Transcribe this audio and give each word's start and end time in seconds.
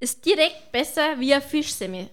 ist 0.00 0.24
direkt 0.24 0.72
besser 0.72 1.18
wie 1.18 1.34
ein 1.34 1.42
Fischsemmel. 1.42 2.10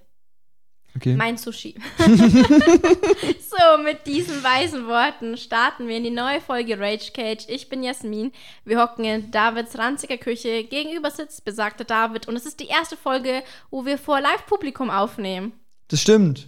Okay. 0.96 1.16
Mein 1.16 1.38
Sushi. 1.38 1.75
so, 1.98 3.83
mit 3.83 4.08
diesen 4.08 4.42
weisen 4.43 4.88
Worten 4.88 5.35
starten 5.35 5.90
wir 5.90 5.98
in 5.98 6.06
die 6.06 6.09
neue 6.09 6.40
Folge 6.40 6.79
Rage 6.79 7.11
Cage. 7.11 7.45
Ich 7.50 7.67
bin 7.67 7.83
Jasmin. 7.83 8.32
Wir 8.63 8.82
hocken 8.82 9.04
in 9.04 9.29
Davids 9.29 9.77
ranziger 9.77 10.18
Küche. 10.18 10.63
Gegenüber 10.63 11.11
sitzt 11.11 11.43
besagter 11.43 11.84
David 11.84 12.30
und 12.30 12.38
es 12.38 12.46
ist 12.46 12.62
die 12.62 12.68
erste 12.68 12.96
Folge, 12.96 13.44
wo 13.70 13.86
wir 13.86 13.98
vor 13.98 14.22
Live-Publikum 14.22 14.90
aufnehmen. 14.90 15.52
Das 15.90 16.02
stimmt. 16.02 16.48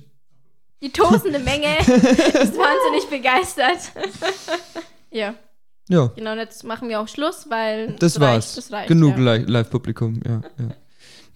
Die 0.81 0.91
tosende 0.91 1.39
Menge 1.39 1.77
ist 1.79 2.57
wahnsinnig 2.57 3.09
begeistert. 3.09 3.91
ja, 5.11 5.33
Ja, 5.89 6.07
genau, 6.15 6.31
und 6.33 6.37
jetzt 6.37 6.63
machen 6.63 6.87
wir 6.87 7.01
auch 7.01 7.07
Schluss, 7.09 7.47
weil 7.49 7.93
das 7.99 8.13
es 8.13 8.19
war's. 8.21 8.45
Reicht, 8.45 8.57
das 8.57 8.71
reicht, 8.71 8.87
Genug 8.87 9.17
ja. 9.17 9.33
Li 9.33 9.43
Live-Publikum, 9.45 10.21
ja, 10.25 10.41
ja. 10.57 10.75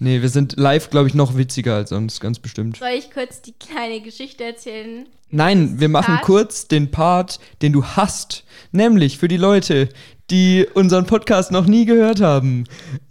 Nee, 0.03 0.23
wir 0.23 0.29
sind 0.29 0.57
live, 0.57 0.89
glaube 0.89 1.07
ich, 1.07 1.13
noch 1.13 1.37
witziger 1.37 1.75
als 1.75 1.91
sonst, 1.91 2.21
ganz 2.21 2.39
bestimmt. 2.39 2.77
Soll 2.77 2.89
ich 2.97 3.11
kurz 3.11 3.43
die 3.43 3.53
kleine 3.53 4.01
Geschichte 4.01 4.43
erzählen? 4.43 5.05
Nein, 5.29 5.79
wir 5.79 5.89
machen 5.89 6.15
Zitat? 6.15 6.25
kurz 6.25 6.67
den 6.67 6.89
Part, 6.89 7.39
den 7.61 7.71
du 7.71 7.85
hast. 7.85 8.43
Nämlich 8.71 9.19
für 9.19 9.27
die 9.27 9.37
Leute, 9.37 9.89
die 10.31 10.65
unseren 10.73 11.05
Podcast 11.05 11.51
noch 11.51 11.67
nie 11.67 11.85
gehört 11.85 12.19
haben, 12.19 12.63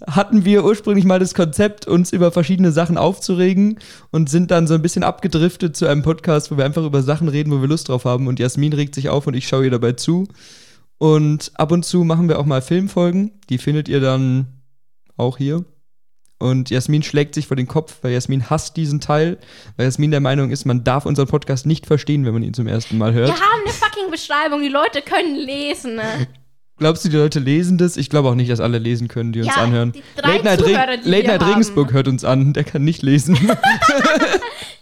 hatten 0.04 0.44
wir 0.44 0.64
ursprünglich 0.64 1.04
mal 1.04 1.20
das 1.20 1.34
Konzept, 1.34 1.86
uns 1.86 2.12
über 2.12 2.32
verschiedene 2.32 2.72
Sachen 2.72 2.98
aufzuregen 2.98 3.78
und 4.10 4.28
sind 4.28 4.50
dann 4.50 4.66
so 4.66 4.74
ein 4.74 4.82
bisschen 4.82 5.04
abgedriftet 5.04 5.76
zu 5.76 5.86
einem 5.86 6.02
Podcast, 6.02 6.50
wo 6.50 6.56
wir 6.56 6.64
einfach 6.64 6.84
über 6.84 7.04
Sachen 7.04 7.28
reden, 7.28 7.52
wo 7.52 7.60
wir 7.60 7.68
Lust 7.68 7.88
drauf 7.88 8.04
haben. 8.04 8.26
Und 8.26 8.40
Jasmin 8.40 8.72
regt 8.72 8.96
sich 8.96 9.10
auf 9.10 9.28
und 9.28 9.34
ich 9.34 9.46
schaue 9.46 9.62
ihr 9.62 9.70
dabei 9.70 9.92
zu. 9.92 10.26
Und 10.98 11.52
ab 11.54 11.70
und 11.70 11.84
zu 11.84 12.02
machen 12.02 12.28
wir 12.28 12.40
auch 12.40 12.46
mal 12.46 12.62
Filmfolgen. 12.62 13.30
Die 13.48 13.58
findet 13.58 13.88
ihr 13.88 14.00
dann 14.00 14.48
auch 15.16 15.38
hier. 15.38 15.64
Und 16.40 16.70
Jasmin 16.70 17.02
schlägt 17.02 17.34
sich 17.34 17.46
vor 17.46 17.56
den 17.56 17.68
Kopf, 17.68 17.98
weil 18.02 18.12
Jasmin 18.12 18.48
hasst 18.50 18.76
diesen 18.76 18.98
Teil, 19.00 19.38
weil 19.76 19.84
Jasmin 19.86 20.10
der 20.10 20.20
Meinung 20.20 20.50
ist, 20.50 20.64
man 20.64 20.82
darf 20.84 21.04
unseren 21.06 21.28
Podcast 21.28 21.66
nicht 21.66 21.86
verstehen, 21.86 22.24
wenn 22.24 22.32
man 22.32 22.42
ihn 22.42 22.54
zum 22.54 22.66
ersten 22.66 22.96
Mal 22.98 23.12
hört. 23.12 23.28
Wir 23.28 23.34
haben 23.34 23.60
eine 23.62 23.72
fucking 23.72 24.10
Beschreibung, 24.10 24.62
die 24.62 24.68
Leute 24.68 25.02
können 25.02 25.36
lesen. 25.36 25.96
Ne? 25.96 26.26
Glaubst 26.78 27.04
du, 27.04 27.10
die 27.10 27.16
Leute 27.18 27.40
lesen 27.40 27.76
das? 27.76 27.98
Ich 27.98 28.08
glaube 28.08 28.30
auch 28.30 28.34
nicht, 28.34 28.50
dass 28.50 28.58
alle 28.58 28.78
lesen 28.78 29.06
können, 29.06 29.32
die 29.32 29.40
uns 29.40 29.54
Ja, 29.54 29.62
anhören. 29.62 29.92
die 29.92 30.02
drei 30.16 30.32
Late 30.38 30.44
Night, 30.44 30.60
Zuhörer, 30.60 30.96
die 30.96 31.08
Late 31.10 31.26
Night. 31.26 31.42
Regensburg 31.46 31.92
hört 31.92 32.08
uns 32.08 32.24
an, 32.24 32.54
der 32.54 32.64
kann 32.64 32.82
nicht 32.84 33.02
lesen. 33.02 33.36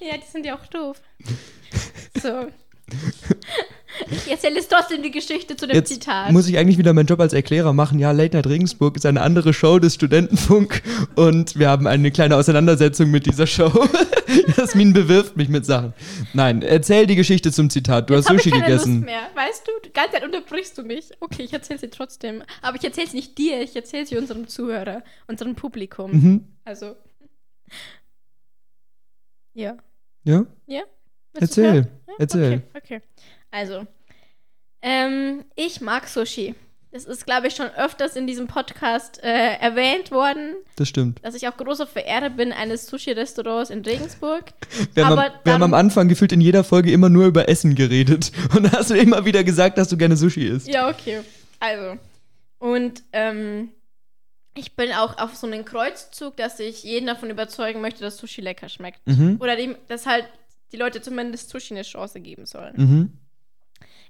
Ja, 0.01 0.17
die 0.17 0.31
sind 0.33 0.47
ja 0.47 0.55
auch 0.57 0.67
doof. 0.69 1.03
So. 2.23 2.47
Ich 4.11 4.31
erzähle 4.31 4.57
jetzt 4.57 4.71
trotzdem 4.71 5.03
die 5.03 5.11
Geschichte 5.11 5.57
zu 5.57 5.67
dem 5.67 5.75
Jetzt 5.77 5.89
Zitat. 5.93 6.33
muss 6.33 6.49
ich 6.49 6.59
eigentlich 6.59 6.79
wieder 6.79 6.93
meinen 6.93 7.07
Job 7.07 7.21
als 7.21 7.33
Erklärer 7.33 7.73
machen. 7.73 7.99
Ja, 7.99 8.13
Late 8.13 8.37
Night 8.37 8.47
Regensburg 8.47 8.97
ist 8.97 9.07
eine 9.07 9.21
andere 9.23 9.53
Show 9.53 9.79
des 9.79 9.95
Studentenfunk 9.95 10.83
und 11.17 11.59
wir 11.59 11.69
haben 11.69 11.87
eine 11.87 12.11
kleine 12.11 12.37
Auseinandersetzung 12.37 13.11
mit 13.11 13.27
dieser 13.27 13.47
Show. 13.47 13.73
Jasmin 14.57 14.93
bewirft 14.93 15.37
mich 15.37 15.49
mit 15.49 15.65
Sachen. 15.67 15.93
Nein, 16.35 16.63
erzähl 16.63 17.07
die 17.07 17.17
Geschichte 17.17 17.53
zum 17.53 17.71
Zitat. 17.71 18.11
Du 18.11 18.15
Jetzt 18.15 18.29
hast 18.29 18.37
Sushi 18.37 18.49
ich 18.49 18.55
keine 18.55 18.67
gegessen. 18.67 18.95
Lust 18.97 19.07
mehr. 19.07 19.23
Weißt 19.35 19.67
du, 19.67 19.73
die 19.89 19.93
ganze 19.93 20.13
Zeit 20.13 20.25
unterbrichst 20.25 20.77
du 20.79 20.83
mich. 20.83 21.11
Okay, 21.21 21.43
ich 21.43 21.53
erzähle 21.53 21.79
sie 21.81 21.89
trotzdem. 21.89 22.43
Aber 22.63 22.77
ich 22.77 22.85
erzähle 22.85 23.07
sie 23.09 23.17
nicht 23.17 23.39
dir, 23.39 23.61
ich 23.63 23.75
erzähle 23.75 24.07
sie 24.07 24.17
unserem 24.17 24.49
Zuhörer, 24.49 25.03
unserem 25.27 25.55
Publikum. 25.55 26.11
Mhm. 26.13 26.45
Also. 26.65 26.97
Ja. 29.55 29.77
Ja? 30.25 30.45
Ja? 30.67 30.83
Willst 31.33 31.59
Erzähl. 31.59 31.89
Ja? 32.07 32.15
Erzähl. 32.19 32.63
Okay, 32.75 32.97
okay. 32.97 33.03
Also. 33.51 33.87
Ähm, 34.83 35.45
ich 35.57 35.81
mag 35.81 36.07
Sushi. 36.09 36.55
Das 36.91 37.05
ist, 37.05 37.27
glaube 37.27 37.49
ich, 37.49 37.55
schon 37.55 37.67
öfters 37.67 38.17
in 38.17 38.27
diesem 38.27 38.47
Podcast 38.47 39.23
äh, 39.23 39.57
erwähnt 39.59 40.11
worden, 40.11 40.55
Das 40.77 40.89
stimmt. 40.89 41.23
dass 41.23 41.35
ich 41.35 41.47
auch 41.47 41.55
großer 41.57 41.87
Verehrer 41.87 42.31
bin 42.31 42.51
eines 42.51 42.87
Sushi-Restaurants 42.87 43.69
in 43.69 43.83
Regensburg. 43.85 44.45
Wir, 44.95 45.05
haben, 45.05 45.13
Aber 45.19 45.27
am- 45.35 45.41
wir 45.45 45.53
haben 45.53 45.63
am 45.65 45.75
Anfang 45.75 46.09
gefühlt 46.09 46.33
in 46.33 46.41
jeder 46.41 46.65
Folge 46.65 46.91
immer 46.91 47.11
nur 47.11 47.27
über 47.27 47.47
Essen 47.47 47.75
geredet. 47.75 48.33
Und 48.57 48.65
da 48.65 48.73
hast 48.79 48.89
du 48.91 48.95
immer 48.95 49.27
wieder 49.27 49.45
gesagt, 49.45 49.77
dass 49.77 49.89
du 49.91 49.99
gerne 49.99 50.17
Sushi 50.17 50.47
isst. 50.47 50.67
Ja, 50.67 50.89
okay. 50.89 51.21
Also. 51.61 51.99
Und 52.59 53.03
ähm, 53.13 53.69
ich 54.57 54.75
bin 54.75 54.91
auch 54.93 55.19
auf 55.19 55.37
so 55.37 55.47
einen 55.47 55.67
Kreuzzug, 55.67 56.39
dass 56.39 56.59
ich 56.59 56.85
jeden 56.85 57.07
davon 57.07 57.29
überzeugen 57.29 57.83
möchte, 57.83 58.01
dass 58.01 58.17
Sushi 58.17 58.41
lecker 58.41 58.71
schmeckt. 58.71 59.07
Mhm. 59.07 59.37
Oder 59.41 59.57
dem, 59.57 59.77
dass 59.89 60.07
halt 60.07 60.25
die 60.73 60.79
Leute 60.79 61.03
zumindest 61.03 61.51
Sushi 61.51 61.75
eine 61.75 61.83
Chance 61.83 62.21
geben 62.21 62.47
sollen. 62.47 62.75
Mhm. 62.77 63.13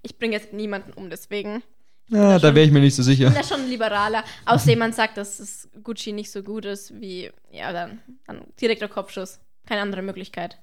Ich 0.03 0.19
bringe 0.19 0.34
jetzt 0.34 0.53
niemanden 0.53 0.92
um, 0.92 1.10
deswegen. 1.10 1.62
Ja, 2.09 2.38
da 2.38 2.48
schon- 2.48 2.54
wäre 2.54 2.66
ich 2.66 2.72
mir 2.72 2.81
nicht 2.81 2.94
so 2.94 3.03
Ich 3.03 3.06
sicher. 3.06 3.26
bin 3.26 3.34
da 3.34 3.44
schon 3.44 3.69
liberaler. 3.69 4.25
Außerdem 4.47 4.78
man 4.78 4.92
sagt, 4.92 5.16
dass 5.19 5.38
das 5.38 5.69
Gucci 5.82 6.12
nicht 6.12 6.31
so 6.31 6.42
gut 6.42 6.64
ist 6.64 6.98
wie, 7.00 7.31
ja, 7.53 7.72
dann, 7.72 8.00
dann 8.26 8.42
direkter 8.60 8.88
Kopfschuss. 8.88 9.41
Keine 9.66 9.82
andere 9.82 10.03
Möglichkeit. 10.03 10.58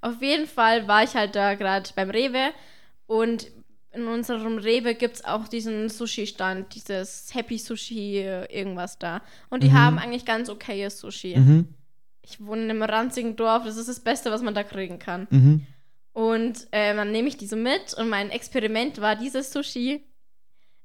Auf 0.00 0.22
jeden 0.22 0.46
Fall 0.46 0.88
war 0.88 1.02
ich 1.02 1.14
halt 1.14 1.34
da 1.36 1.54
gerade 1.54 1.90
beim 1.94 2.08
Rewe 2.10 2.52
und 3.06 3.48
in 3.92 4.06
unserem 4.06 4.58
Rewe 4.58 4.94
gibt 4.94 5.16
es 5.16 5.24
auch 5.24 5.48
diesen 5.48 5.88
Sushi-Stand, 5.88 6.74
dieses 6.74 7.34
Happy 7.34 7.58
Sushi, 7.58 8.20
irgendwas 8.48 8.98
da. 8.98 9.22
Und 9.50 9.62
die 9.62 9.68
Mhm. 9.70 9.74
haben 9.78 9.98
eigentlich 9.98 10.24
ganz 10.24 10.48
okayes 10.48 11.00
Sushi. 11.00 11.36
Mhm. 11.36 11.68
Ich 12.22 12.40
wohne 12.44 12.62
in 12.64 12.70
einem 12.70 12.82
ranzigen 12.82 13.34
Dorf, 13.36 13.64
das 13.64 13.76
ist 13.76 13.88
das 13.88 14.00
Beste, 14.00 14.30
was 14.30 14.42
man 14.42 14.54
da 14.54 14.62
kriegen 14.62 14.98
kann. 14.98 15.26
Mhm. 15.30 15.66
Und 16.18 16.66
äh, 16.72 16.96
dann 16.96 17.12
nehme 17.12 17.28
ich 17.28 17.36
die 17.36 17.46
so 17.46 17.54
mit 17.54 17.94
und 17.94 18.08
mein 18.08 18.30
Experiment 18.30 19.00
war, 19.00 19.14
dieses 19.14 19.52
Sushi 19.52 20.02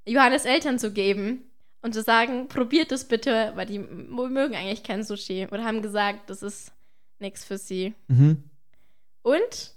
Johannes 0.05 0.45
Eltern 0.45 0.77
zu 0.77 0.91
geben 0.94 1.41
und 1.81 1.95
zu 1.95 2.03
sagen, 2.03 2.47
probiert 2.47 2.91
es 2.91 3.05
bitte, 3.05 3.51
weil 3.55 3.66
die 3.66 3.79
mögen 3.79 4.53
eigentlich 4.53 4.83
kein 4.83 5.03
Sushi 5.03 5.47
oder 5.49 5.63
haben 5.63 5.81
gesagt, 5.81 6.29
das 6.29 6.44
ist 6.44 6.71
nichts 7.17 7.45
für 7.45 7.57
sie. 7.57 7.95
Mhm. 8.09 8.44
Und, 9.23 9.71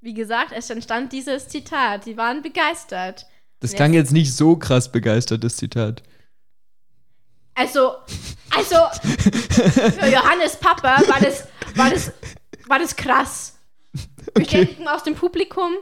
wie 0.00 0.14
gesagt, 0.14 0.52
es 0.54 0.70
entstand 0.70 1.12
dieses 1.12 1.48
Zitat. 1.48 2.06
Die 2.06 2.16
waren 2.16 2.40
begeistert. 2.40 3.26
Das 3.58 3.72
klang 3.72 3.92
jetzt 3.94 4.12
nicht 4.12 4.32
so 4.32 4.54
krass 4.54 4.92
begeistert, 4.92 5.42
das 5.42 5.56
Zitat. 5.56 6.04
Also, 7.54 7.96
also, 8.56 8.76
für 9.02 10.06
Johannes 10.06 10.54
Papa 10.54 11.02
war 11.08 11.18
das, 11.18 11.48
war 11.74 11.90
das, 11.90 12.12
war 12.68 12.78
das 12.78 12.94
krass. 12.94 13.51
Bestätigung 14.34 14.88
aus 14.88 15.02
dem 15.04 15.14
Publikum 15.14 15.72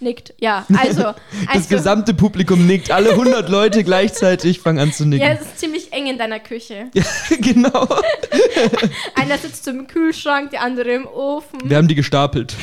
nickt. 0.00 0.34
Ja, 0.38 0.66
also, 0.76 1.02
Das 1.02 1.14
also 1.48 1.68
gesamte 1.68 2.14
Publikum 2.14 2.66
nickt. 2.66 2.90
Alle 2.90 3.10
100 3.12 3.48
Leute 3.48 3.84
gleichzeitig 3.84 4.60
fangen 4.60 4.78
an 4.78 4.92
zu 4.92 5.04
ja, 5.04 5.08
nicken. 5.08 5.26
es 5.28 5.40
ist 5.42 5.58
ziemlich 5.58 5.92
eng 5.92 6.06
in 6.06 6.18
deiner 6.18 6.40
Küche. 6.40 6.90
Ja, 6.94 7.04
genau. 7.40 7.88
Einer 9.14 9.38
sitzt 9.38 9.66
im 9.68 9.86
Kühlschrank, 9.86 10.50
der 10.50 10.62
andere 10.62 10.92
im 10.92 11.06
Ofen. 11.06 11.58
Wir 11.64 11.76
haben 11.76 11.88
die 11.88 11.94
gestapelt. 11.94 12.54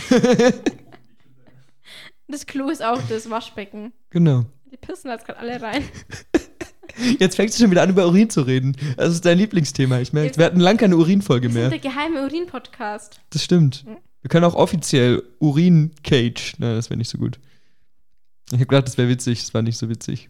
Das 2.27 2.45
Klo 2.45 2.69
ist 2.69 2.83
auch 2.83 2.99
das 3.09 3.29
Waschbecken. 3.29 3.91
Genau. 4.09 4.45
Die 4.71 4.77
pissen 4.77 5.07
da 5.09 5.15
jetzt 5.15 5.25
gerade 5.25 5.39
alle 5.39 5.61
rein. 5.61 5.83
Jetzt 7.19 7.35
fängst 7.35 7.57
du 7.57 7.63
schon 7.63 7.71
wieder 7.71 7.81
an, 7.81 7.89
über 7.89 8.05
Urin 8.05 8.29
zu 8.29 8.41
reden. 8.41 8.77
Das 8.97 9.13
ist 9.13 9.25
dein 9.25 9.37
Lieblingsthema. 9.37 9.99
Ich 9.99 10.13
merke, 10.13 10.37
wir 10.37 10.45
hatten 10.45 10.59
lang 10.59 10.77
keine 10.77 10.95
Urinfolge 10.97 11.47
Wir 11.47 11.53
sind 11.53 11.61
mehr. 11.61 11.69
der 11.69 11.79
geheime 11.79 12.23
Urin-Podcast. 12.23 13.19
Das 13.31 13.43
stimmt. 13.43 13.85
Wir 14.21 14.29
können 14.29 14.45
auch 14.45 14.55
offiziell 14.55 15.23
Urin-Cage. 15.39 16.55
Nein, 16.59 16.75
das 16.75 16.89
wäre 16.89 16.97
nicht 16.97 17.09
so 17.09 17.17
gut. 17.17 17.39
Ich 18.47 18.53
habe 18.55 18.65
gedacht, 18.65 18.87
das 18.87 18.97
wäre 18.97 19.09
witzig. 19.09 19.41
Das 19.41 19.53
war 19.53 19.61
nicht 19.61 19.77
so 19.77 19.89
witzig. 19.89 20.27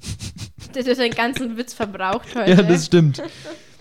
Das 0.73 0.85
ist 0.85 0.99
den 1.01 1.11
ganzen 1.11 1.57
Witz 1.57 1.73
verbraucht 1.73 2.27
heute. 2.35 2.51
Ja, 2.51 2.61
das 2.61 2.85
stimmt. 2.85 3.21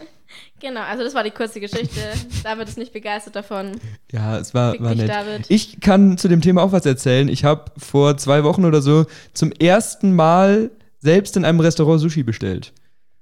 genau, 0.61 0.81
also 0.81 1.05
das 1.05 1.15
war 1.15 1.23
die 1.23 1.31
kurze 1.31 1.61
Geschichte. 1.61 2.01
David 2.43 2.69
ist 2.69 2.79
nicht 2.79 2.93
begeistert 2.93 3.37
davon. 3.37 3.73
Ja, 4.11 4.39
es 4.39 4.55
war, 4.55 4.73
Fick 4.73 4.83
war 4.83 4.95
nett. 4.95 5.09
David. 5.09 5.45
Ich 5.49 5.81
kann 5.81 6.19
zu 6.19 6.27
dem 6.29 6.41
Thema 6.41 6.63
auch 6.63 6.73
was 6.73 6.87
erzählen. 6.87 7.29
Ich 7.29 7.45
habe 7.45 7.71
vor 7.77 8.17
zwei 8.17 8.43
Wochen 8.43 8.65
oder 8.65 8.83
so 8.83 9.07
zum 9.35 9.53
ersten 9.53 10.15
Mal 10.15 10.71
selbst 10.99 11.37
in 11.37 11.45
einem 11.45 11.61
Restaurant 11.61 12.01
Sushi 12.01 12.23
bestellt. 12.23 12.73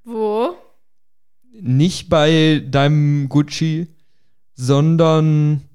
Wo? 0.05 0.55
Nicht 1.53 2.09
bei 2.09 2.63
deinem 2.65 3.29
Gucci, 3.29 3.89
sondern 4.55 5.68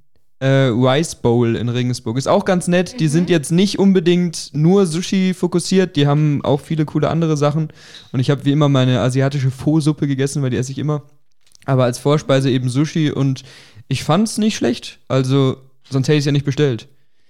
äh, 0.43 0.67
Rice 0.67 1.15
Bowl 1.15 1.55
in 1.55 1.69
Regensburg. 1.69 2.17
Ist 2.17 2.27
auch 2.27 2.43
ganz 2.45 2.67
nett. 2.67 2.99
Die 2.99 3.07
sind 3.07 3.29
jetzt 3.29 3.51
nicht 3.51 3.79
unbedingt 3.79 4.49
nur 4.53 4.85
Sushi 4.85 5.33
fokussiert. 5.33 5.95
Die 5.95 6.05
haben 6.05 6.43
auch 6.43 6.59
viele 6.59 6.85
coole 6.85 7.09
andere 7.09 7.37
Sachen. 7.37 7.69
Und 8.11 8.19
ich 8.19 8.29
habe 8.29 8.43
wie 8.45 8.51
immer 8.51 8.67
meine 8.69 8.99
asiatische 8.99 9.51
Pho-Suppe 9.51 10.07
gegessen, 10.07 10.41
weil 10.43 10.49
die 10.49 10.57
esse 10.57 10.71
ich 10.71 10.77
immer. 10.79 11.03
Aber 11.65 11.85
als 11.85 11.97
Vorspeise 11.97 12.49
eben 12.51 12.67
Sushi 12.69 13.09
und 13.11 13.43
ich 13.87 14.03
fand's 14.03 14.37
nicht 14.37 14.55
schlecht. 14.57 14.99
Also, 15.07 15.57
sonst 15.89 16.07
hätte 16.07 16.15
ich 16.17 16.19
es 16.19 16.25
ja 16.25 16.31
nicht 16.33 16.45
bestellt. 16.45 16.89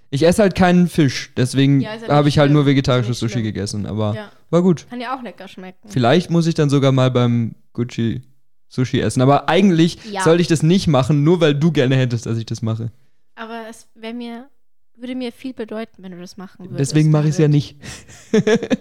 Ich 0.09 0.25
esse 0.25 0.41
halt 0.43 0.55
keinen 0.55 0.87
Fisch, 0.87 1.31
deswegen 1.37 1.81
Ja, 1.81 1.91
habe 2.07 2.29
ich 2.29 2.37
halt 2.37 2.47
schlimm. 2.47 2.53
nur 2.53 2.65
vegetarisches 2.65 3.19
Sushi 3.19 3.33
schlimm. 3.33 3.43
gegessen. 3.45 3.85
Aber 3.85 4.13
Ja. 4.15 4.31
war 4.49 4.61
gut. 4.63 4.85
Kann 4.89 5.01
ja 5.01 5.15
auch 5.17 5.23
lecker 5.23 5.47
schmecken. 5.47 5.87
Vielleicht 5.87 6.29
muss 6.31 6.47
ich 6.47 6.53
dann 6.55 6.69
sogar 6.69 6.91
mal 6.91 7.09
beim 7.11 7.55
Gucci 7.73 8.21
Sushi 8.69 8.99
essen. 9.01 9.21
Aber 9.21 9.49
eigentlich 9.49 9.97
Ja. 10.11 10.23
sollte 10.23 10.41
ich 10.41 10.47
das 10.47 10.63
nicht 10.63 10.87
machen, 10.87 11.23
nur 11.23 11.41
weil 11.41 11.53
du 11.55 11.71
gerne 11.71 11.95
hättest, 11.95 12.25
dass 12.25 12.37
ich 12.39 12.45
das 12.47 12.61
mache. 12.63 12.91
Aber 13.35 13.67
es 13.69 13.87
wäre 13.95 14.13
mir, 14.13 14.49
würde 14.95 15.15
mir 15.15 15.31
viel 15.31 15.53
bedeuten, 15.53 16.03
wenn 16.03 16.11
du 16.11 16.19
das 16.19 16.37
machen 16.37 16.65
würdest. 16.69 16.79
Deswegen 16.91 17.09
mache 17.11 17.23
ich 17.25 17.31
es 17.31 17.37
ja 17.39 17.47
nicht. 17.47 17.77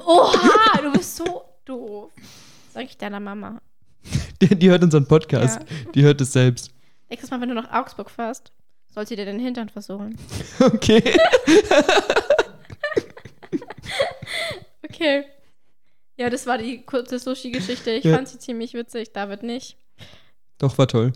Oha, 0.05 0.79
du 0.83 0.93
bist 0.93 1.17
so 1.17 1.43
doof. 1.65 2.11
Sag 2.75 2.85
ich 2.85 2.97
deiner 2.97 3.21
Mama. 3.21 3.61
Die, 4.41 4.55
die 4.57 4.69
hört 4.71 4.83
unseren 4.83 5.07
Podcast. 5.07 5.61
Die 5.95 6.03
hört 6.03 6.21
es 6.21 6.33
selbst. 6.33 6.71
Nächstes 7.09 7.31
Mal, 7.31 7.41
wenn 7.41 7.49
du 7.51 7.55
nach 7.55 7.73
Augsburg 7.73 8.11
fährst, 8.11 8.53
soll 8.93 9.07
sie 9.07 9.17
dir 9.17 9.25
den 9.25 9.39
Hintern 9.39 9.69
versohlen. 9.69 10.17
Okay. 10.61 11.03
Okay. 14.85 15.25
Ja, 16.17 16.31
das 16.31 16.47
war 16.47 16.59
die 16.59 16.83
kurze 16.83 17.19
Sushi-Geschichte. 17.19 17.91
Ich 17.93 18.05
Ja. 18.05 18.15
fand 18.15 18.29
sie 18.29 18.39
ziemlich 18.39 18.75
witzig, 18.75 19.13
David 19.13 19.43
nicht. 19.43 19.77
Doch, 20.59 20.77
war 20.79 20.87
toll. 20.87 21.13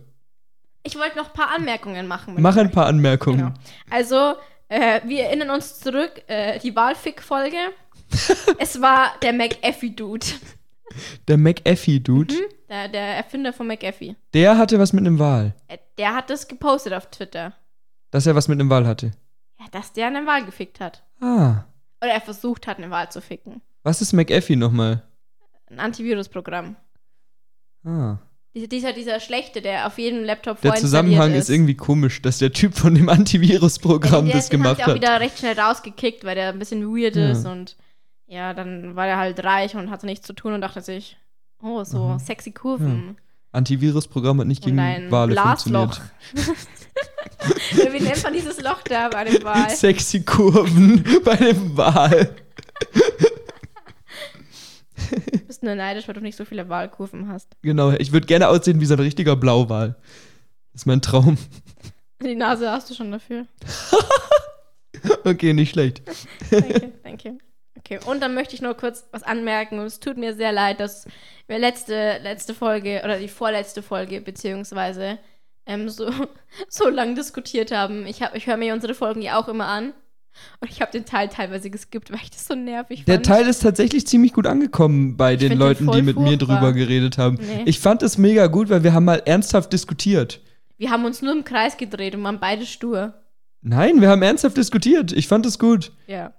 Ich 0.87 0.97
wollte 0.97 1.17
noch 1.19 1.27
ein 1.29 1.33
paar 1.33 1.51
Anmerkungen 1.55 2.07
machen. 2.07 2.35
Mach 2.39 2.57
ein 2.57 2.71
paar 2.71 2.87
Anmerkungen. 2.87 3.39
Genau. 3.39 3.53
Also, 3.91 4.35
äh, 4.69 5.01
wir 5.05 5.25
erinnern 5.25 5.51
uns 5.51 5.81
zurück, 5.81 6.23
äh, 6.29 6.59
die 6.61 6.75
Wahlfick-Folge. 6.75 7.57
es 8.59 8.81
war 8.81 9.13
der 9.23 9.33
McAfee-Dude. 9.33 10.27
Der 11.29 11.37
McAfee-Dude, 11.39 12.35
Mhm. 12.35 12.41
Der, 12.69 12.89
der 12.89 13.17
Erfinder 13.17 13.53
von 13.53 13.67
McAfee. 13.67 14.17
der 14.35 14.59
hatte 14.59 14.79
was 14.79 14.93
mit 14.93 15.05
einem 15.07 15.19
Wal. 15.19 15.55
Äh, 15.69 15.79
Der 15.99 16.15
hat 16.15 16.31
das 16.31 16.49
gepostet 16.49 16.93
auf 16.95 17.11
Twitter. 17.11 17.53
Dass 18.11 18.27
er 18.27 18.35
was 18.35 18.49
mit 18.49 18.59
einem 18.61 18.71
Wal 18.71 18.87
hatte. 18.87 19.13
Ja, 19.61 19.67
dass 19.73 19.93
der 19.93 20.07
eine 20.09 20.27
Wahl 20.27 20.45
gefickt 20.45 20.81
hat. 20.81 21.05
Ah. 21.21 21.65
Oder 22.03 22.13
er 22.13 22.21
versucht 22.21 22.67
hat, 22.67 22.79
eine 22.79 22.91
Wahl 22.91 23.11
zu 23.11 23.21
ficken. 23.21 23.63
Was 23.83 24.01
ist 24.03 24.13
McAfee 24.13 24.57
nochmal? 24.57 25.03
Ein 25.71 25.81
Antivirusprogramm. 25.81 26.77
Ah. 27.85 28.19
Dieser, 28.57 28.95
dieser, 28.95 29.21
schlechte, 29.21 29.61
der 29.61 29.87
auf 29.87 29.99
jedem 29.99 30.25
Laptop 30.25 30.63
Der 30.63 30.77
Zusammenhang 30.77 31.35
ist 31.35 31.51
irgendwie 31.51 31.75
komisch, 31.75 32.23
dass 32.23 32.39
der 32.39 32.53
Typ 32.53 32.75
von 32.75 32.95
dem 32.95 33.11
Antivirus-Programm 33.11 34.25
der, 34.25 34.37
das 34.37 34.49
gemacht 34.49 34.71
hat. 34.71 34.79
Der 34.79 34.85
auch 34.87 34.89
hat. 34.89 34.95
wieder 34.97 35.21
recht 35.21 35.39
schnell 35.39 35.61
rausgekickt, 35.61 36.25
weil 36.25 36.37
der 36.37 36.49
ein 36.49 36.59
bisschen 36.59 36.83
weird 36.87 37.17
Ja. 37.17 37.33
ist 37.33 37.45
und 37.45 37.77
ja, 38.27 38.55
dann 38.55 38.97
war 38.97 39.07
er 39.07 39.19
halt 39.19 39.45
reich 39.45 39.77
und 39.77 39.91
hatte 39.91 40.07
nichts 40.07 40.27
zu 40.27 40.33
tun 40.33 40.55
und 40.55 40.63
dachte 40.63 40.81
sich, 40.81 41.19
oh, 41.63 41.85
so 41.85 42.05
Aha. 42.05 42.19
sexy 42.19 42.51
Kurven. 42.53 43.19
Antivirus-Programm 43.53 44.41
hat 44.41 44.47
nicht 44.47 44.65
gegen 44.65 44.79
ein 44.79 45.11
Wale 45.11 45.33
Blasloch. 45.33 45.99
funktioniert. 45.99 46.57
Wie 47.93 48.01
nennt 48.01 48.23
man 48.23 48.33
dieses 48.33 48.61
Loch 48.63 48.83
da 48.83 49.09
bei 49.09 49.25
dem 49.25 49.43
Wal? 49.45 49.69
Sexy 49.77 50.23
Kurven 50.23 51.05
bei 51.25 51.37
dem 51.37 51.77
Wal. 51.77 52.35
Nur 55.67 55.75
neidisch, 55.75 56.07
weil 56.09 56.15
du 56.15 56.21
nicht 56.23 56.37
so 56.37 56.45
viele 56.47 56.69
Wahlkurven 56.71 57.29
hast. 57.29 57.57
Genau, 57.63 57.91
ich 57.91 58.13
würde 58.13 58.27
gerne 58.27 58.49
aussehen 58.49 58.81
wie 58.81 58.87
so 58.87 58.95
ein 58.95 59.01
richtiger 59.01 59.37
Blauwal. 59.37 59.97
Das 60.73 60.83
ist 60.83 60.87
mein 60.87 61.03
Traum. 61.03 61.37
Die 62.23 62.35
Nase 62.35 62.71
hast 62.71 62.89
du 62.89 62.95
schon 62.95 63.13
dafür. 63.13 63.47
Okay, 65.25 65.53
nicht 65.53 65.71
schlecht. 65.73 66.03
Danke, 66.51 66.93
danke. 67.05 67.39
Okay, 67.79 68.01
und 68.07 68.21
dann 68.21 68.35
möchte 68.35 68.55
ich 68.55 68.63
nur 68.63 68.75
kurz 68.75 69.07
was 69.13 69.23
anmerken. 69.23 69.79
Es 69.81 70.01
tut 70.01 70.17
mir 70.17 70.35
sehr 70.35 70.53
leid, 70.53 70.81
dass 70.81 71.07
wir 71.47 71.59
letzte, 71.59 72.19
letzte 72.23 72.55
Folge 72.55 73.03
oder 73.05 73.19
die 73.19 73.29
vorletzte 73.29 73.83
Folge 73.83 74.21
beziehungsweise 74.21 75.19
ähm, 75.67 75.89
so, 75.89 76.11
so 76.69 76.89
lang 76.89 77.15
diskutiert 77.15 77.71
haben. 77.73 78.07
Ich, 78.07 78.23
hab- 78.23 78.35
ich 78.35 78.47
höre 78.47 78.57
mir 78.57 78.73
unsere 78.75 78.95
Folgen 78.95 79.21
ja 79.23 79.39
auch 79.39 79.49
immer 79.49 79.67
an. 79.67 79.93
Und 80.61 80.71
ich 80.71 80.81
habe 80.81 80.91
den 80.93 81.05
Teil 81.05 81.29
teilweise 81.29 81.71
geskippt, 81.71 82.11
weil 82.13 82.21
ich 82.23 82.31
das 82.31 82.47
so 82.47 82.55
nervig 82.55 83.05
Der 83.05 83.17
fand. 83.17 83.27
Teil 83.27 83.47
ist 83.49 83.63
tatsächlich 83.63 84.07
ziemlich 84.07 84.33
gut 84.33 84.47
angekommen 84.47 85.17
bei 85.17 85.37
den 85.37 85.59
Leuten, 85.59 85.91
die 85.91 86.03
mit 86.03 86.17
mir 86.19 86.39
furchtbar. 86.39 86.57
drüber 86.57 86.73
geredet 86.73 87.19
haben. 87.19 87.39
Nee. 87.41 87.63
Ich 87.67 87.79
fand 87.81 88.03
es 88.03 88.17
mega 88.19 88.47
gut, 88.47 88.71
weil 88.71 88.83
wir 88.83 88.93
haben 88.95 89.05
mal 89.05 89.23
ernsthaft 89.25 89.73
diskutiert. 89.73 90.41
wir 90.79 90.91
haben 90.91 91.05
uns 91.05 91.23
nur 91.23 91.33
im 91.33 91.45
Kreis 91.45 91.77
gedreht 91.77 92.15
und 92.15 92.23
waren 92.25 92.41
beide 92.41 92.65
stur. 92.67 93.15
Nein, 93.63 94.01
wir 94.01 94.09
haben 94.09 94.23
ernsthaft 94.23 94.57
diskutiert. 94.57 95.13
Ich 95.13 95.27
fand 95.29 95.45
es 95.47 95.59
gut. 95.59 95.93
Ja. 96.07 96.33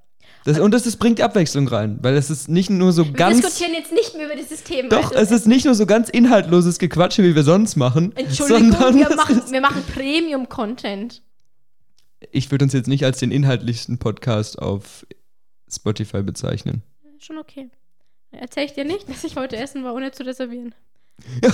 Das, 0.45 0.59
und 0.59 0.71
das, 0.73 0.83
das 0.83 0.95
bringt 0.95 1.19
Abwechslung 1.19 1.67
rein, 1.67 1.99
weil 2.01 2.15
es 2.15 2.29
ist 2.29 2.47
nicht 2.47 2.69
nur 2.69 2.94
so 2.94 3.03
Wir 3.05 3.11
ganz. 3.11 3.41
diskutieren 3.41 3.73
jetzt 3.73 3.91
nicht 3.91 4.15
mehr 4.15 4.27
über 4.27 4.35
dieses 4.35 4.63
Thema. 4.63 4.88
Doch, 4.88 5.11
Also, 5.11 5.15
es 5.19 5.31
ist 5.41 5.45
nicht 5.47 5.65
nur 5.65 5.75
so 5.75 5.85
ganz 5.85 6.07
inhaltloses 6.09 6.79
Gequatsche, 6.79 7.21
wie 7.23 7.35
wir 7.35 7.44
sonst 7.44 7.75
machen. 7.75 8.13
Entschuldigung, 8.15 8.71
wir 8.95 9.13
machen, 9.17 9.41
wir 9.49 9.59
machen 9.61 9.83
Premium-Content. 9.94 11.21
Ich 12.31 12.50
würde 12.52 12.66
uns 12.66 12.74
jetzt 12.74 12.88
nicht 12.88 13.06
als 13.06 13.19
den 13.19 13.31
inhaltlichsten 13.31 14.00
Podcast 14.00 14.60
auf 14.60 15.06
Spotify 15.69 16.24
bezeichnen. 16.24 16.84
Schon 17.19 17.38
okay. 17.38 17.69
Erzähl 18.31 18.66
ich 18.66 18.74
dir 18.74 18.86
nicht, 18.86 19.10
dass 19.10 19.24
ich 19.24 19.36
heute 19.36 19.58
essen 19.58 19.84
war, 19.84 19.94
ohne 19.94 20.12
zu 20.12 20.25
reservieren. 20.25 20.74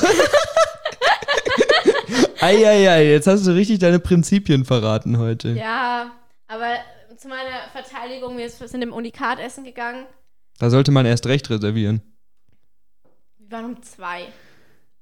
Eieiei, 2.41 3.09
jetzt 3.09 3.27
hast 3.27 3.45
du 3.47 3.51
richtig 3.51 3.79
deine 3.79 3.99
Prinzipien 3.99 4.65
verraten 4.65 5.17
heute. 5.17 5.51
Ja, 5.51 6.11
aber 6.47 6.75
zu 7.15 7.27
meiner 7.29 7.69
Verteidigung, 7.71 8.37
wir 8.37 8.49
sind 8.49 8.81
im 8.81 8.91
Unikat 8.91 9.39
essen 9.39 9.63
gegangen. 9.63 10.05
Da 10.59 10.69
sollte 10.69 10.91
man 10.91 11.05
erst 11.05 11.25
recht 11.27 11.49
reservieren. 11.49 12.01
Wir 13.37 13.51
waren 13.51 13.65
um 13.65 13.81
zwei. 13.83 14.27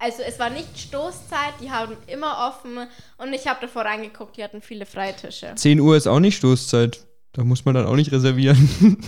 Also 0.03 0.23
es 0.23 0.39
war 0.39 0.49
nicht 0.49 0.79
Stoßzeit, 0.79 1.53
die 1.61 1.69
haben 1.69 1.95
immer 2.07 2.47
offen 2.49 2.87
und 3.17 3.33
ich 3.33 3.47
habe 3.47 3.59
davor 3.61 3.83
reingeguckt, 3.83 4.35
die 4.35 4.43
hatten 4.43 4.59
viele 4.61 4.87
Freitische. 4.87 5.53
10 5.55 5.79
Uhr 5.79 5.95
ist 5.95 6.07
auch 6.07 6.19
nicht 6.19 6.37
Stoßzeit. 6.37 7.05
Da 7.33 7.43
muss 7.43 7.65
man 7.65 7.75
dann 7.75 7.85
auch 7.85 7.95
nicht 7.95 8.11
reservieren. 8.11 8.57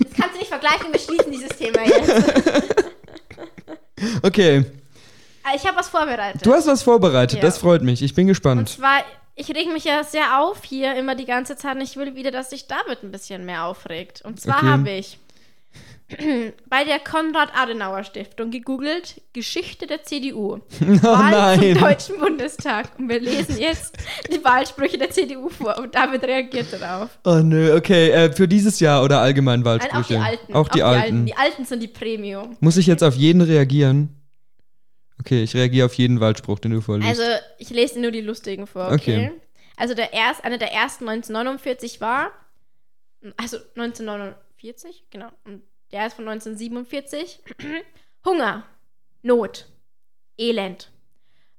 Das 0.04 0.14
kannst 0.14 0.36
du 0.36 0.40
nicht 0.40 0.50
vergleichen, 0.50 0.92
wir 0.94 1.00
schließen 1.00 1.32
dieses 1.32 1.50
Thema 1.58 1.84
jetzt. 1.84 2.24
okay, 4.24 4.66
Aber 5.44 5.56
Ich 5.56 5.66
habe 5.66 5.78
was 5.78 5.90
vorbereitet. 5.90 6.46
du 6.46 6.54
hast 6.54 6.68
was 6.68 6.84
vorbereitet. 6.84 7.38
Ja. 7.40 7.42
Das 7.42 7.58
freut 7.58 7.82
mich. 7.82 8.02
Ich 8.02 8.14
bin 8.14 8.26
und 8.26 8.30
gespannt. 8.30 8.70
zwar, 8.70 9.04
ich 9.36 9.50
reg 9.50 9.72
mich 9.74 9.86
ja 9.86 10.04
sehr 10.04 10.40
auf 10.42 10.64
hier 10.64 10.96
immer 10.96 11.16
die 11.16 11.26
ganze 11.26 11.56
Zeit 11.56 11.76
und 11.76 11.82
ich 11.82 11.98
will 11.98 12.16
wieder, 12.16 12.32
dass 12.32 12.52
sich 12.52 12.68
David 12.68 13.04
ein 13.04 13.12
bisschen 13.12 13.46
mehr 13.46 13.66
aufregt. 13.66 14.22
Und 14.24 14.40
zwar 14.40 14.58
Okay. 14.58 14.68
habe 14.68 14.90
ich 14.92 15.18
bei 16.70 16.84
der 16.84 17.00
Konrad-Adenauer-Stiftung 17.00 18.52
gegoogelt 18.52 19.22
Geschichte 19.34 19.88
der 19.88 20.04
CDU. 20.04 20.60
Oh 21.04 21.08
Wahl 21.08 21.56
zum 21.56 21.64
nein. 21.64 21.78
Deutschen 21.78 22.20
Bundestag. 22.20 22.92
Und 22.98 23.10
wir 23.10 23.20
lesen 23.20 23.58
jetzt 23.58 23.98
die 24.32 24.44
Wahlsprüche 24.44 24.98
der 24.98 25.10
CDU 25.10 25.50
vor 25.50 25.78
und 25.80 25.94
David 25.96 26.24
reagiert 26.24 26.68
darauf. 26.72 27.10
Oh 27.26 27.40
nö, 27.44 27.76
okay. 27.76 28.10
Äh, 28.12 28.32
für 28.32 28.48
dieses 28.48 28.80
Jahr 28.80 29.04
oder 29.04 29.20
allgemein 29.20 29.62
Nein, 29.62 29.82
Wahlsprüche? 29.82 30.00
auch 30.00 30.08
die 30.08 30.16
Alten. 30.18 30.54
Auch 30.54 30.68
die, 30.70 30.84
Alten. 30.84 31.26
Die 31.26 31.36
Alten 31.36 31.66
sind 31.66 31.82
die 31.82 31.88
Premium. 31.88 32.56
Muss 32.60 32.78
ich 32.78 32.88
jetzt 32.88 33.04
auf 33.04 33.16
jeden 33.16 33.42
reagieren? 33.42 34.10
Okay, 35.20 35.44
ich 35.44 35.56
reagiere 35.56 35.86
auf 35.86 35.94
jeden 35.94 36.20
Wahlspruch, 36.20 36.60
den 36.60 36.72
du 36.72 36.82
vorliest. 36.82 37.10
Also, 37.10 37.24
ich 37.58 37.70
lese 37.70 38.00
nur 38.00 38.12
die 38.12 38.22
lustigen 38.22 38.68
vor, 38.68 38.92
okay? 38.92 39.32
Also, 39.78 39.94
der 39.94 40.14
erst, 40.14 40.44
einer 40.44 40.58
der 40.58 40.74
ersten 40.74 41.08
1949 41.08 42.02
war, 42.02 42.32
also 43.38 43.58
1949, 43.76 45.06
genau, 45.10 45.30
und 45.46 45.62
der 45.94 46.08
ist 46.08 46.16
von 46.16 46.28
1947. 46.28 47.40
Hunger, 48.26 48.64
Not, 49.22 49.68
Elend. 50.38 50.90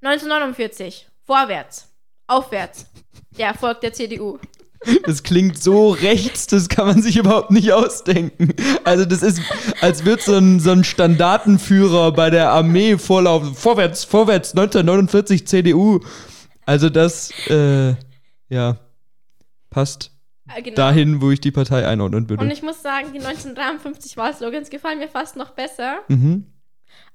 1949, 0.03 1.07
vorwärts, 1.25 1.89
aufwärts, 2.27 2.87
der 3.39 3.49
Erfolg 3.49 3.81
der 3.81 3.95
CDU. 3.95 4.39
Das 5.07 5.23
klingt 5.23 5.57
so 5.57 5.93
rechts, 5.93 6.47
das 6.47 6.69
kann 6.69 6.87
man 6.87 7.01
sich 7.01 7.17
überhaupt 7.17 7.51
nicht 7.51 7.73
ausdenken. 7.73 8.53
Also 8.85 9.07
das 9.07 9.23
ist, 9.23 9.41
als 9.81 10.05
würde 10.05 10.23
so 10.23 10.35
ein, 10.35 10.61
so 10.61 10.73
ein 10.73 10.85
Standartenführer 10.85 12.13
bei 12.13 12.29
der 12.29 12.51
Armee 12.51 12.99
vorlaufen. 12.99 13.55
Vorwärts, 13.55 14.05
vorwärts, 14.05 14.51
1949 14.51 15.47
CDU. 15.47 16.01
Also 16.67 16.91
das, 16.91 17.31
äh, 17.49 17.95
ja, 18.51 18.77
passt 19.71 20.14
genau. 20.63 20.77
dahin, 20.77 21.21
wo 21.21 21.31
ich 21.31 21.41
die 21.41 21.51
Partei 21.51 21.87
einordnen 21.87 22.25
Und 22.25 22.31
würde. 22.31 22.53
ich 22.53 22.63
muss 22.63 22.83
sagen, 22.83 23.13
die 23.13 23.19
1953 23.19 24.17
Wahlslogans 24.17 24.71
gefallen 24.71 24.99
mir 24.99 25.09
fast 25.09 25.37
noch 25.37 25.51
besser. 25.51 25.99
Mhm. 26.09 26.47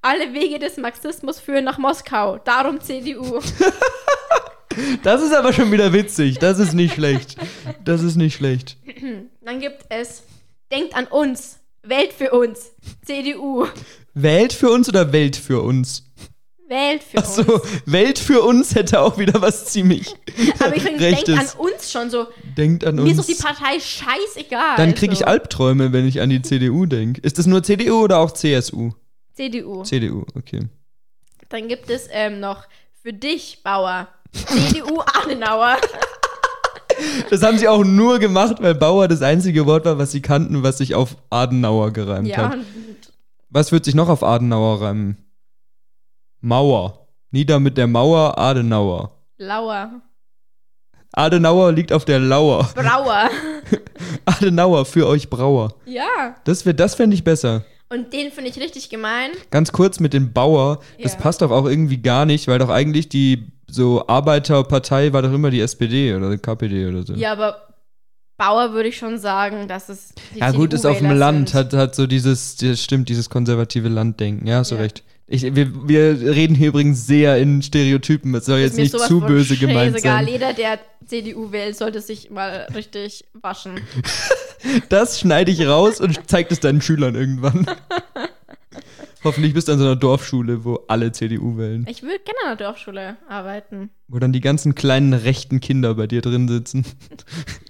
Alle 0.01 0.33
Wege 0.33 0.59
des 0.59 0.77
Marxismus 0.77 1.39
führen 1.39 1.65
nach 1.65 1.77
Moskau. 1.77 2.37
Darum 2.39 2.79
CDU. 2.81 3.39
Das 5.03 5.21
ist 5.21 5.33
aber 5.33 5.51
schon 5.51 5.71
wieder 5.73 5.91
witzig. 5.91 6.37
Das 6.37 6.57
ist 6.57 6.73
nicht 6.73 6.93
schlecht. 6.93 7.35
Das 7.83 8.01
ist 8.01 8.15
nicht 8.15 8.35
schlecht. 8.35 8.77
Dann 9.41 9.59
gibt 9.59 9.83
es 9.89 10.23
Denkt 10.71 10.95
an 10.95 11.07
uns. 11.07 11.59
Wählt 11.81 12.13
für 12.13 12.31
uns. 12.31 12.71
CDU. 13.03 13.65
Welt 14.13 14.53
für 14.53 14.69
uns 14.69 14.87
oder 14.89 15.11
Welt 15.11 15.35
für 15.35 15.61
uns? 15.61 16.08
Wählt 16.69 17.01
für 17.01 17.17
Achso, 17.17 17.41
uns. 17.41 17.63
Welt 17.87 18.19
für 18.19 18.43
uns 18.43 18.75
hätte 18.75 19.01
auch 19.01 19.17
wieder 19.17 19.41
was 19.41 19.65
ziemlich 19.65 20.15
Aber 20.59 20.75
ich 20.75 20.83
finde, 20.83 20.99
denkt 20.99 21.27
an 21.27 21.47
uns 21.57 21.91
schon 21.91 22.11
so. 22.11 22.27
Denkt 22.55 22.85
an 22.85 22.95
Mir 22.95 23.11
ist 23.11 23.17
uns. 23.17 23.25
doch 23.25 23.35
die 23.35 23.41
Partei 23.41 23.79
scheißegal. 23.79 24.77
Dann 24.77 24.93
kriege 24.93 25.13
ich 25.13 25.19
so. 25.19 25.25
Albträume, 25.25 25.93
wenn 25.93 26.07
ich 26.07 26.21
an 26.21 26.29
die 26.29 26.43
CDU 26.43 26.85
denke. 26.85 27.21
Ist 27.21 27.39
das 27.39 27.47
nur 27.47 27.63
CDU 27.63 28.03
oder 28.03 28.19
auch 28.19 28.31
CSU? 28.31 28.91
CDU. 29.33 29.81
CDU, 29.81 30.25
okay. 30.35 30.67
Dann 31.49 31.67
gibt 31.67 31.89
es 31.89 32.07
ähm, 32.11 32.39
noch 32.39 32.65
für 33.01 33.13
dich, 33.13 33.63
Bauer. 33.63 34.07
CDU 34.31 35.01
Adenauer. 35.23 35.77
Das 37.31 37.41
haben 37.41 37.57
sie 37.57 37.67
auch 37.67 37.83
nur 37.83 38.19
gemacht, 38.19 38.57
weil 38.59 38.75
Bauer 38.75 39.07
das 39.07 39.23
einzige 39.23 39.65
Wort 39.65 39.85
war, 39.85 39.97
was 39.97 40.11
sie 40.11 40.21
kannten, 40.21 40.61
was 40.61 40.77
sich 40.77 40.93
auf 40.93 41.17
Adenauer 41.31 41.93
gereimt 41.93 42.27
ja, 42.27 42.49
hat. 42.49 42.59
Was 43.49 43.71
wird 43.71 43.85
sich 43.85 43.95
noch 43.95 44.09
auf 44.09 44.21
Adenauer 44.21 44.81
reimen? 44.81 45.17
Mauer. 46.41 47.07
Nieder 47.31 47.59
mit 47.59 47.77
der 47.77 47.87
Mauer, 47.87 48.37
Adenauer. 48.39 49.11
Lauer. 49.37 50.01
Adenauer 51.13 51.71
liegt 51.71 51.91
auf 51.91 52.05
der 52.05 52.19
Lauer. 52.19 52.69
Brauer. 52.75 53.29
Adenauer 54.25 54.85
für 54.85 55.07
euch 55.07 55.29
Brauer. 55.29 55.73
ja. 55.85 56.35
Das, 56.43 56.65
wär- 56.65 56.73
das 56.73 56.95
fände 56.95 57.15
ich 57.15 57.23
besser. 57.23 57.63
Und 57.91 58.13
den 58.13 58.31
finde 58.31 58.51
ich 58.51 58.59
richtig 58.59 58.89
gemein. 58.89 59.31
Ganz 59.49 59.71
kurz 59.71 59.99
mit 59.99 60.13
dem 60.13 60.31
Bauer, 60.31 60.79
das 61.01 61.13
Ja. 61.13 61.19
passt 61.19 61.41
doch 61.41 61.49
auch 61.49 61.65
irgendwie 61.65 61.97
gar 61.97 62.25
nicht, 62.25 62.47
weil 62.47 62.59
doch 62.59 62.69
eigentlich 62.69 63.09
die 63.09 63.47
so 63.67 64.07
Arbeiterpartei 64.07 65.11
war 65.13 65.21
doch 65.23 65.33
immer 65.33 65.49
die 65.49 65.61
SPD 65.61 66.13
oder 66.15 66.29
die 66.31 66.37
KPD 66.37 66.87
oder 66.87 67.03
so. 67.03 67.13
Ja, 67.13 67.31
aber 67.31 67.67
Bauer 68.37 68.73
würde 68.73 68.89
ich 68.89 68.97
schon 68.97 69.17
sagen, 69.17 69.67
dass 69.67 69.89
es. 69.89 70.13
Die 70.35 70.39
Ja, 70.39 70.51
gut, 70.51 70.73
ist 70.73 70.85
auf 70.85 70.93
dem 70.97 71.07
CDU-Wähler 71.07 71.19
Land, 71.19 71.49
sind. 71.49 71.59
hat, 71.59 71.73
hat 71.73 71.95
so 71.95 72.05
dieses, 72.07 72.55
das 72.57 72.81
stimmt, 72.81 73.09
dieses 73.09 73.29
konservative 73.29 73.89
Landdenken. 73.89 74.47
Ja, 74.47 74.59
hast 74.59 74.71
du 74.71 74.75
Ja. 74.75 74.81
recht. 74.81 75.03
Ich, 75.31 75.43
wir, 75.55 75.87
wir 75.87 76.35
reden 76.35 76.55
hier 76.55 76.69
übrigens 76.69 77.05
sehr 77.05 77.37
in 77.37 77.61
Stereotypen. 77.61 78.33
Es 78.33 78.45
soll 78.45 78.59
jetzt 78.59 78.77
nicht 78.77 78.97
zu 78.97 79.21
böse 79.21 79.57
gemeint 79.57 79.99
sein. 80.01 80.27
Jeder, 80.27 80.53
der 80.53 80.79
CDU 81.05 81.51
wählt, 81.51 81.77
sollte 81.77 82.01
sich 82.01 82.31
mal 82.31 82.67
richtig 82.73 83.25
waschen. 83.33 83.79
Das 84.89 85.21
schneide 85.21 85.53
ich 85.53 85.65
raus 85.65 86.01
und 86.01 86.19
zeig 86.29 86.51
es 86.51 86.59
deinen 86.59 86.81
Schülern 86.81 87.15
irgendwann. 87.15 87.65
Hoffentlich 89.23 89.53
bist 89.53 89.69
du 89.69 89.71
an 89.71 89.79
so 89.79 89.85
einer 89.85 89.95
Dorfschule, 89.95 90.65
wo 90.65 90.83
alle 90.89 91.13
CDU 91.13 91.57
wählen. 91.57 91.85
Ich 91.87 92.03
würde 92.03 92.19
gerne 92.19 92.39
an 92.43 92.57
der 92.57 92.67
Dorfschule 92.67 93.15
arbeiten. 93.29 93.89
Wo 94.09 94.19
dann 94.19 94.33
die 94.33 94.41
ganzen 94.41 94.75
kleinen 94.75 95.13
rechten 95.13 95.61
Kinder 95.61 95.95
bei 95.95 96.07
dir 96.07 96.21
drin 96.21 96.49
sitzen. 96.49 96.85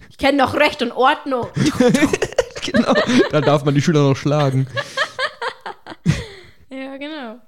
Ich 0.10 0.18
kenne 0.18 0.40
doch 0.40 0.56
Recht 0.56 0.82
und 0.82 0.92
Ordnung. 0.92 1.46
genau. 2.66 2.96
Da 3.30 3.42
darf 3.42 3.64
man 3.66 3.76
die 3.76 3.82
Schüler 3.84 4.02
noch 4.02 4.18
schlagen. 4.18 4.66
Ja, 6.72 6.98
genau. 6.98 7.40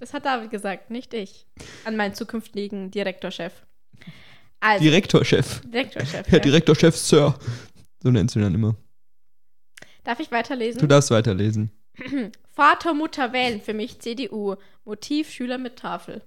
Das 0.00 0.12
hat 0.12 0.26
David 0.26 0.50
gesagt, 0.50 0.90
nicht 0.90 1.14
ich. 1.14 1.46
An 1.84 1.96
meinen 1.96 2.14
zukünftigen 2.14 2.90
Direktorchef. 2.90 3.52
Also, 4.60 4.84
Direktorchef. 4.84 5.60
Direktorchef. 5.64 6.26
Herr 6.28 6.38
ja. 6.38 6.44
Direktorchef 6.44 6.96
Sir. 6.96 7.38
So 8.02 8.10
nennst 8.10 8.34
du 8.34 8.40
ihn 8.40 8.42
dann 8.42 8.54
immer. 8.54 8.76
Darf 10.04 10.20
ich 10.20 10.30
weiterlesen? 10.30 10.80
Du 10.80 10.86
darfst 10.86 11.10
weiterlesen. 11.10 11.72
Vater, 12.54 12.94
Mutter 12.94 13.32
wählen 13.32 13.60
für 13.60 13.74
mich 13.74 13.98
CDU. 14.00 14.56
Motiv 14.84 15.30
Schüler 15.30 15.58
mit 15.58 15.76
Tafel. 15.76 16.22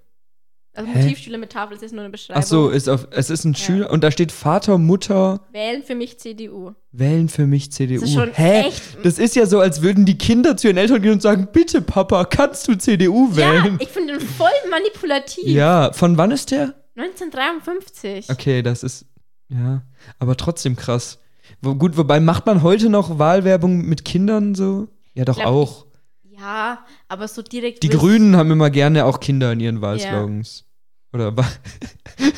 Also 0.88 0.92
Hä? 0.98 1.36
Mit 1.38 1.50
Tafel 1.50 1.76
ist 1.76 1.92
nur 1.92 2.00
eine 2.02 2.10
Beschreibung. 2.10 2.42
Ach 2.42 2.46
so, 2.46 2.68
ist 2.68 2.88
auf, 2.88 3.08
es 3.10 3.30
ist 3.30 3.44
ein 3.44 3.52
Ja. 3.54 3.58
Schüler 3.58 3.90
und 3.90 4.02
da 4.04 4.10
steht 4.10 4.32
Vater, 4.32 4.78
Mutter 4.78 5.40
Wählen 5.52 5.82
für 5.82 5.94
mich 5.94 6.18
CDU. 6.18 6.72
wählen 6.92 7.28
für 7.28 7.46
mich 7.46 7.72
CDU. 7.72 8.00
Das 8.00 8.08
ist 8.10 8.14
schon 8.14 8.32
Hä? 8.32 8.60
echt. 8.68 8.82
Das 9.04 9.18
ist 9.18 9.36
ja 9.36 9.46
so, 9.46 9.60
als 9.60 9.82
würden 9.82 10.04
die 10.06 10.18
Kinder 10.18 10.56
zu 10.56 10.68
ihren 10.68 10.76
Eltern 10.76 11.02
gehen 11.02 11.12
und 11.12 11.22
sagen, 11.22 11.48
bitte 11.52 11.82
Papa, 11.82 12.24
kannst 12.24 12.68
du 12.68 12.74
CDU 12.76 13.28
Ja, 13.32 13.36
wählen? 13.36 13.78
ich 13.80 13.88
finde 13.88 14.18
den 14.18 14.26
voll 14.26 14.48
manipulativ. 14.70 15.46
Ja, 15.46 15.92
von 15.92 16.16
wann 16.16 16.30
ist 16.30 16.50
der? 16.50 16.74
1953. 16.96 18.30
Okay, 18.30 18.62
das 18.62 18.82
ist, 18.82 19.06
ja, 19.48 19.82
aber 20.18 20.36
trotzdem 20.36 20.76
krass. 20.76 21.18
Wo, 21.62 21.74
gut, 21.74 21.96
wobei 21.96 22.20
macht 22.20 22.46
man 22.46 22.62
heute 22.62 22.88
noch 22.88 23.18
Wahlwerbung 23.18 23.82
mit 23.86 24.04
Kindern 24.04 24.54
so? 24.54 24.88
Ja, 25.14 25.24
doch 25.24 25.36
glaub, 25.36 25.46
auch. 25.48 25.86
Ja, 26.38 26.84
aber 27.08 27.28
so 27.28 27.42
direkt. 27.42 27.82
Die 27.82 27.88
Grünen 27.88 28.36
haben 28.36 28.50
immer 28.50 28.70
gerne 28.70 29.04
auch 29.04 29.20
Kinder 29.20 29.52
in 29.52 29.60
ihren 29.60 29.80
Wahlslogans. 29.82 30.64
Oder 31.12 31.36
wa- 31.36 31.50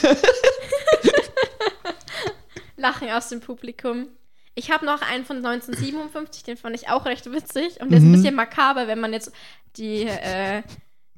Lachen 2.76 3.10
aus 3.10 3.28
dem 3.28 3.40
Publikum. 3.40 4.08
Ich 4.54 4.70
habe 4.70 4.84
noch 4.84 5.00
einen 5.02 5.24
von 5.24 5.36
1957, 5.38 6.42
den 6.42 6.56
fand 6.56 6.74
ich 6.76 6.88
auch 6.88 7.06
recht 7.06 7.30
witzig. 7.30 7.80
Und 7.80 7.90
der 7.90 7.98
ist 7.98 8.04
Mhm. 8.04 8.10
ein 8.10 8.12
bisschen 8.12 8.34
makaber, 8.34 8.86
wenn 8.88 9.00
man 9.00 9.12
jetzt 9.12 9.32
die, 9.76 10.02
äh, 10.04 10.62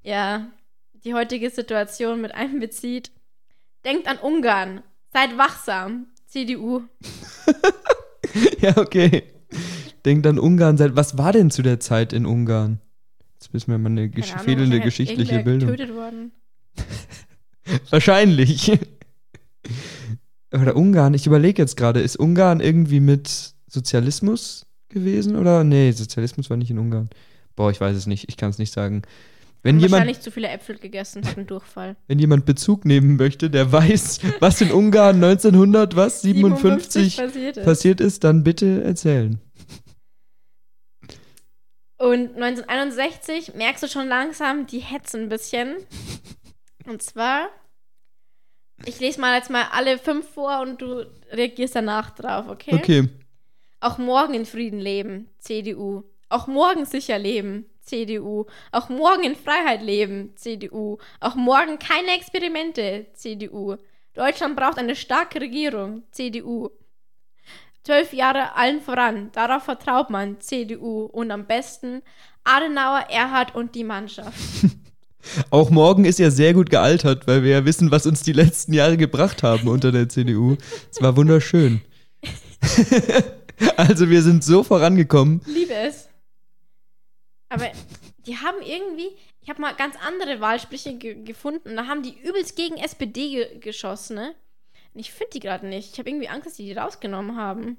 ja, 0.02 0.46
die 1.04 1.14
heutige 1.14 1.50
Situation 1.50 2.20
mit 2.20 2.34
einbezieht. 2.34 3.10
Denkt 3.84 4.06
an 4.08 4.18
Ungarn. 4.18 4.82
Seid 5.12 5.36
wachsam. 5.38 6.06
CDU. 6.26 6.82
Ja, 8.58 8.76
okay. 8.78 9.22
Denkt 10.04 10.26
an 10.26 10.38
Ungarn 10.40 10.76
seit. 10.76 10.96
Was 10.96 11.16
war 11.18 11.30
denn 11.32 11.50
zu 11.52 11.62
der 11.62 11.78
Zeit 11.78 12.12
in 12.12 12.26
Ungarn? 12.26 12.80
Jetzt 13.34 13.52
wissen 13.52 13.70
wir 13.70 13.78
mal 13.78 13.90
eine 13.90 14.08
gesch 14.08 14.32
fehlende 14.42 14.80
geschichtliche 14.80 15.40
Bildung. 15.44 15.70
getötet 15.70 15.94
worden. 15.94 16.32
Wahrscheinlich. 17.90 18.72
Oder 20.52 20.76
Ungarn, 20.76 21.14
ich 21.14 21.26
überlege 21.26 21.62
jetzt 21.62 21.76
gerade, 21.76 22.00
ist 22.00 22.16
Ungarn 22.16 22.60
irgendwie 22.60 23.00
mit 23.00 23.54
Sozialismus 23.66 24.66
gewesen? 24.88 25.36
Oder? 25.36 25.64
Nee, 25.64 25.90
Sozialismus 25.92 26.50
war 26.50 26.56
nicht 26.56 26.70
in 26.70 26.78
Ungarn. 26.78 27.10
Boah, 27.56 27.70
ich 27.70 27.80
weiß 27.80 27.96
es 27.96 28.06
nicht, 28.06 28.28
ich 28.28 28.36
kann 28.36 28.50
es 28.50 28.58
nicht 28.58 28.72
sagen. 28.72 29.02
Wenn 29.62 29.76
Haben 29.76 29.80
jemand, 29.80 29.92
wahrscheinlich 29.92 30.20
zu 30.20 30.30
viele 30.30 30.48
Äpfel 30.48 30.76
gegessen, 30.76 31.26
hatten 31.26 31.46
Durchfall. 31.46 31.96
wenn 32.06 32.18
jemand 32.18 32.44
Bezug 32.44 32.84
nehmen 32.84 33.16
möchte, 33.16 33.48
der 33.48 33.72
weiß, 33.72 34.20
was 34.40 34.60
in 34.60 34.70
Ungarn 34.70 35.16
1900, 35.16 35.96
was, 35.96 36.20
57 36.20 37.16
passiert 37.16 37.56
ist. 37.56 37.64
passiert 37.64 38.00
ist, 38.00 38.24
dann 38.24 38.44
bitte 38.44 38.84
erzählen. 38.84 39.40
Und 41.96 42.34
1961 42.34 43.54
merkst 43.54 43.82
du 43.82 43.88
schon 43.88 44.06
langsam 44.06 44.66
die 44.66 44.80
Hetze 44.80 45.18
ein 45.18 45.30
bisschen. 45.30 45.76
Und 46.86 47.02
zwar, 47.02 47.48
ich 48.84 49.00
lese 49.00 49.20
mal 49.20 49.36
jetzt 49.36 49.50
mal 49.50 49.66
alle 49.72 49.98
fünf 49.98 50.28
vor 50.28 50.60
und 50.60 50.80
du 50.82 51.06
reagierst 51.32 51.76
danach 51.76 52.10
drauf, 52.10 52.48
okay? 52.48 52.74
Okay. 52.74 53.08
Auch 53.80 53.98
morgen 53.98 54.34
in 54.34 54.46
Frieden 54.46 54.80
leben, 54.80 55.28
CDU. 55.38 56.04
Auch 56.28 56.46
morgen 56.46 56.84
sicher 56.86 57.18
leben, 57.18 57.66
CDU. 57.80 58.46
Auch 58.72 58.88
morgen 58.88 59.24
in 59.24 59.36
Freiheit 59.36 59.82
leben, 59.82 60.32
CDU. 60.36 60.98
Auch 61.20 61.34
morgen 61.34 61.78
keine 61.78 62.14
Experimente, 62.16 63.06
CDU. 63.14 63.76
Deutschland 64.14 64.56
braucht 64.56 64.78
eine 64.78 64.96
starke 64.96 65.40
Regierung, 65.40 66.02
CDU. 66.10 66.70
Zwölf 67.82 68.14
Jahre 68.14 68.54
allen 68.54 68.80
voran, 68.80 69.30
darauf 69.32 69.64
vertraut 69.64 70.08
man, 70.08 70.40
CDU. 70.40 71.04
Und 71.04 71.30
am 71.30 71.46
besten 71.46 72.02
Adenauer, 72.42 73.06
Erhard 73.10 73.54
und 73.54 73.74
die 73.74 73.84
Mannschaft. 73.84 74.38
Auch 75.50 75.70
morgen 75.70 76.04
ist 76.04 76.18
ja 76.18 76.30
sehr 76.30 76.54
gut 76.54 76.70
gealtert, 76.70 77.26
weil 77.26 77.42
wir 77.42 77.50
ja 77.50 77.64
wissen, 77.64 77.90
was 77.90 78.06
uns 78.06 78.22
die 78.22 78.32
letzten 78.32 78.72
Jahre 78.72 78.96
gebracht 78.96 79.42
haben 79.42 79.68
unter 79.68 79.92
der 79.92 80.08
CDU. 80.08 80.56
Es 80.90 81.00
war 81.00 81.16
wunderschön. 81.16 81.80
also 83.76 84.08
wir 84.08 84.22
sind 84.22 84.44
so 84.44 84.62
vorangekommen. 84.62 85.40
Liebe 85.46 85.74
es. 85.74 86.08
Aber 87.48 87.70
die 88.26 88.36
haben 88.36 88.58
irgendwie, 88.62 89.08
ich 89.40 89.48
habe 89.48 89.60
mal 89.60 89.74
ganz 89.74 89.96
andere 90.06 90.40
Wahlsprüche 90.40 90.94
ge 90.94 91.22
gefunden. 91.24 91.76
Da 91.76 91.86
haben 91.86 92.02
die 92.02 92.16
übelst 92.26 92.56
gegen 92.56 92.76
SPD 92.76 93.30
ge 93.30 93.58
geschossen, 93.58 94.16
ne? 94.16 94.34
Und 94.94 95.00
ich 95.00 95.12
finde 95.12 95.30
die 95.34 95.40
gerade 95.40 95.66
nicht. 95.66 95.92
Ich 95.92 95.98
habe 95.98 96.08
irgendwie 96.08 96.28
Angst, 96.28 96.46
dass 96.46 96.54
die 96.54 96.64
die 96.64 96.72
rausgenommen 96.72 97.36
haben. 97.36 97.76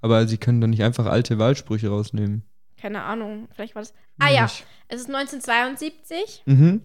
Aber 0.00 0.26
sie 0.28 0.38
können 0.38 0.60
doch 0.60 0.68
nicht 0.68 0.82
einfach 0.82 1.06
alte 1.06 1.38
Wahlsprüche 1.38 1.88
rausnehmen. 1.88 2.44
Keine 2.80 3.02
Ahnung, 3.02 3.48
vielleicht 3.54 3.74
war 3.74 3.82
das. 3.82 3.92
Ah 4.18 4.30
ja, 4.30 4.44
es 4.88 5.00
ist 5.00 5.08
1972. 5.08 6.42
Mhm. 6.46 6.82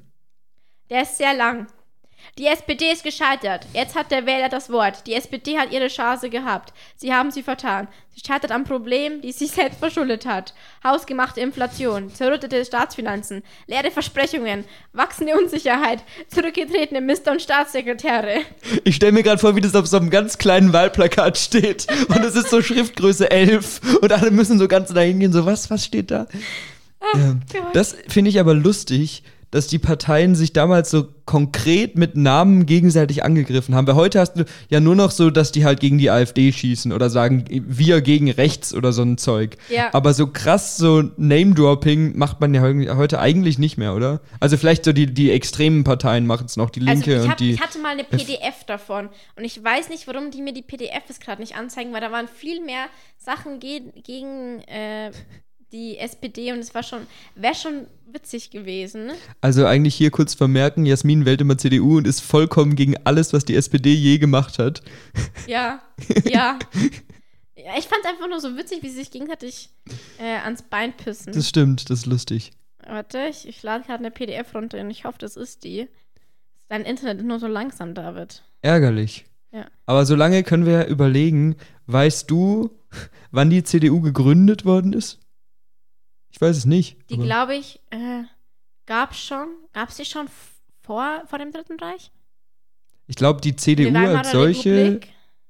Der 0.90 1.04
ist 1.04 1.18
sehr 1.18 1.34
lang. 1.34 1.68
Die 2.38 2.48
SPD 2.48 2.92
ist 2.92 3.04
gescheitert. 3.04 3.68
Jetzt 3.74 3.96
hat 3.96 4.12
der 4.12 4.26
Wähler 4.26 4.50
das 4.50 4.72
Wort. 4.72 5.06
Die 5.06 5.14
SPD 5.14 5.58
hat 5.58 5.72
ihre 5.72 5.88
Chance 5.88 6.30
gehabt. 6.30 6.74
Sie 6.96 7.14
haben 7.14 7.32
sie 7.32 7.44
vertan. 7.44 7.88
Sie 8.16 8.22
scheitert 8.26 8.52
am 8.52 8.64
Problem, 8.64 9.22
die 9.22 9.32
sie 9.32 9.46
selbst 9.48 9.80
verschuldet 9.80 10.26
hat. 10.26 10.54
Hausgemachte 10.84 11.42
Inflation, 11.42 12.14
zerrüttete 12.14 12.64
Staatsfinanzen, 12.66 13.44
leere 13.68 13.92
Versprechungen, 13.92 14.66
wachsende 14.94 15.38
Unsicherheit, 15.38 16.04
zurückgetretene 16.28 17.02
Minister 17.02 17.32
und 17.32 17.42
Staatssekretäre. 17.42 18.42
Ich 18.86 18.96
stelle 18.96 19.12
mir 19.12 19.24
gerade 19.24 19.38
vor, 19.38 19.56
wie 19.56 19.62
das 19.62 19.76
auf 19.76 19.88
so 19.88 19.98
einem 19.98 20.10
ganz 20.10 20.38
kleinen 20.38 20.74
Wahlplakat 20.74 21.38
steht. 21.38 21.88
Und 22.10 22.24
es 22.24 22.36
ist 22.36 22.50
so 22.50 22.62
Schriftgröße 22.62 23.30
11. 23.30 24.00
Und 24.02 24.12
alle 24.12 24.32
müssen 24.32 24.60
so 24.60 24.68
ganz 24.68 24.92
dahin 24.94 25.20
gehen, 25.20 25.32
so 25.32 25.46
was, 25.46 25.70
was 25.70 25.86
steht 25.86 26.12
da? 26.12 26.28
Ja. 27.14 27.36
Gott. 27.52 27.76
Das 27.76 27.96
finde 28.08 28.30
ich 28.30 28.40
aber 28.40 28.54
lustig, 28.54 29.24
dass 29.54 29.68
die 29.68 29.78
Parteien 29.78 30.34
sich 30.34 30.52
damals 30.52 30.90
so 30.90 31.06
konkret 31.26 31.96
mit 31.96 32.18
Namen 32.18 32.66
gegenseitig 32.66 33.24
angegriffen 33.24 33.76
haben. 33.76 33.86
Weil 33.86 33.94
heute 33.94 34.20
hast 34.20 34.34
du 34.34 34.46
ja 34.70 34.80
nur 34.80 34.96
noch 34.96 35.12
so, 35.12 35.30
dass 35.30 35.52
die 35.52 35.64
halt 35.64 35.80
gegen 35.80 36.00
die 36.00 36.10
AfD 36.10 36.52
schießen 36.52 36.92
oder 36.92 37.12
sagen, 37.12 37.46
wir 37.50 38.02
gegen 38.02 38.32
rechts 38.32 38.74
oder 38.74 38.92
so 38.92 39.04
ein 39.04 39.20
Zeug. 39.20 39.58
Ja. 39.70 39.94
Aber 39.94 40.16
so 40.16 40.26
krass 40.26 40.78
so 40.78 41.04
Name-Dropping 41.18 42.18
macht 42.18 42.42
man 42.42 42.56
ja 42.56 42.62
heu- 42.62 42.96
heute 42.96 43.20
eigentlich 43.20 43.60
nicht 43.60 43.78
mehr, 43.78 43.94
oder? 43.94 44.22
Also 44.40 44.58
vielleicht 44.58 44.86
so 44.86 44.92
die, 44.92 45.14
die 45.14 45.30
extremen 45.30 45.84
Parteien 45.84 46.26
machen 46.26 46.48
es 46.48 46.58
noch, 46.58 46.72
die 46.72 46.80
Linke 46.80 47.12
also 47.12 47.18
ich, 47.18 47.24
und 47.24 47.30
hab, 47.30 47.38
die. 47.38 47.52
ich 47.52 47.62
hatte 47.62 47.78
mal 47.78 47.90
eine 47.90 48.06
PDF 48.06 48.64
davon 48.66 49.10
und 49.36 49.44
ich 49.44 49.64
weiß 49.64 49.90
nicht, 49.90 50.08
warum 50.08 50.32
die 50.32 50.42
mir 50.42 50.54
die 50.54 50.64
PDFs 50.64 51.20
gerade 51.20 51.40
nicht 51.40 51.56
anzeigen, 51.56 51.94
weil 51.94 52.02
da 52.02 52.12
waren 52.12 52.28
viel 52.28 52.60
mehr 52.66 52.86
Sachen 53.20 53.60
ge 53.60 53.82
gegen 54.04 54.62
äh, 54.62 55.12
die 55.74 55.98
SPD 55.98 56.54
und 56.54 56.60
es 56.60 56.74
war 56.74 56.84
schon, 56.84 57.02
wäre 57.36 57.56
schon 57.56 57.88
witzig 58.06 58.52
gewesen. 58.52 59.08
ne? 59.08 59.16
Also 59.42 59.66
eigentlich 59.66 59.96
hier 59.96 60.12
kurz 60.12 60.36
vermerken, 60.36 60.86
Jasmin 60.86 61.26
wählt 61.26 61.42
immer 61.42 61.58
CDU 61.58 61.98
und 61.98 62.08
ist 62.08 62.22
vollkommen 62.22 62.76
gegen 62.76 62.96
alles, 63.06 63.34
was 63.34 63.44
die 63.44 63.56
SPD 63.56 63.92
je 63.92 64.20
gemacht 64.20 64.60
hat. 64.60 64.84
Ja, 65.48 65.82
ja. 66.26 66.60
ja 67.56 67.72
ich 67.78 67.86
fand 67.86 68.02
es 68.04 68.10
einfach 68.10 68.30
nur 68.30 68.40
so 68.40 68.56
witzig, 68.56 68.84
wie 68.84 68.90
sie 68.90 68.98
sich 68.98 69.12
gegenseitig 69.12 69.70
äh, 70.20 70.38
ans 70.44 70.62
Bein 70.62 70.94
pissen. 70.96 71.34
Das 71.34 71.50
stimmt, 71.50 71.90
das 71.90 72.00
ist 72.00 72.06
lustig. 72.06 72.52
Warte, 72.86 73.28
ich, 73.30 73.48
ich 73.48 73.64
lade 73.64 73.84
gerade 73.84 74.00
eine 74.00 74.12
PDF 74.12 74.54
runter 74.54 74.80
und 74.80 74.92
ich 74.92 75.06
hoffe, 75.06 75.18
das 75.18 75.36
ist 75.36 75.64
die. 75.64 75.88
Dein 76.70 76.84
Internet 76.84 77.20
ist 77.20 77.26
nur 77.26 77.40
so 77.40 77.48
langsam, 77.48 77.94
David. 77.96 78.44
Ärgerlich. 78.62 79.26
Ja. 79.52 79.66
Aber 79.86 80.06
solange 80.06 80.44
können 80.44 80.66
wir 80.66 80.74
ja 80.74 80.86
überlegen, 80.86 81.56
weißt 81.88 82.30
du, 82.30 82.72
wann 83.32 83.50
die 83.50 83.64
CDU 83.64 84.02
gegründet 84.02 84.66
worden 84.66 84.94
ist? 84.94 85.20
Ich 86.34 86.42
weiß 86.42 86.58
es 86.58 86.66
nicht. 86.66 86.98
Die, 87.10 87.18
glaube 87.18 87.56
ich, 87.56 87.80
äh, 87.92 88.24
gab 88.88 89.16
schon, 89.16 89.48
gab 89.72 89.90
es 89.90 89.98
die 89.98 90.06
schon 90.06 90.28
vor, 90.82 91.24
vor 91.28 91.40
dem 91.40 91.52
Dritten 91.52 91.80
Reich? 91.80 92.12
ich 93.08 93.16
glaube, 93.16 93.42
die 93.42 93.52
Die 93.52 93.56
CDU 93.58 93.94
Weimarer 93.94 94.20
als 94.20 94.32
solche 94.32 95.00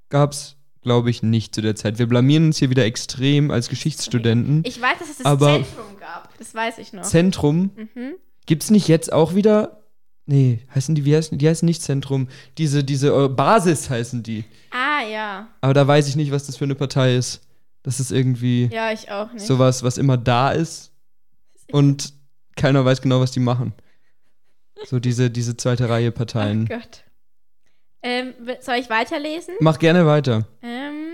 gab 0.09 0.33
es, 0.33 0.57
glaube 0.81 1.09
ich, 1.09 1.23
nicht 1.23 1.55
zu 1.55 1.61
der 1.61 1.75
Zeit. 1.75 1.99
Wir 1.99 2.07
blamieren 2.07 2.47
uns 2.47 2.57
hier 2.57 2.69
wieder 2.69 2.85
extrem 2.85 3.51
als 3.51 3.69
Geschichtsstudenten. 3.69 4.63
Ich 4.65 4.81
weiß, 4.81 4.99
dass 4.99 5.09
es 5.09 5.17
das 5.19 5.39
Zentrum 5.39 5.97
gab. 5.99 6.37
Das 6.37 6.53
weiß 6.53 6.77
ich 6.79 6.93
noch. 6.93 7.03
Zentrum, 7.03 7.71
mhm. 7.75 8.15
gibt's 8.45 8.69
nicht 8.69 8.87
jetzt 8.87 9.13
auch 9.13 9.35
wieder. 9.35 9.79
Nee, 10.25 10.59
heißen 10.73 10.95
die, 10.95 11.05
wie 11.05 11.15
heißen 11.15 11.37
die? 11.37 11.47
heißen 11.47 11.65
nicht 11.65 11.81
Zentrum. 11.81 12.29
Diese, 12.57 12.83
diese 12.83 13.09
äh, 13.09 13.29
Basis 13.29 13.89
heißen 13.89 14.23
die. 14.23 14.45
Ah, 14.71 15.05
ja. 15.05 15.47
Aber 15.61 15.73
da 15.73 15.85
weiß 15.85 16.07
ich 16.07 16.15
nicht, 16.15 16.31
was 16.31 16.45
das 16.45 16.57
für 16.57 16.63
eine 16.63 16.75
Partei 16.75 17.15
ist. 17.15 17.41
Das 17.83 17.99
ist 17.99 18.11
irgendwie 18.11 18.69
Ja, 18.71 18.91
ich 18.91 19.11
auch 19.11 19.31
nicht. 19.33 19.45
sowas, 19.45 19.83
was 19.83 19.97
immer 19.97 20.17
da 20.17 20.51
ist 20.51 20.91
und 21.71 22.13
keiner 22.55 22.83
weiß 22.85 23.01
genau, 23.01 23.19
was 23.19 23.31
die 23.31 23.39
machen. 23.39 23.73
So 24.85 24.99
diese, 24.99 25.29
diese 25.29 25.55
zweite 25.57 25.87
Reihe 25.89 26.09
Oh 26.09 26.11
Parteien. 26.13 26.65
Gott. 26.65 27.03
Ähm, 28.01 28.33
soll 28.59 28.75
ich 28.75 28.89
weiterlesen? 28.89 29.55
Mach 29.59 29.79
gerne 29.79 30.05
weiter. 30.05 30.45
Ähm, 30.61 31.13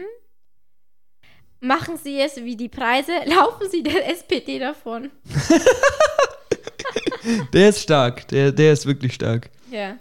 machen 1.60 1.98
Sie 1.98 2.20
es 2.20 2.38
wie 2.38 2.56
die 2.56 2.70
Preise, 2.70 3.12
laufen 3.26 3.70
Sie 3.70 3.84
der 3.84 4.10
SPD 4.10 4.60
davon. 4.60 5.12
Der 7.54 7.70
ist 7.70 7.82
stark. 7.82 8.28
Der, 8.30 8.52
der 8.52 8.74
ist 8.74 8.86
wirklich 8.86 9.14
stark. 9.14 9.50
Ja. 9.70 9.98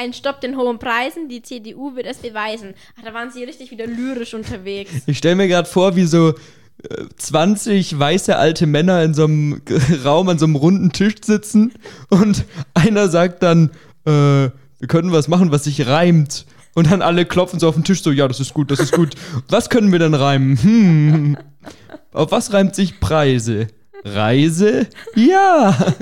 Ein 0.00 0.12
Stopp 0.12 0.40
den 0.40 0.56
hohen 0.56 0.78
Preisen, 0.78 1.28
die 1.28 1.42
CDU 1.42 1.96
wird 1.96 2.06
es 2.06 2.18
beweisen. 2.18 2.74
Ach, 2.96 3.02
da 3.04 3.12
waren 3.12 3.32
Sie 3.32 3.42
richtig 3.42 3.72
wieder 3.72 3.88
lyrisch 3.88 4.32
unterwegs. 4.32 4.92
Ich 5.06 5.18
stelle 5.18 5.34
mir 5.34 5.48
gerade 5.48 5.68
vor, 5.68 5.96
wie 5.96 6.04
so 6.04 6.34
äh, 6.88 7.04
20 7.16 7.98
weiße 7.98 8.36
alte 8.36 8.68
Männer 8.68 9.02
in 9.02 9.12
so 9.12 9.24
einem 9.24 9.60
Raum 10.04 10.28
an 10.28 10.38
so 10.38 10.44
einem 10.44 10.54
runden 10.54 10.92
Tisch 10.92 11.16
sitzen 11.24 11.72
und 12.10 12.44
einer 12.74 13.08
sagt 13.08 13.42
dann, 13.42 13.72
äh, 14.04 14.50
wir 14.78 14.86
können 14.86 15.10
was 15.10 15.26
machen, 15.26 15.50
was 15.50 15.64
sich 15.64 15.84
reimt. 15.88 16.46
Und 16.76 16.92
dann 16.92 17.02
alle 17.02 17.26
klopfen 17.26 17.58
so 17.58 17.66
auf 17.66 17.74
den 17.74 17.82
Tisch 17.82 18.00
so, 18.00 18.12
ja, 18.12 18.28
das 18.28 18.38
ist 18.38 18.54
gut, 18.54 18.70
das 18.70 18.78
ist 18.78 18.92
gut. 18.92 19.16
Was 19.48 19.68
können 19.68 19.90
wir 19.90 19.98
denn 19.98 20.14
reimen? 20.14 20.62
Hm. 20.62 21.38
Auf 22.12 22.30
was 22.30 22.52
reimt 22.52 22.76
sich 22.76 23.00
Preise? 23.00 23.66
Reise? 24.04 24.86
Ja. 25.16 25.76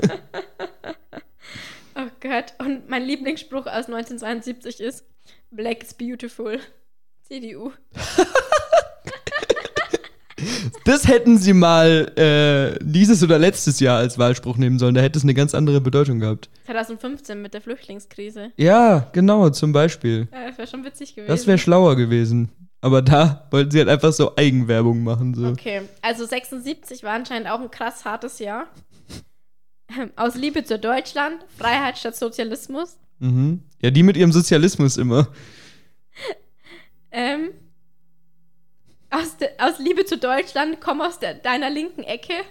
Gott. 2.28 2.54
Und 2.58 2.88
mein 2.88 3.04
Lieblingsspruch 3.04 3.66
aus 3.66 3.86
1972 3.86 4.80
ist: 4.80 5.04
Black 5.50 5.82
is 5.82 5.94
beautiful. 5.94 6.60
CDU. 7.22 7.72
Das 10.84 11.08
hätten 11.08 11.38
sie 11.38 11.54
mal 11.54 12.12
äh, 12.16 12.78
dieses 12.84 13.22
oder 13.22 13.38
letztes 13.38 13.80
Jahr 13.80 13.98
als 13.98 14.18
Wahlspruch 14.18 14.56
nehmen 14.58 14.78
sollen. 14.78 14.94
Da 14.94 15.00
hätte 15.00 15.18
es 15.18 15.24
eine 15.24 15.34
ganz 15.34 15.54
andere 15.54 15.80
Bedeutung 15.80 16.20
gehabt. 16.20 16.50
2015 16.66 17.40
mit 17.40 17.54
der 17.54 17.60
Flüchtlingskrise. 17.62 18.52
Ja, 18.56 19.08
genau, 19.12 19.48
zum 19.50 19.72
Beispiel. 19.72 20.28
Ja, 20.32 20.46
das 20.48 20.58
wäre 20.58 20.68
schon 20.68 20.84
witzig 20.84 21.14
gewesen. 21.14 21.28
Das 21.28 21.46
wäre 21.46 21.58
schlauer 21.58 21.96
gewesen. 21.96 22.50
Aber 22.82 23.02
da 23.02 23.48
wollten 23.50 23.70
sie 23.70 23.78
halt 23.78 23.88
einfach 23.88 24.12
so 24.12 24.36
Eigenwerbung 24.36 25.02
machen. 25.02 25.34
So. 25.34 25.48
Okay, 25.48 25.82
also 26.02 26.24
76 26.24 27.02
war 27.02 27.14
anscheinend 27.14 27.48
auch 27.48 27.60
ein 27.60 27.70
krass 27.70 28.04
hartes 28.04 28.38
Jahr. 28.38 28.66
Aus 30.16 30.34
Liebe 30.34 30.64
zu 30.64 30.78
Deutschland, 30.78 31.44
Freiheit 31.56 31.98
statt 31.98 32.16
Sozialismus. 32.16 32.98
Mhm. 33.18 33.62
Ja, 33.80 33.90
die 33.90 34.02
mit 34.02 34.16
ihrem 34.16 34.32
Sozialismus 34.32 34.96
immer. 34.96 35.28
Ähm, 37.10 37.50
aus, 39.10 39.36
de, 39.38 39.48
aus 39.58 39.78
Liebe 39.78 40.04
zu 40.04 40.18
Deutschland, 40.18 40.80
komm 40.80 41.00
aus 41.00 41.18
der, 41.18 41.34
deiner 41.34 41.70
linken 41.70 42.02
Ecke. 42.02 42.34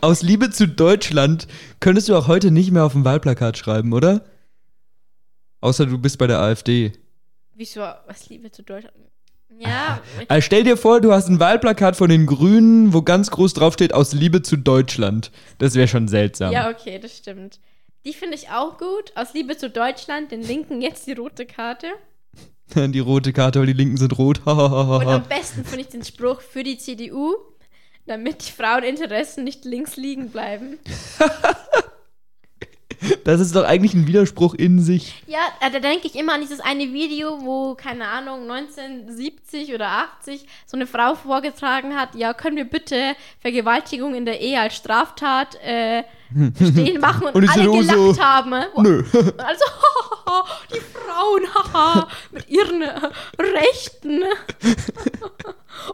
Aus 0.00 0.22
Liebe 0.22 0.50
zu 0.50 0.66
Deutschland 0.66 1.46
könntest 1.78 2.08
du 2.08 2.16
auch 2.16 2.26
heute 2.26 2.50
nicht 2.50 2.72
mehr 2.72 2.84
auf 2.84 2.92
dem 2.92 3.04
Wahlplakat 3.04 3.56
schreiben, 3.56 3.92
oder? 3.92 4.24
Außer 5.60 5.86
du 5.86 5.98
bist 5.98 6.18
bei 6.18 6.26
der 6.26 6.40
AfD. 6.40 6.92
Wieso 7.54 7.82
aus 7.82 8.28
Liebe 8.28 8.50
zu 8.50 8.62
Deutschland? 8.62 8.96
Ja, 9.58 10.00
Also 10.28 10.42
stell 10.42 10.64
dir 10.64 10.76
vor, 10.76 11.00
du 11.00 11.12
hast 11.12 11.28
ein 11.28 11.40
Wahlplakat 11.40 11.96
von 11.96 12.08
den 12.08 12.26
Grünen, 12.26 12.92
wo 12.94 13.02
ganz 13.02 13.30
groß 13.30 13.54
draufsteht, 13.54 13.92
aus 13.92 14.12
Liebe 14.12 14.42
zu 14.42 14.56
Deutschland. 14.56 15.30
Das 15.58 15.74
wäre 15.74 15.88
schon 15.88 16.08
seltsam. 16.08 16.52
ja, 16.52 16.70
okay, 16.70 16.98
das 16.98 17.16
stimmt. 17.16 17.60
Die 18.06 18.14
finde 18.14 18.36
ich 18.36 18.48
auch 18.48 18.78
gut. 18.78 19.12
Aus 19.14 19.34
Liebe 19.34 19.56
zu 19.58 19.68
Deutschland, 19.68 20.32
den 20.32 20.42
linken 20.42 20.80
jetzt 20.80 21.06
die 21.06 21.12
rote 21.12 21.44
Karte. 21.46 21.88
Die 22.74 23.00
rote 23.00 23.32
Karte, 23.32 23.58
weil 23.58 23.66
die 23.66 23.72
Linken 23.72 23.96
sind 23.96 24.16
rot. 24.16 24.42
Und 24.46 24.50
am 25.08 25.24
besten 25.24 25.64
finde 25.64 25.80
ich 25.80 25.88
den 25.88 26.04
Spruch 26.04 26.40
für 26.40 26.62
die 26.62 26.78
CDU, 26.78 27.34
damit 28.06 28.46
die 28.46 28.52
Fraueninteressen 28.52 29.42
nicht 29.42 29.64
links 29.64 29.96
liegen 29.96 30.30
bleiben. 30.30 30.78
Das 33.24 33.40
ist 33.40 33.54
doch 33.56 33.64
eigentlich 33.64 33.94
ein 33.94 34.06
Widerspruch 34.06 34.54
in 34.54 34.80
sich. 34.80 35.22
Ja, 35.26 35.38
äh, 35.60 35.70
da 35.70 35.78
denke 35.78 36.06
ich 36.06 36.14
immer 36.16 36.34
an 36.34 36.40
dieses 36.40 36.60
eine 36.60 36.92
Video, 36.92 37.40
wo, 37.42 37.74
keine 37.74 38.06
Ahnung, 38.08 38.50
1970 38.50 39.74
oder 39.74 39.88
80 40.20 40.46
so 40.66 40.76
eine 40.76 40.86
Frau 40.86 41.14
vorgetragen 41.14 41.96
hat, 41.96 42.14
ja, 42.14 42.34
können 42.34 42.56
wir 42.56 42.64
bitte 42.64 43.14
Vergewaltigung 43.40 44.14
in 44.14 44.24
der 44.24 44.40
Ehe 44.40 44.60
als 44.60 44.76
Straftat 44.76 45.56
äh, 45.64 46.02
stehen 46.56 47.00
machen 47.00 47.28
und, 47.28 47.34
Und 47.34 47.48
alle 47.48 47.60
CDU 47.62 47.78
gelacht 47.78 47.96
so, 48.16 48.18
haben. 48.22 48.52
Wo- 48.74 48.82
Nö. 48.82 49.04
Also, 49.38 49.64
die 50.74 50.80
Frauen, 50.80 51.42
haha, 51.54 52.08
mit 52.30 52.48
ihren 52.48 52.82
äh, 52.82 53.00
Rechten. 53.38 54.22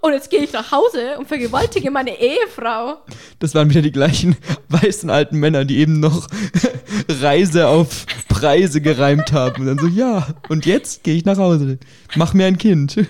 Und 0.01 0.13
jetzt 0.13 0.31
gehe 0.31 0.43
ich 0.43 0.53
nach 0.53 0.73
Hause 0.73 1.19
und 1.19 1.29
vergewaltige 1.29 1.91
meine 1.91 2.19
Ehefrau. 2.19 2.99
Das 3.39 3.55
waren 3.55 3.71
wieder 3.71 3.83
die 3.83 3.93
gleichen 3.93 4.37
weißen 4.69 5.11
alten 5.11 5.39
Männer, 5.39 5.65
die 5.65 5.79
eben 5.79 6.01
noch 6.01 6.29
Reise 7.09 7.69
auf 7.69 8.07
Preise 8.29 8.81
gereimt 8.81 9.33
haben. 9.33 9.63
Und 9.63 9.67
dann 9.67 9.79
so, 9.79 9.87
ja, 9.87 10.27
und 10.49 10.67
jetzt 10.67 11.05
gehe 11.05 11.15
ich 11.15 11.25
nach 11.25 11.39
Hause. 11.39 11.79
Mach 12.17 12.35
mir 12.35 12.47
ein 12.47 12.59
Kind. 12.59 12.97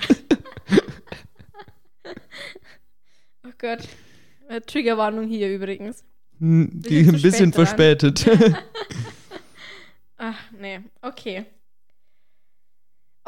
Oh 3.44 3.52
Gott. 3.58 3.88
Äh, 4.48 4.60
Triggerwarnung 4.60 5.26
hier 5.28 5.48
übrigens. 5.54 6.04
Hm, 6.40 6.70
Die 6.74 7.04
sind 7.04 7.14
ein 7.14 7.16
zu 7.16 7.22
bisschen 7.22 7.52
verspätet. 7.52 8.26
Ach, 10.18 10.36
nee, 10.60 10.80
okay. 11.00 11.46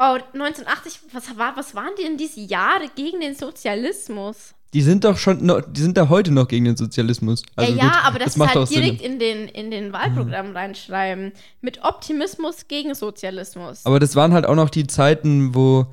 Oh, 0.01 0.17
1980, 0.33 1.01
was, 1.11 1.37
war, 1.37 1.57
was 1.57 1.75
waren 1.75 1.91
die 1.99 2.03
denn 2.03 2.15
diese 2.17 2.39
Jahre 2.39 2.85
gegen 2.95 3.19
den 3.19 3.35
Sozialismus? 3.35 4.55
Die 4.73 4.81
sind 4.81 5.03
doch 5.03 5.17
schon, 5.17 5.45
noch, 5.45 5.61
die 5.61 5.81
sind 5.81 5.97
da 5.97 6.07
heute 6.07 6.31
noch 6.31 6.47
gegen 6.47 6.63
den 6.63 6.77
Sozialismus. 6.77 7.43
Also 7.57 7.73
ja, 7.73 7.77
ja, 7.77 7.83
gut, 7.83 8.05
aber 8.05 8.19
das, 8.19 8.37
macht 8.37 8.49
halt 8.49 8.59
auch 8.59 8.67
Sinn. 8.67 8.81
direkt 8.81 9.01
in 9.01 9.19
den, 9.19 9.49
in 9.49 9.71
den 9.71 9.91
Wahlprogramm 9.91 10.55
reinschreiben. 10.55 11.33
Mit 11.59 11.83
Optimismus 11.83 12.67
gegen 12.69 12.95
Sozialismus. 12.95 13.85
Aber 13.85 13.99
das 13.99 14.15
waren 14.15 14.31
halt 14.31 14.45
auch 14.45 14.55
noch 14.55 14.69
die 14.69 14.87
Zeiten, 14.87 15.53
wo 15.53 15.87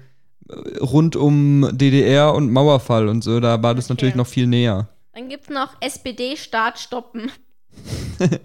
äh, 0.48 0.78
rund 0.78 1.16
um 1.16 1.68
DDR 1.72 2.32
und 2.32 2.52
Mauerfall 2.52 3.08
und 3.08 3.24
so, 3.24 3.40
da 3.40 3.60
war 3.62 3.74
das 3.74 3.86
Okay. 3.86 3.94
natürlich 3.94 4.14
noch 4.14 4.26
viel 4.28 4.46
näher. 4.46 4.88
Dann 5.14 5.28
gibt 5.28 5.44
es 5.44 5.50
noch 5.50 5.70
SPD-Staat 5.80 6.78
stoppen. 6.78 7.32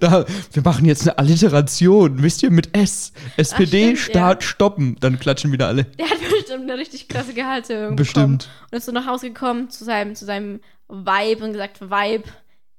Da, 0.00 0.24
wir 0.52 0.62
machen 0.62 0.86
jetzt 0.86 1.02
eine 1.02 1.18
Alliteration, 1.18 2.22
wisst 2.22 2.42
ihr, 2.42 2.50
mit 2.50 2.74
S. 2.74 3.12
SPD, 3.36 3.94
Start, 3.96 4.42
stoppen. 4.42 4.96
Dann 5.00 5.18
klatschen 5.18 5.52
wieder 5.52 5.68
alle. 5.68 5.84
Der 5.84 6.08
hat 6.08 6.18
bestimmt 6.18 6.62
eine 6.62 6.78
richtig 6.78 7.08
krasse 7.08 7.34
Gehaltserhöhung 7.34 7.94
Bestimmt. 7.94 8.38
bekommen. 8.38 8.68
Und 8.70 8.78
ist 8.78 8.86
so 8.86 8.92
nach 8.92 9.06
Hause 9.06 9.28
gekommen 9.28 9.68
zu 9.68 9.84
seinem, 9.84 10.14
zu 10.14 10.24
seinem 10.24 10.60
Vibe 10.88 11.44
und 11.44 11.52
gesagt, 11.52 11.82
Vibe, 11.82 12.24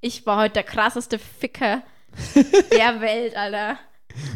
ich 0.00 0.26
war 0.26 0.42
heute 0.42 0.54
der 0.54 0.62
krasseste 0.64 1.18
Ficker 1.18 1.82
der 2.34 3.00
Welt, 3.00 3.36
Alter. 3.36 3.78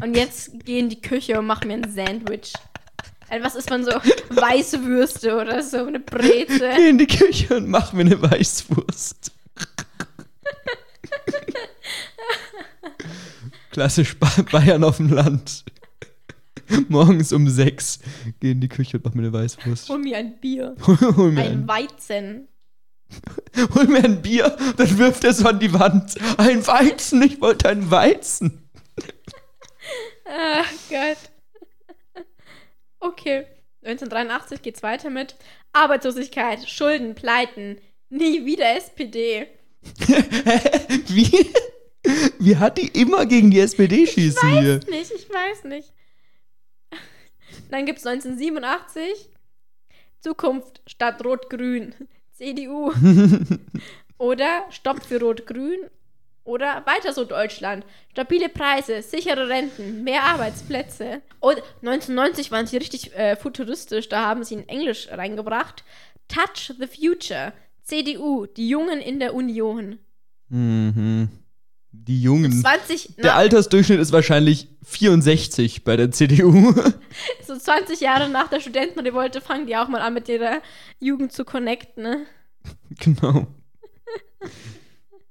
Und 0.01 0.17
jetzt 0.17 0.53
geh 0.65 0.79
in 0.79 0.89
die 0.89 1.01
Küche 1.01 1.39
und 1.39 1.47
mach 1.47 1.65
mir 1.65 1.75
ein 1.75 1.91
Sandwich. 1.91 2.53
Also 3.29 3.45
was 3.45 3.55
ist 3.55 3.71
man 3.71 3.85
so? 3.85 3.93
Weißwürste 4.31 5.37
oder 5.37 5.63
so, 5.63 5.87
eine 5.87 6.01
Breze. 6.01 6.71
Geh 6.77 6.91
in 6.91 6.99
die 6.99 7.07
Küche 7.07 7.57
und 7.57 7.69
mach 7.69 7.93
mir 7.93 8.03
eine 8.03 8.21
Weißwurst. 8.23 9.33
Klassisch 13.71 14.19
Ba- 14.19 14.45
Bayern 14.51 14.85
auf 14.85 14.99
dem 14.99 15.11
Land. 15.13 15.65
Morgens 16.89 17.33
um 17.33 17.49
sechs. 17.49 18.01
Geh 18.41 18.53
in 18.53 18.61
die 18.61 18.69
Küche 18.69 18.97
und 18.99 19.05
mach 19.05 19.15
mir 19.15 19.23
eine 19.23 19.33
Weißwurst. 19.33 19.89
Hol 19.89 19.99
mir 19.99 20.17
ein 20.19 20.39
Bier. 20.41 20.75
Hol 20.87 21.33
mir 21.33 21.43
Ein 21.43 21.53
ein, 21.63 21.69
Weizen. 21.69 22.49
hol 23.75 23.85
mir 23.89 24.03
ein 24.05 24.23
Bier, 24.23 24.57
dann 24.79 24.97
wirft 24.99 25.23
er 25.25 25.35
so 25.35 25.47
an 25.47 25.59
die 25.61 25.75
Wand. 25.75 26.15
Ein 26.39 26.67
Weizen, 26.67 27.21
ich 27.23 27.43
wollte 27.43 27.69
ein 27.69 27.91
Weizen. 27.91 28.67
Ach 30.25 30.71
Gott. 30.89 31.19
Okay. 33.01 33.45
1983 33.85 34.63
geht's 34.63 34.83
weiter 34.83 35.11
mit 35.11 35.35
Arbeitslosigkeit, 35.75 36.67
Schulden, 36.67 37.15
Pleiten. 37.15 37.77
Nie 38.09 38.47
wieder 38.47 38.77
SPD. 38.77 39.47
Wie? 41.09 41.53
Wie 42.39 42.57
hat 42.57 42.79
die 42.79 42.89
immer 42.89 43.27
gegen 43.27 43.51
die 43.51 43.61
SPD 43.61 44.07
schießen 44.07 44.61
hier? 44.61 44.81
Nicht, 44.89 45.13
ich 45.13 45.29
weiß 45.29 45.65
nicht. 45.65 45.93
Dann 47.71 47.87
gibt's 47.87 48.07
1987 48.07 49.31
Zukunft 50.21 50.81
statt 50.87 51.25
Rot-Grün. 51.25 51.95
CDU. 52.33 52.93
Oder 54.19 54.65
Stopp 54.71 55.05
für 55.05 55.21
Rot-Grün. 55.21 55.91
Oder 56.45 56.85
weiter 56.87 57.13
so 57.13 57.25
Deutschland. 57.25 57.85
Stabile 58.11 58.49
Preise, 58.49 59.01
sichere 59.03 59.49
Renten, 59.49 60.03
mehr 60.03 60.25
Arbeitsplätze. 60.25 61.23
Und 61.39 61.59
1990 61.83 62.51
waren 62.51 62.67
sie 62.67 62.79
richtig 62.79 63.15
äh, 63.15 63.37
futuristisch, 63.37 64.09
da 64.09 64.27
haben 64.27 64.43
sie 64.43 64.55
in 64.55 64.69
Englisch 64.69 65.09
reingebracht. 65.09 65.85
Touch 66.27 66.75
the 66.79 66.87
Future. 66.89 67.53
CDU, 67.93 68.47
die 68.47 68.71
Jungen 68.71 69.01
in 69.01 69.21
der 69.21 69.35
Union. 69.35 69.99
Mhm. 70.49 71.29
Die 71.91 72.23
Jungen. 72.23 72.51
20, 72.51 73.17
Der 73.17 73.37
Altersdurchschnitt 73.37 74.01
ist 74.01 74.13
wahrscheinlich 74.13 74.69
64 74.83 75.85
bei 75.85 75.97
der 75.97 76.11
CDU. 76.11 76.73
so 77.47 77.55
20 77.55 78.01
Jahre 78.01 78.31
nach 78.31 78.49
der 78.49 78.61
Studentenrevolte 78.61 79.43
fangen 79.43 79.67
die 79.67 79.77
auch 79.77 79.89
mal 79.89 80.01
an, 80.01 80.15
mit 80.15 80.27
ihrer 80.31 80.63
Jugend 81.01 81.33
zu 81.33 81.45
connecten. 81.45 82.03
Ne? 82.03 82.27
genau. 82.99 83.47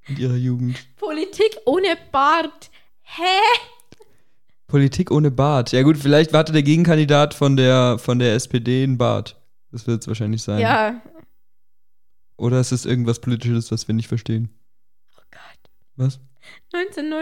In 0.07 0.17
ihrer 0.17 0.35
Jugend. 0.35 0.77
Politik 0.97 1.57
ohne 1.65 1.97
Bart. 2.11 2.69
Hä? 3.01 3.23
Politik 4.67 5.09
ohne 5.09 5.31
Bart. 5.31 5.71
Ja 5.71 5.81
gut, 5.81 5.97
vielleicht 5.97 6.31
hatte 6.31 6.53
der 6.53 6.61
Gegenkandidat 6.61 7.33
von 7.33 7.57
der, 7.57 7.97
von 7.97 8.19
der 8.19 8.35
SPD 8.35 8.83
einen 8.83 8.99
Bart. 8.99 9.41
Das 9.71 9.87
wird 9.87 10.01
es 10.01 10.07
wahrscheinlich 10.07 10.43
sein. 10.43 10.59
Ja. 10.59 11.01
Oder 12.41 12.59
ist 12.59 12.71
es 12.71 12.85
irgendwas 12.85 13.19
Politisches, 13.19 13.71
was 13.71 13.87
wir 13.87 13.93
nicht 13.93 14.07
verstehen? 14.07 14.49
Oh 15.15 15.21
Gott. 15.29 15.71
Was? 15.95 16.19
19, 16.73 17.13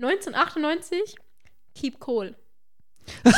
1998? 0.00 1.16
Keep 1.74 2.08
cool. 2.08 2.34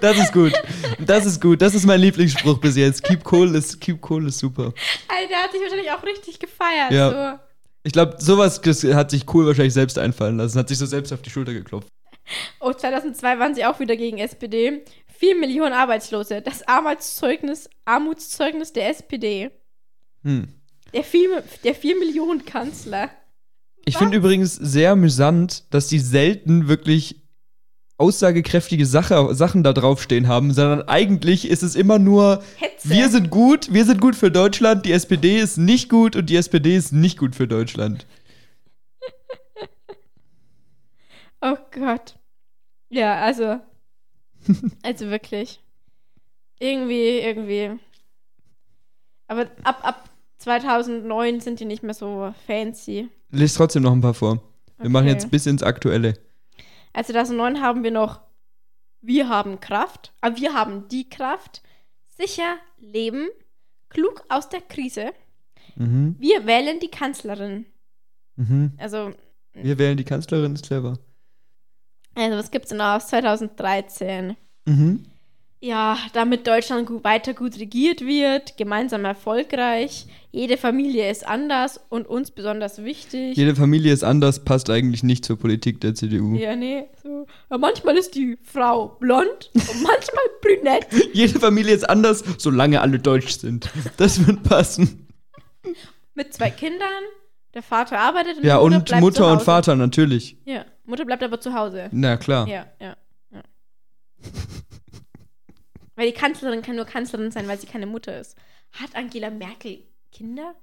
Das 0.00 0.18
ist 0.18 0.32
gut. 0.32 0.52
Das 0.98 1.26
ist 1.26 1.40
gut. 1.40 1.62
Das 1.62 1.74
ist 1.74 1.86
mein 1.86 2.00
Lieblingsspruch 2.00 2.58
bis 2.58 2.74
jetzt. 2.74 3.04
Keep 3.04 3.30
cool 3.30 3.54
ist, 3.54 3.80
keep 3.80 4.10
cool 4.10 4.26
ist 4.26 4.38
super. 4.38 4.72
Alter, 5.06 5.28
der 5.28 5.42
hat 5.42 5.52
sich 5.52 5.60
wahrscheinlich 5.60 5.92
auch 5.92 6.02
richtig 6.02 6.40
gefeiert. 6.40 6.90
Ja. 6.90 7.10
So. 7.10 7.40
Ich 7.84 7.92
glaube, 7.92 8.16
sowas 8.18 8.60
hat 8.94 9.10
sich 9.10 9.32
cool 9.32 9.46
wahrscheinlich 9.46 9.74
selbst 9.74 9.96
einfallen 9.96 10.38
lassen. 10.38 10.58
Hat 10.58 10.68
sich 10.68 10.78
so 10.78 10.86
selbst 10.86 11.12
auf 11.12 11.22
die 11.22 11.30
Schulter 11.30 11.52
geklopft. 11.52 11.86
Oh, 12.60 12.72
2002 12.72 13.38
waren 13.38 13.54
sie 13.54 13.64
auch 13.64 13.78
wieder 13.78 13.96
gegen 13.96 14.18
SPD. 14.18 14.84
4 15.20 15.36
Millionen 15.36 15.74
Arbeitslose. 15.74 16.40
Das 16.40 16.66
Arbeitszeugnis, 16.66 17.68
Armutszeugnis 17.84 18.72
der 18.72 18.88
SPD. 18.88 19.50
Hm. 20.22 20.48
Der 20.94 21.04
4, 21.04 21.42
der 21.62 21.74
4 21.74 21.98
Millionen 21.98 22.46
Kanzler. 22.46 23.10
Ich 23.84 23.98
finde 23.98 24.16
übrigens 24.16 24.54
sehr 24.54 24.92
amüsant, 24.92 25.64
dass 25.74 25.88
die 25.88 25.98
selten 25.98 26.68
wirklich 26.68 27.20
aussagekräftige 27.98 28.86
Sache, 28.86 29.34
Sachen 29.34 29.62
da 29.62 29.74
draufstehen 29.74 30.26
haben, 30.26 30.54
sondern 30.54 30.88
eigentlich 30.88 31.46
ist 31.46 31.62
es 31.62 31.76
immer 31.76 31.98
nur, 31.98 32.42
Hetze. 32.56 32.88
wir 32.88 33.10
sind 33.10 33.28
gut, 33.28 33.72
wir 33.74 33.84
sind 33.84 34.00
gut 34.00 34.16
für 34.16 34.30
Deutschland, 34.30 34.86
die 34.86 34.92
SPD 34.92 35.38
ist 35.38 35.58
nicht 35.58 35.90
gut 35.90 36.16
und 36.16 36.30
die 36.30 36.36
SPD 36.36 36.76
ist 36.76 36.92
nicht 36.92 37.18
gut 37.18 37.34
für 37.36 37.46
Deutschland. 37.46 38.06
Oh 41.42 41.56
Gott. 41.70 42.18
Ja, 42.90 43.16
also. 43.16 43.60
Also 44.82 45.06
wirklich. 45.10 45.60
Irgendwie, 46.58 47.18
irgendwie. 47.20 47.78
Aber 49.26 49.46
ab, 49.64 49.80
ab 49.82 50.10
2009 50.38 51.40
sind 51.40 51.60
die 51.60 51.64
nicht 51.64 51.82
mehr 51.82 51.94
so 51.94 52.34
fancy. 52.46 53.08
Lies 53.30 53.54
trotzdem 53.54 53.82
noch 53.82 53.92
ein 53.92 54.00
paar 54.00 54.14
vor. 54.14 54.42
Wir 54.78 54.90
machen 54.90 55.04
Okay. 55.06 55.12
jetzt 55.14 55.30
bis 55.30 55.46
ins 55.46 55.62
Aktuelle. 55.62 56.14
Also 56.92 57.12
2009 57.12 57.60
haben 57.60 57.82
wir 57.84 57.90
noch 57.90 58.20
Wir 59.02 59.28
haben 59.28 59.60
Kraft, 59.60 60.12
aber 60.20 60.36
wir 60.36 60.52
haben 60.54 60.88
die 60.88 61.08
Kraft, 61.08 61.62
sicher 62.08 62.56
leben, 62.78 63.28
klug 63.88 64.24
aus 64.28 64.48
der 64.48 64.60
Krise. 64.60 65.12
Mhm. 65.76 66.16
Wir 66.18 66.46
wählen 66.46 66.80
die 66.80 66.88
Kanzlerin. 66.90 67.64
Mhm. 68.36 68.72
Also, 68.78 69.12
Wir 69.54 69.78
wählen 69.78 69.96
die 69.96 70.04
Kanzlerin, 70.04 70.54
ist 70.54 70.66
clever. 70.66 70.98
Also 72.14 72.36
was 72.36 72.50
gibt's 72.50 72.68
denn 72.70 72.78
noch 72.78 72.96
aus 72.96 73.08
2013? 73.08 74.36
Mhm. 74.66 75.04
Ja, 75.62 75.98
damit 76.14 76.46
Deutschland 76.46 76.86
gut, 76.86 77.04
weiter 77.04 77.34
gut 77.34 77.58
regiert 77.58 78.00
wird, 78.00 78.56
gemeinsam 78.56 79.04
erfolgreich, 79.04 80.06
jede 80.32 80.56
Familie 80.56 81.10
ist 81.10 81.26
anders 81.26 81.78
und 81.90 82.06
uns 82.06 82.30
besonders 82.30 82.82
wichtig. 82.82 83.36
Jede 83.36 83.54
Familie 83.54 83.92
ist 83.92 84.02
anders, 84.02 84.42
passt 84.42 84.70
eigentlich 84.70 85.02
nicht 85.02 85.22
zur 85.22 85.38
Politik 85.38 85.78
der 85.82 85.94
CDU. 85.94 86.34
ja, 86.36 86.56
nee. 86.56 86.84
So. 87.02 87.26
Ja, 87.50 87.58
manchmal 87.58 87.98
ist 87.98 88.14
die 88.14 88.38
Frau 88.42 88.96
blond 89.00 89.50
und 89.52 89.82
manchmal 89.82 90.24
brünett. 90.40 90.86
Jede 91.12 91.38
Familie 91.38 91.74
ist 91.74 91.90
anders, 91.90 92.24
solange 92.38 92.80
alle 92.80 92.98
deutsch 92.98 93.38
sind. 93.38 93.68
Das 93.98 94.26
wird 94.26 94.42
passen. 94.42 95.08
Mit 96.14 96.32
zwei 96.32 96.48
Kindern. 96.50 97.02
Der 97.54 97.62
Vater 97.62 97.98
arbeitet 97.98 98.38
und 98.38 98.44
Ja, 98.44 98.58
die 98.58 98.62
Mutter 98.64 98.76
und 98.76 98.84
bleibt 98.86 99.00
Mutter 99.02 99.16
zu 99.16 99.24
und 99.24 99.30
Hause. 99.36 99.44
Vater 99.44 99.76
natürlich. 99.76 100.36
Ja, 100.44 100.64
Mutter 100.84 101.04
bleibt 101.04 101.22
aber 101.22 101.40
zu 101.40 101.52
Hause. 101.52 101.88
Na 101.92 102.16
klar. 102.16 102.46
Ja, 102.46 102.66
ja, 102.80 102.96
ja. 103.32 103.42
weil 105.96 106.06
die 106.06 106.14
Kanzlerin 106.16 106.62
kann 106.62 106.76
nur 106.76 106.84
Kanzlerin 106.84 107.30
sein, 107.30 107.48
weil 107.48 107.58
sie 107.58 107.66
keine 107.66 107.86
Mutter 107.86 108.18
ist. 108.20 108.36
Hat 108.72 108.94
Angela 108.94 109.30
Merkel 109.30 109.80
Kinder? 110.12 110.54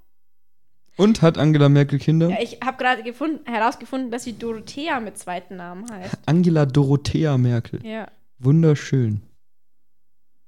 Und 0.96 1.22
hat 1.22 1.38
Angela 1.38 1.70
Merkel 1.70 2.00
Kinder? 2.00 2.30
Ja, 2.30 2.38
ich 2.42 2.60
habe 2.66 2.78
gerade 2.78 3.04
gefunden- 3.04 3.46
herausgefunden, 3.46 4.10
dass 4.10 4.24
sie 4.24 4.38
Dorothea 4.40 5.00
mit 5.00 5.18
zweiten 5.18 5.58
Namen 5.58 5.90
heißt. 5.92 6.18
Angela 6.26 6.66
Dorothea 6.66 7.38
Merkel. 7.38 7.86
Ja. 7.86 8.08
Wunderschön. 8.40 9.22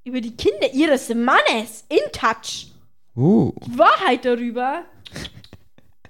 Über 0.05 0.21
die 0.21 0.35
Kinder 0.35 0.73
ihres 0.73 1.09
Mannes 1.09 1.85
in 1.89 1.99
Touch. 2.13 2.71
Oh. 3.15 3.53
Die 3.65 3.77
Wahrheit 3.77 4.25
darüber. 4.25 4.83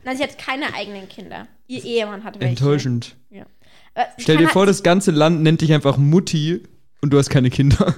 Nein, 0.03 0.17
sie 0.17 0.23
hat 0.23 0.37
keine 0.37 0.73
eigenen 0.73 1.07
Kinder. 1.09 1.47
Ihr 1.67 1.83
Ehemann 1.83 2.23
hat 2.23 2.39
welche. 2.39 2.49
Enttäuschend. 2.51 3.15
Äh, 3.95 4.05
sie 4.17 4.23
Stell 4.23 4.37
dir 4.37 4.45
halt- 4.45 4.53
vor, 4.53 4.65
das 4.65 4.83
ganze 4.83 5.11
Land 5.11 5.41
nennt 5.41 5.61
dich 5.61 5.73
einfach 5.73 5.97
Mutti 5.97 6.63
und 7.01 7.11
du 7.11 7.17
hast 7.17 7.29
keine 7.29 7.49
Kinder. 7.49 7.95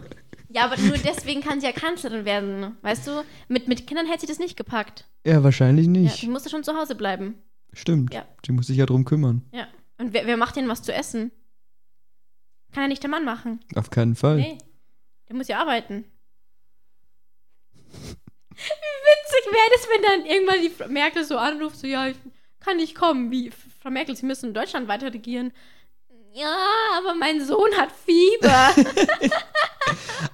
Ja, 0.49 0.65
aber 0.65 0.77
nur 0.77 0.97
deswegen 0.97 1.41
kann 1.41 1.59
sie 1.61 1.65
ja 1.67 1.71
Kanzlerin 1.73 2.25
werden. 2.25 2.75
Weißt 2.81 3.07
du, 3.07 3.23
mit, 3.47 3.67
mit 3.67 3.87
Kindern 3.87 4.05
hätte 4.07 4.21
sie 4.21 4.27
das 4.27 4.39
nicht 4.39 4.57
gepackt. 4.57 5.05
Ja, 5.25 5.43
wahrscheinlich 5.43 5.85
Ja, 5.85 5.91
nicht. 5.91 6.15
sie 6.17 6.27
musste 6.27 6.49
schon 6.49 6.63
zu 6.63 6.75
Hause 6.75 6.95
bleiben. 6.95 7.35
Stimmt. 7.73 8.13
Ja. 8.13 8.25
Die 8.45 8.51
muss 8.51 8.67
sich 8.67 8.77
ja 8.77 8.85
drum 8.85 9.05
kümmern. 9.05 9.43
Ja. 9.53 9.67
Und 9.97 10.13
wer, 10.13 10.25
wer 10.27 10.35
macht 10.37 10.55
denn 10.57 10.67
was 10.67 10.81
zu 10.81 10.93
essen? 10.93 11.31
Kann 12.73 12.83
ja 12.83 12.87
nicht 12.89 13.03
der 13.03 13.09
Mann 13.09 13.23
machen. 13.25 13.59
Auf 13.75 13.89
keinen 13.91 14.15
Fall. 14.15 14.37
Nee. 14.37 14.57
Der 15.29 15.35
muss 15.35 15.47
ja 15.47 15.59
arbeiten. 15.61 16.03
Witzig 19.41 19.53
wäre 19.53 19.69
das, 19.73 19.87
wenn 19.87 20.01
dann 20.03 20.25
irgendwann 20.25 20.61
die 20.61 20.69
Frau 20.69 20.87
Merkel 20.87 21.23
so 21.23 21.37
anruft, 21.37 21.77
so, 21.77 21.87
ja, 21.87 22.07
ich 22.07 22.17
kann 22.59 22.77
nicht 22.77 22.95
kommen. 22.95 23.31
Wie, 23.31 23.51
Frau 23.81 23.89
Merkel, 23.89 24.15
Sie 24.15 24.25
müssen 24.25 24.47
in 24.47 24.53
Deutschland 24.53 24.87
weiter 24.87 25.13
regieren. 25.13 25.51
Ja, 26.33 26.55
aber 26.97 27.15
mein 27.15 27.45
Sohn 27.45 27.71
hat 27.77 27.89
Fieber. 28.05 28.69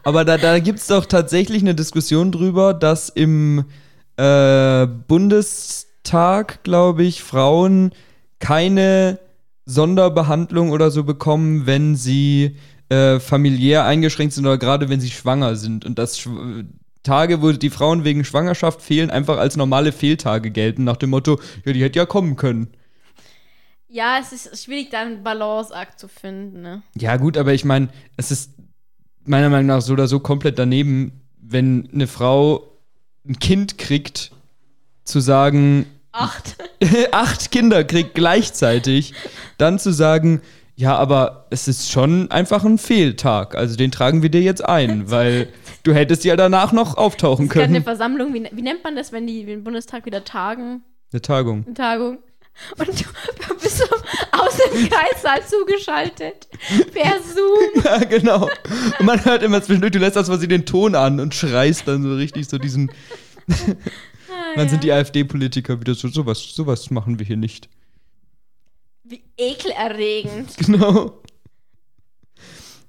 Aber 0.03 0.23
da, 0.23 0.37
da 0.37 0.59
gibt 0.59 0.79
es 0.79 0.87
doch 0.87 1.05
tatsächlich 1.05 1.61
eine 1.63 1.73
Diskussion 1.73 2.31
drüber, 2.31 2.73
dass 2.73 3.09
im 3.09 3.65
äh, 4.15 4.85
Bundestag, 4.85 6.63
glaube 6.63 7.03
ich, 7.03 7.23
Frauen 7.23 7.91
keine 8.39 9.19
Sonderbehandlung 9.65 10.69
oder 10.69 10.91
so 10.91 11.03
bekommen, 11.03 11.65
wenn 11.65 11.95
sie 11.95 12.57
äh, 12.89 13.19
familiär 13.19 13.85
eingeschränkt 13.85 14.33
sind 14.33 14.45
oder 14.45 14.57
gerade 14.57 14.87
wenn 14.87 15.01
sie 15.01 15.09
schwanger 15.09 15.55
sind. 15.55 15.83
Und 15.83 15.99
Schw 15.99 16.63
Tage, 17.07 17.41
wo 17.41 17.51
die 17.51 17.69
Frauen 17.69 18.03
wegen 18.03 18.23
Schwangerschaft 18.23 18.81
fehlen, 18.81 19.09
einfach 19.09 19.37
als 19.37 19.55
normale 19.55 19.91
Fehltage 19.91 20.51
gelten, 20.51 20.83
nach 20.83 20.97
dem 20.97 21.09
Motto, 21.11 21.39
ja, 21.65 21.73
die 21.73 21.81
hätte 21.83 21.99
ja 21.99 22.05
kommen 22.05 22.35
können. 22.35 22.67
ja, 23.89 24.19
es 24.21 24.31
ist 24.33 24.63
schwierig, 24.63 24.89
da 24.91 25.01
einen 25.01 25.23
Balanceakt 25.23 25.99
zu 25.99 26.07
finden, 26.07 26.61
ne? 26.61 26.81
Ja, 26.95 27.17
gut, 27.17 27.37
aber 27.37 27.53
ich 27.53 27.63
meine, 27.65 27.87
es 28.17 28.31
ist 28.31 28.51
meiner 29.25 29.49
Meinung 29.49 29.67
nach 29.67 29.81
so 29.81 29.93
oder 29.93 30.07
so 30.07 30.19
komplett 30.19 30.59
daneben, 30.59 31.21
wenn 31.41 31.89
eine 31.93 32.07
Frau 32.07 32.63
ein 33.27 33.39
Kind 33.39 33.77
kriegt, 33.77 34.31
zu 35.03 35.19
sagen, 35.21 35.85
Acht. 36.11 36.55
acht 37.11 37.51
Kinder 37.51 37.83
kriegt 37.83 38.15
gleichzeitig, 38.15 39.13
dann 39.57 39.79
zu 39.79 39.91
sagen, 39.93 40.41
ja, 40.77 40.95
aber 40.95 41.47
es 41.49 41.67
ist 41.67 41.91
schon 41.91 42.29
einfach 42.29 42.63
ein 42.63 42.77
Fehltag. 42.77 43.55
Also 43.55 43.75
den 43.75 43.91
tragen 43.91 44.21
wir 44.21 44.29
dir 44.29 44.41
jetzt 44.41 44.63
ein, 44.63 45.09
weil 45.11 45.49
du 45.81 45.93
hättest 45.93 46.23
ja 46.23 46.35
danach 46.35 46.71
noch 46.71 46.97
auftauchen 46.97 47.49
gab 47.49 47.57
eine 47.57 47.73
können. 47.73 47.83
Versammlung, 47.83 48.33
wie, 48.35 48.47
wie 48.51 48.61
nennt 48.61 48.83
man 48.83 48.95
das, 48.95 49.11
wenn 49.11 49.25
die 49.25 49.41
im 49.41 49.63
Bundestag 49.63 50.05
wieder 50.05 50.23
tagen? 50.23 50.83
Eine 51.11 51.21
Tagung. 51.23 51.63
Eine 51.65 51.73
Tagung. 51.73 52.17
Und 52.77 52.87
du 52.87 53.53
bist 53.61 53.79
so 53.79 53.85
aus 54.31 54.57
dem 54.57 54.87
Kreissaal 54.87 55.43
zugeschaltet. 55.45 56.47
Per 56.93 57.21
Zoom. 57.23 57.83
Ja, 57.83 57.97
genau. 57.99 58.49
Und 58.99 59.05
man 59.05 59.23
hört 59.25 59.41
immer 59.41 59.61
zwischendurch, 59.63 59.93
du 59.93 59.99
lässt 59.99 60.15
das 60.15 60.27
quasi 60.27 60.47
den 60.47 60.65
Ton 60.65 60.93
an 60.93 61.19
und 61.19 61.33
schreist 61.33 61.87
dann 61.87 62.03
so 62.03 62.15
richtig 62.15 62.47
so 62.49 62.57
diesen. 62.57 62.91
Ah, 63.49 64.55
Dann 64.55 64.69
sind 64.69 64.83
die 64.83 64.89
ja. 64.89 64.97
AfD-Politiker 64.97 65.79
wieder 65.79 65.95
so, 65.95 66.07
sowas, 66.07 66.39
sowas 66.53 66.91
machen 66.91 67.17
wir 67.17 67.25
hier 67.25 67.37
nicht. 67.37 67.69
Wie 69.07 69.23
ekelerregend. 69.37 70.55
Genau. 70.57 71.21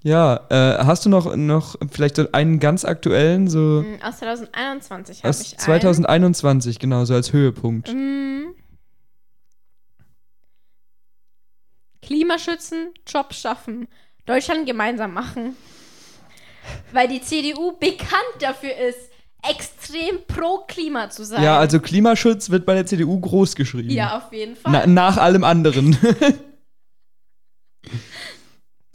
Ja, 0.04 0.46
äh, 0.48 0.85
hast 0.85 1.04
du 1.04 1.09
noch, 1.09 1.35
noch 1.35 1.74
vielleicht 1.90 2.33
einen 2.33 2.61
ganz 2.61 2.85
aktuellen, 2.85 3.48
so 3.48 3.83
Mm, 3.83 4.00
Aus 4.02 4.18
2021 4.18 5.18
habe 5.18 5.28
aus 5.31 5.40
ich 5.40 5.59
2021, 5.59 6.78
genau, 6.78 7.04
so 7.04 7.14
als 7.14 7.33
Höhepunkt? 7.33 7.92
Mm. 7.92 8.54
Klimaschützen, 12.00 12.94
Job 13.07 13.35
schaffen, 13.35 13.88
Deutschland 14.24 14.66
gemeinsam 14.66 15.12
machen. 15.12 15.57
Weil 16.92 17.09
die 17.09 17.20
CDU 17.20 17.76
bekannt 17.78 18.37
dafür 18.40 18.76
ist, 18.76 19.11
extrem 19.42 20.18
pro 20.27 20.64
Klima 20.66 21.11
zu 21.11 21.24
sein. 21.24 21.42
Ja, 21.42 21.59
also 21.59 21.81
Klimaschutz 21.81 22.51
wird 22.51 22.66
bei 22.66 22.74
der 22.74 22.87
CDU 22.87 23.18
groß 23.20 23.55
geschrieben. 23.55 23.90
Ja, 23.90 24.18
auf 24.18 24.33
jeden 24.33 24.57
Fall. 24.57 24.72
Na, 24.72 24.87
nach 24.87 25.16
allem 25.16 25.44
anderen. 25.44 25.96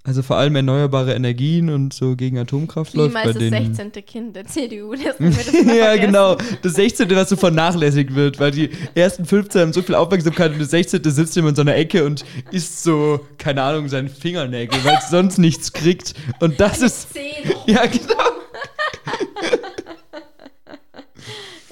also 0.03 0.21
vor 0.21 0.35
allem 0.35 0.55
erneuerbare 0.57 1.13
Energien 1.13 1.69
und 1.69 1.93
so 1.93 2.17
gegen 2.17 2.37
Atomkraft 2.37 2.93
läuft 2.93 3.15
Klima 3.15 3.23
bei 3.23 3.29
ist 3.29 3.35
das 3.35 3.49
denen. 3.49 3.73
16. 3.73 4.05
Kind 4.05 4.35
der 4.35 4.45
CDU. 4.45 4.93
Das 4.95 5.15
das 5.19 5.65
ja, 5.65 5.95
genau. 5.95 6.35
Das 6.61 6.73
16. 6.73 7.09
was 7.11 7.29
so 7.29 7.37
vernachlässigt 7.37 8.13
wird, 8.13 8.39
weil 8.39 8.51
die 8.51 8.69
ersten 8.95 9.25
15 9.25 9.61
haben 9.61 9.73
so 9.73 9.81
viel 9.81 9.95
Aufmerksamkeit 9.95 10.51
und 10.51 10.59
das 10.59 10.71
16. 10.71 11.01
sitzt 11.05 11.37
immer 11.37 11.49
in 11.49 11.55
so 11.55 11.61
einer 11.61 11.75
Ecke 11.75 12.05
und 12.05 12.25
isst 12.51 12.83
so, 12.83 13.21
keine 13.37 13.63
Ahnung, 13.63 13.87
seinen 13.87 14.09
Fingernägel, 14.09 14.83
weil 14.83 14.97
es 14.97 15.09
sonst 15.09 15.37
nichts 15.37 15.71
kriegt. 15.71 16.13
Und 16.41 16.59
das 16.59 16.81
ist. 16.81 17.13
Zehn. 17.13 17.23
Ja, 17.65 17.85
genau. 17.85 18.13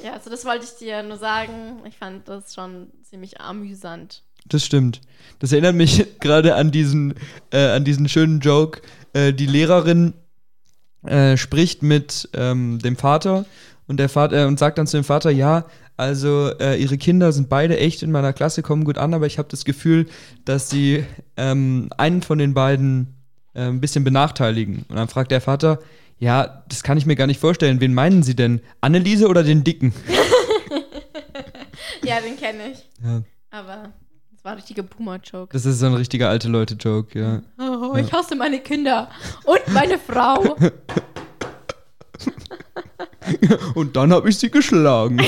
Ja, 0.03 0.13
also 0.13 0.20
das 0.31 0.45
wollte 0.45 0.65
ich 0.65 0.71
dir 0.77 1.03
nur 1.03 1.17
sagen. 1.17 1.81
Ich 1.87 1.97
fand 1.97 2.27
das 2.27 2.53
schon 2.53 2.87
ziemlich 3.03 3.39
amüsant. 3.41 4.23
Das 4.45 4.65
stimmt. 4.65 5.01
Das 5.39 5.51
erinnert 5.51 5.75
mich 5.75 6.05
gerade 6.19 6.55
an 6.55 6.71
diesen, 6.71 7.13
äh, 7.51 7.67
an 7.67 7.83
diesen 7.83 8.09
schönen 8.09 8.39
Joke. 8.39 8.81
Äh, 9.13 9.33
die 9.33 9.45
Lehrerin 9.45 10.13
äh, 11.05 11.37
spricht 11.37 11.83
mit 11.83 12.29
ähm, 12.33 12.79
dem 12.79 12.95
Vater 12.95 13.45
und 13.87 13.97
der 13.97 14.09
Vater 14.09 14.47
und 14.47 14.59
sagt 14.59 14.77
dann 14.77 14.87
zu 14.87 14.97
dem 14.97 15.03
Vater, 15.03 15.31
ja, 15.31 15.65
also 15.97 16.51
äh, 16.59 16.81
ihre 16.81 16.97
Kinder 16.97 17.31
sind 17.31 17.49
beide 17.49 17.77
echt 17.77 18.01
in 18.01 18.11
meiner 18.11 18.33
Klasse, 18.33 18.61
kommen 18.61 18.85
gut 18.85 18.97
an, 18.97 19.13
aber 19.13 19.27
ich 19.27 19.37
habe 19.37 19.49
das 19.49 19.65
Gefühl, 19.65 20.07
dass 20.45 20.69
sie 20.69 21.05
ähm, 21.37 21.89
einen 21.97 22.21
von 22.21 22.39
den 22.39 22.53
beiden 22.53 23.15
äh, 23.53 23.63
ein 23.63 23.81
bisschen 23.81 24.03
benachteiligen. 24.03 24.85
Und 24.87 24.95
dann 24.95 25.09
fragt 25.09 25.31
der 25.31 25.41
Vater, 25.41 25.79
ja, 26.21 26.63
das 26.69 26.83
kann 26.83 26.97
ich 26.97 27.05
mir 27.05 27.17
gar 27.17 27.27
nicht 27.27 27.39
vorstellen. 27.41 27.81
Wen 27.81 27.93
meinen 27.93 28.23
Sie 28.23 28.35
denn? 28.35 28.61
Anneliese 28.79 29.27
oder 29.27 29.43
den 29.43 29.65
Dicken? 29.65 29.93
Ja, 32.03 32.19
den 32.19 32.35
kenne 32.37 32.71
ich. 32.71 32.79
Ja, 33.03 33.21
Aber 33.51 33.89
das 34.31 34.43
war 34.43 34.53
ein 34.53 34.57
richtiger 34.57 34.83
Boomer-Joke. 34.83 35.53
das 35.53 35.65
ist 35.65 35.79
so 35.79 35.85
ein 35.85 35.93
richtiger 35.93 36.29
alte 36.29 36.47
Leute-Joke, 36.47 37.19
ja. 37.19 37.41
Oh, 37.59 37.95
ich 37.95 38.11
hasse 38.11 38.35
meine 38.35 38.59
Kinder 38.59 39.09
und 39.45 39.73
meine 39.73 39.99
Frau. 39.99 40.57
Und 43.75 43.95
dann 43.95 44.11
habe 44.11 44.29
ich 44.29 44.39
sie 44.39 44.49
geschlagen. 44.49 45.19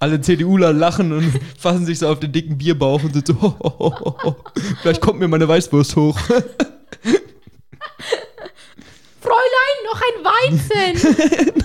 Alle 0.00 0.20
CDUler 0.20 0.72
lachen 0.72 1.12
und 1.12 1.30
fassen 1.58 1.84
sich 1.84 1.98
so 1.98 2.08
auf 2.08 2.20
den 2.20 2.32
dicken 2.32 2.56
Bierbauch 2.58 3.02
und 3.04 3.12
sind 3.12 3.26
so, 3.26 3.54
vielleicht 4.80 5.00
kommt 5.02 5.20
mir 5.20 5.28
meine 5.28 5.46
Weißwurst 5.46 5.94
hoch. 5.96 6.18
Fräulein, 9.30 9.76
noch 9.86 10.00
ein 10.08 10.24
Weizen. 10.24 11.62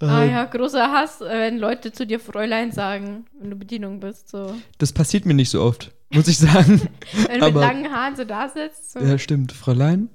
ah 0.08 0.24
ja, 0.24 0.44
großer 0.44 0.92
Hass, 0.92 1.20
äh, 1.20 1.28
wenn 1.28 1.58
Leute 1.58 1.92
zu 1.92 2.06
dir 2.06 2.20
Fräulein 2.20 2.72
sagen, 2.72 3.26
wenn 3.40 3.50
du 3.50 3.56
Bedienung 3.56 4.00
bist. 4.00 4.28
So. 4.28 4.54
Das 4.78 4.92
passiert 4.92 5.24
mir 5.24 5.34
nicht 5.34 5.50
so 5.50 5.62
oft, 5.62 5.92
muss 6.10 6.28
ich 6.28 6.38
sagen. 6.38 6.82
Wenn 7.26 7.40
du 7.40 7.46
mit 7.46 7.56
Aber- 7.56 7.60
langen 7.60 7.92
Haaren 7.92 8.16
so 8.16 8.24
da 8.24 8.48
sitzt. 8.48 8.92
So. 8.92 9.00
Ja, 9.00 9.18
stimmt. 9.18 9.52
Fräulein? 9.52 10.10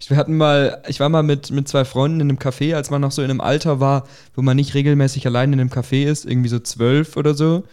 Ich, 0.00 0.10
wir 0.10 0.16
hatten 0.16 0.36
mal, 0.36 0.82
ich 0.88 1.00
war 1.00 1.08
mal 1.08 1.22
mit, 1.22 1.50
mit 1.50 1.66
zwei 1.68 1.84
Freunden 1.84 2.20
in 2.20 2.28
einem 2.28 2.38
Café, 2.38 2.74
als 2.74 2.90
man 2.90 3.00
noch 3.00 3.10
so 3.10 3.22
in 3.22 3.30
einem 3.30 3.40
Alter 3.40 3.80
war, 3.80 4.06
wo 4.34 4.42
man 4.42 4.56
nicht 4.56 4.74
regelmäßig 4.74 5.26
allein 5.26 5.52
in 5.52 5.60
einem 5.60 5.70
Café 5.70 6.04
ist, 6.04 6.24
irgendwie 6.24 6.48
so 6.48 6.58
zwölf 6.60 7.16
oder 7.16 7.34
so. 7.34 7.64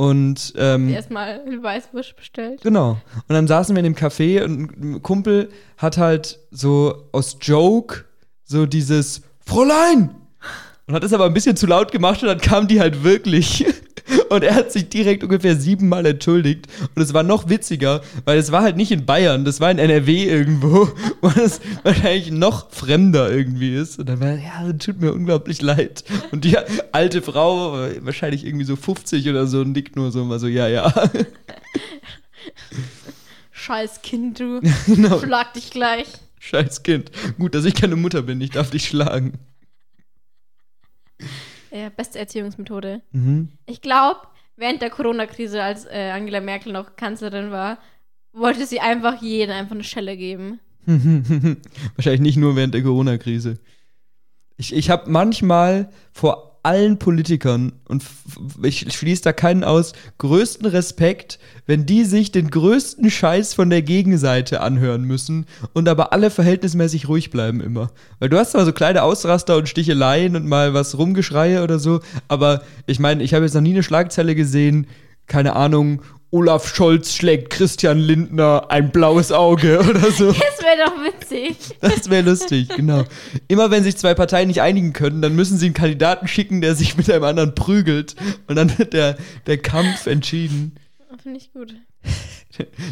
Und 0.00 0.54
ähm, 0.56 0.88
Erstmal 0.88 1.42
Weißwurst 1.62 2.16
bestellt. 2.16 2.62
Genau. 2.62 2.92
Und 3.28 3.34
dann 3.34 3.46
saßen 3.46 3.76
wir 3.76 3.84
in 3.84 3.92
dem 3.92 3.94
Café 3.94 4.42
und 4.42 4.80
ein 4.80 5.02
Kumpel 5.02 5.50
hat 5.76 5.98
halt 5.98 6.40
so 6.50 7.10
aus 7.12 7.36
Joke 7.42 8.06
so 8.42 8.64
dieses 8.64 9.20
Fräulein! 9.40 10.19
Und 10.90 10.96
hat 10.96 11.04
es 11.04 11.12
aber 11.12 11.26
ein 11.26 11.34
bisschen 11.34 11.56
zu 11.56 11.68
laut 11.68 11.92
gemacht 11.92 12.20
und 12.20 12.26
dann 12.26 12.40
kam 12.40 12.66
die 12.66 12.80
halt 12.80 13.04
wirklich. 13.04 13.64
Und 14.28 14.42
er 14.42 14.56
hat 14.56 14.72
sich 14.72 14.88
direkt 14.88 15.22
ungefähr 15.22 15.54
siebenmal 15.54 16.04
entschuldigt. 16.04 16.66
Und 16.96 17.02
es 17.02 17.14
war 17.14 17.22
noch 17.22 17.48
witziger, 17.48 18.00
weil 18.24 18.38
es 18.38 18.50
war 18.50 18.62
halt 18.62 18.76
nicht 18.76 18.90
in 18.90 19.06
Bayern, 19.06 19.44
das 19.44 19.60
war 19.60 19.70
in 19.70 19.78
NRW 19.78 20.24
irgendwo, 20.24 20.88
wo 21.20 21.28
es 21.28 21.60
wahrscheinlich 21.84 22.32
noch 22.32 22.72
fremder 22.72 23.30
irgendwie 23.30 23.72
ist. 23.72 24.00
Und 24.00 24.08
dann 24.08 24.18
war 24.20 24.30
er, 24.30 24.38
ja, 24.38 24.72
tut 24.72 25.00
mir 25.00 25.12
unglaublich 25.12 25.62
leid. 25.62 26.02
Und 26.32 26.44
die 26.44 26.56
alte 26.90 27.22
Frau, 27.22 27.74
wahrscheinlich 28.00 28.44
irgendwie 28.44 28.64
so 28.64 28.74
50 28.74 29.28
oder 29.28 29.46
so, 29.46 29.62
nickt 29.62 29.94
nur 29.94 30.10
so 30.10 30.24
mal 30.24 30.40
so, 30.40 30.48
ja, 30.48 30.66
ja. 30.66 30.92
Scheiß 33.52 34.02
Kind, 34.02 34.40
du. 34.40 34.60
genau. 34.86 35.20
Schlag 35.20 35.54
dich 35.54 35.70
gleich. 35.70 36.08
Scheiß 36.40 36.82
Kind. 36.82 37.12
Gut, 37.38 37.54
dass 37.54 37.64
ich 37.64 37.74
keine 37.74 37.94
Mutter 37.94 38.22
bin, 38.22 38.40
ich 38.40 38.50
darf 38.50 38.70
dich 38.70 38.88
schlagen. 38.88 39.38
Ja, 41.70 41.88
beste 41.88 42.18
Erziehungsmethode. 42.18 43.02
Mhm. 43.12 43.50
Ich 43.66 43.80
glaube, 43.80 44.20
während 44.56 44.82
der 44.82 44.90
Corona-Krise, 44.90 45.62
als 45.62 45.86
äh, 45.86 46.10
Angela 46.12 46.40
Merkel 46.40 46.72
noch 46.72 46.96
Kanzlerin 46.96 47.50
war, 47.50 47.78
wollte 48.32 48.66
sie 48.66 48.80
einfach 48.80 49.22
jedem 49.22 49.54
einfach 49.54 49.74
eine 49.74 49.84
Schelle 49.84 50.16
geben. 50.16 50.60
Wahrscheinlich 50.86 52.20
nicht 52.20 52.36
nur 52.36 52.56
während 52.56 52.74
der 52.74 52.82
Corona-Krise. 52.82 53.58
Ich, 54.56 54.74
ich 54.74 54.90
habe 54.90 55.10
manchmal 55.10 55.90
vor 56.12 56.49
allen 56.62 56.98
Politikern, 56.98 57.72
und 57.88 58.04
ich 58.62 58.92
schließe 58.92 59.22
da 59.22 59.32
keinen 59.32 59.64
aus, 59.64 59.92
größten 60.18 60.66
Respekt, 60.66 61.38
wenn 61.66 61.86
die 61.86 62.04
sich 62.04 62.32
den 62.32 62.50
größten 62.50 63.10
Scheiß 63.10 63.54
von 63.54 63.70
der 63.70 63.82
Gegenseite 63.82 64.60
anhören 64.60 65.02
müssen 65.02 65.46
und 65.72 65.88
aber 65.88 66.12
alle 66.12 66.30
verhältnismäßig 66.30 67.08
ruhig 67.08 67.30
bleiben 67.30 67.60
immer. 67.60 67.90
Weil 68.18 68.28
du 68.28 68.38
hast 68.38 68.52
zwar 68.52 68.64
so 68.64 68.72
kleine 68.72 69.02
Ausraster 69.02 69.56
und 69.56 69.68
Sticheleien 69.68 70.36
und 70.36 70.46
mal 70.46 70.74
was 70.74 70.98
Rumgeschreie 70.98 71.62
oder 71.62 71.78
so, 71.78 72.00
aber 72.28 72.62
ich 72.86 72.98
meine, 72.98 73.22
ich 73.22 73.34
habe 73.34 73.44
jetzt 73.44 73.54
noch 73.54 73.60
nie 73.60 73.72
eine 73.72 73.82
Schlagzeile 73.82 74.34
gesehen, 74.34 74.86
keine 75.26 75.56
Ahnung, 75.56 76.02
Olaf 76.32 76.72
Scholz 76.72 77.14
schlägt 77.14 77.50
Christian 77.50 77.98
Lindner 77.98 78.66
ein 78.70 78.92
blaues 78.92 79.32
Auge 79.32 79.80
oder 79.88 80.12
so. 80.12 80.32
Das 80.32 80.62
wäre 80.62 80.84
doch 80.86 81.04
witzig. 81.04 81.56
Das 81.80 82.08
wäre 82.08 82.28
lustig, 82.28 82.68
genau. 82.68 83.04
Immer 83.48 83.70
wenn 83.70 83.82
sich 83.82 83.96
zwei 83.96 84.14
Parteien 84.14 84.48
nicht 84.48 84.62
einigen 84.62 84.92
können, 84.92 85.22
dann 85.22 85.34
müssen 85.34 85.58
sie 85.58 85.66
einen 85.66 85.74
Kandidaten 85.74 86.28
schicken, 86.28 86.60
der 86.60 86.76
sich 86.76 86.96
mit 86.96 87.10
einem 87.10 87.24
anderen 87.24 87.54
prügelt. 87.54 88.14
Und 88.46 88.56
dann 88.56 88.78
wird 88.78 88.92
der, 88.92 89.16
der 89.46 89.58
Kampf 89.58 90.06
entschieden. 90.06 90.76
Finde 91.22 91.38
ich 91.38 91.52
gut. 91.52 91.74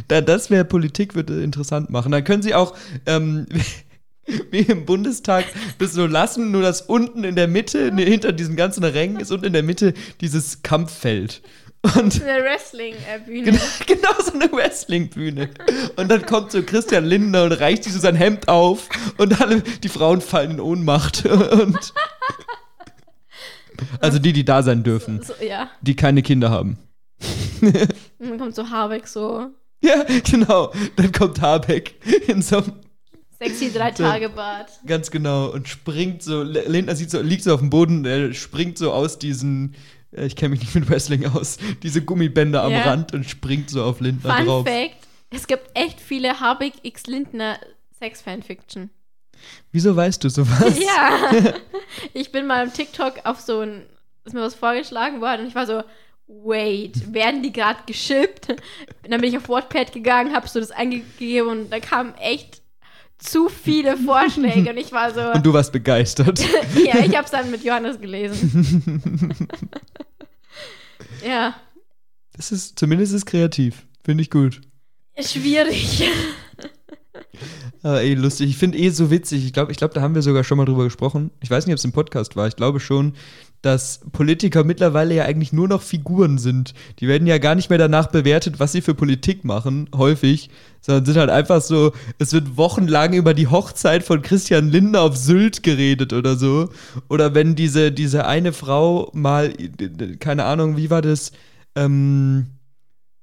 Da, 0.09 0.21
das 0.21 0.51
wäre 0.51 0.65
Politik, 0.65 1.15
würde 1.15 1.43
interessant 1.43 1.91
machen. 1.91 2.13
Dann 2.13 2.25
können 2.25 2.43
sie 2.43 2.55
auch, 2.55 2.75
ähm, 3.07 3.47
wie 4.51 4.61
im 4.61 4.85
Bundestag, 4.85 5.45
das 5.79 5.93
so 5.93 6.07
lassen, 6.07 6.51
nur 6.51 6.63
dass 6.63 6.83
unten 6.83 7.25
in 7.25 7.37
der 7.37 7.49
Mitte, 7.49 7.93
ne, 7.93 8.03
hinter 8.03 8.33
diesen 8.33 8.57
ganzen 8.57 8.85
Rängen, 8.85 9.21
ist 9.21 9.31
unten 9.31 9.47
in 9.47 9.53
der 9.53 9.63
Mitte 9.63 9.95
dieses 10.21 10.63
Kampffeld. 10.63 11.43
Und 11.83 12.23
Eine 12.23 12.43
Wrestling-Bühne. 12.45 13.45
Genau, 13.53 13.63
genau 13.87 14.11
so 14.25 14.33
eine 14.33 14.51
Wrestling-Bühne. 14.53 15.51
Und 15.97 16.09
dann 16.11 16.27
kommt 16.27 16.51
so 16.51 16.63
Christian 16.63 17.05
Lindner 17.05 17.45
und 17.45 17.53
reicht 17.53 17.85
sich 17.85 17.93
so 17.93 18.01
sein 18.01 18.17
Hemd 18.17 18.49
auf 18.49 18.89
und 19.17 19.41
alle, 19.41 19.61
die 19.63 19.89
Frauen 19.89 20.21
fallen 20.21 20.53
in 20.53 20.61
Ohnmacht. 20.61 21.25
Und 21.27 21.93
also 24.01 24.19
die, 24.19 24.33
die 24.33 24.45
da 24.45 24.63
sein 24.63 24.83
dürfen, 24.83 25.23
So, 25.23 25.35
ja. 25.45 25.71
die 25.83 25.95
keine 25.95 26.23
Kinder 26.23 26.51
haben. 26.51 26.79
Und 27.61 27.75
dann 28.19 28.39
kommt 28.39 28.55
so 28.55 28.69
Habeck 28.71 29.07
so 29.07 29.47
Ja, 29.83 30.05
genau. 30.29 30.73
Dann 30.97 31.13
kommt 31.13 31.41
Habeck 31.41 31.95
in 32.27 32.43
so 32.43 32.59
einem, 32.59 32.73
sexy 33.39 33.73
drei 33.73 33.91
Tage 33.93 34.31
Bart. 34.31 34.71
ganz 34.85 35.11
genau, 35.13 35.47
und 35.53 35.69
springt 35.69 36.23
so, 36.25 36.43
Lindner 36.43 36.97
sieht 36.97 37.11
so, 37.11 37.21
liegt 37.21 37.45
so 37.45 37.55
auf 37.55 37.61
dem 37.61 37.71
Boden, 37.71 38.05
er 38.05 38.35
springt 38.35 38.79
so 38.79 38.93
aus 38.93 39.19
diesen, 39.19 39.77
ich 40.13 40.37
kenne 40.37 40.51
mich 40.51 40.61
nicht 40.61 40.75
mit 40.75 40.89
Wrestling 40.89 41.27
aus, 41.27 41.59
diese 41.83 42.03
Gummibänder 42.03 42.63
am 42.63 42.73
Ja. 42.73 42.83
Rand 42.83 43.13
und 43.13 43.29
springt 43.29 43.71
so 43.71 43.83
auf 43.85 44.01
Lindner 44.01 44.37
Fun 44.37 44.47
drauf. 44.47 44.67
Fact: 44.67 44.97
Es 45.31 45.47
gibt 45.47 45.71
echt 45.75 46.01
viele 46.01 46.41
Habeck 46.41 46.75
x 46.83 47.07
Lindner 47.07 47.59
Sex-Fanfiction. 47.99 48.91
Wieso 49.73 49.95
weißt 49.95 50.23
du 50.25 50.29
sowas? 50.31 50.79
Ja. 50.81 51.55
ich 52.15 52.33
bin 52.33 52.47
mal 52.47 52.65
im 52.65 52.73
TikTok 52.73 53.21
auf 53.25 53.41
so 53.41 53.61
ein, 53.61 53.87
ist 54.25 54.35
mir 54.35 54.41
was 54.41 54.55
vorgeschlagen 54.55 55.21
worden 55.21 55.43
und 55.43 55.49
ich 55.49 55.55
war 55.55 55.67
so, 55.67 55.83
wait, 56.27 57.13
werden 57.13 57.43
die 57.43 57.53
gerade 57.53 57.81
geschippt? 57.87 58.51
Und 58.51 58.61
dann 59.11 59.21
bin 59.21 59.31
ich 59.31 59.37
auf 59.37 59.49
Wattpad 59.49 59.93
gegangen, 59.93 60.35
habe 60.35 60.49
so 60.49 60.61
das 60.61 60.71
eingegeben 60.71 61.49
und 61.49 61.71
da 61.71 61.81
kamen 61.81 62.15
echt 62.17 62.58
zu 63.19 63.49
viele 63.49 63.97
Vorschläge 63.97 64.71
und 64.71 64.77
ich 64.77 64.93
war 64.93 65.13
so, 65.13 65.21
Und 65.35 65.45
du 65.45 65.53
warst 65.53 65.73
begeistert. 65.73 66.41
ja, 66.85 66.99
ich 67.05 67.17
habe 67.17 67.25
es 67.25 67.31
dann 67.31 67.51
mit 67.51 67.65
Johannes 67.65 68.01
gelesen. 68.01 69.35
ja, 71.27 71.55
Das 72.37 72.53
ist, 72.53 72.79
zumindest 72.79 73.13
ist 73.13 73.27
kreativ. 73.27 73.87
Finde 74.05 74.23
ich 74.23 74.31
gut. 74.31 74.61
Schwierig. 75.21 76.09
Ah, 77.83 77.99
ey, 77.99 78.15
lustig. 78.15 78.51
Ich 78.51 78.57
finde 78.57 78.79
eh 78.79 78.91
so 78.91 79.11
witzig. 79.11 79.45
Ich 79.45 79.53
glaube, 79.53 79.73
ich 79.73 79.79
glaub, 79.79 79.93
da 79.95 80.01
haben 80.01 80.15
wir 80.15 80.23
sogar 80.23 80.45
schon 80.45 80.59
mal 80.59 80.65
drüber 80.65 80.85
gesprochen. 80.85 81.31
Ich 81.41 81.51
weiß 81.51 81.67
nicht, 81.67 81.75
ob 81.75 81.79
es 81.79 81.85
im 81.85 81.93
Podcast 81.93 82.37
war. 82.37 82.47
Ich 82.49 82.57
glaube 82.57 82.81
schon, 82.81 83.15
dass 83.63 84.01
Politiker 84.13 84.65
mittlerweile 84.65 85.15
ja 85.15 85.25
eigentlich 85.25 85.53
nur 85.53 85.69
noch 85.69 85.83
Figuren 85.83 86.39
sind. 86.39 86.75
Die 87.01 87.09
werden 87.09 87.27
ja 87.27 87.39
gar 87.39 87.55
nicht 87.55 87.71
mehr 87.71 87.79
danach 87.79 88.09
bewertet, 88.09 88.61
was 88.61 88.73
sie 88.73 88.83
für 88.83 88.95
Politik 88.95 89.45
machen, 89.45 89.89
häufig, 89.95 90.51
sondern 90.81 91.05
sind 91.05 91.17
halt 91.17 91.31
einfach 91.31 91.61
so, 91.61 91.93
es 92.19 92.33
wird 92.33 92.57
wochenlang 92.57 93.13
über 93.15 93.35
die 93.35 93.49
Hochzeit 93.49 94.03
von 94.05 94.23
Christian 94.23 94.69
Lindner 94.69 95.03
auf 95.03 95.17
Sylt 95.17 95.63
geredet 95.63 96.13
oder 96.13 96.37
so. 96.37 96.69
Oder 97.09 97.35
wenn 97.35 97.55
diese, 97.55 97.91
diese 97.91 98.27
eine 98.27 98.53
Frau 98.53 99.11
mal, 99.13 99.53
keine 100.21 100.45
Ahnung, 100.45 100.77
wie 100.77 100.91
war 100.91 101.03
das, 101.03 101.33
ähm, 101.75 102.47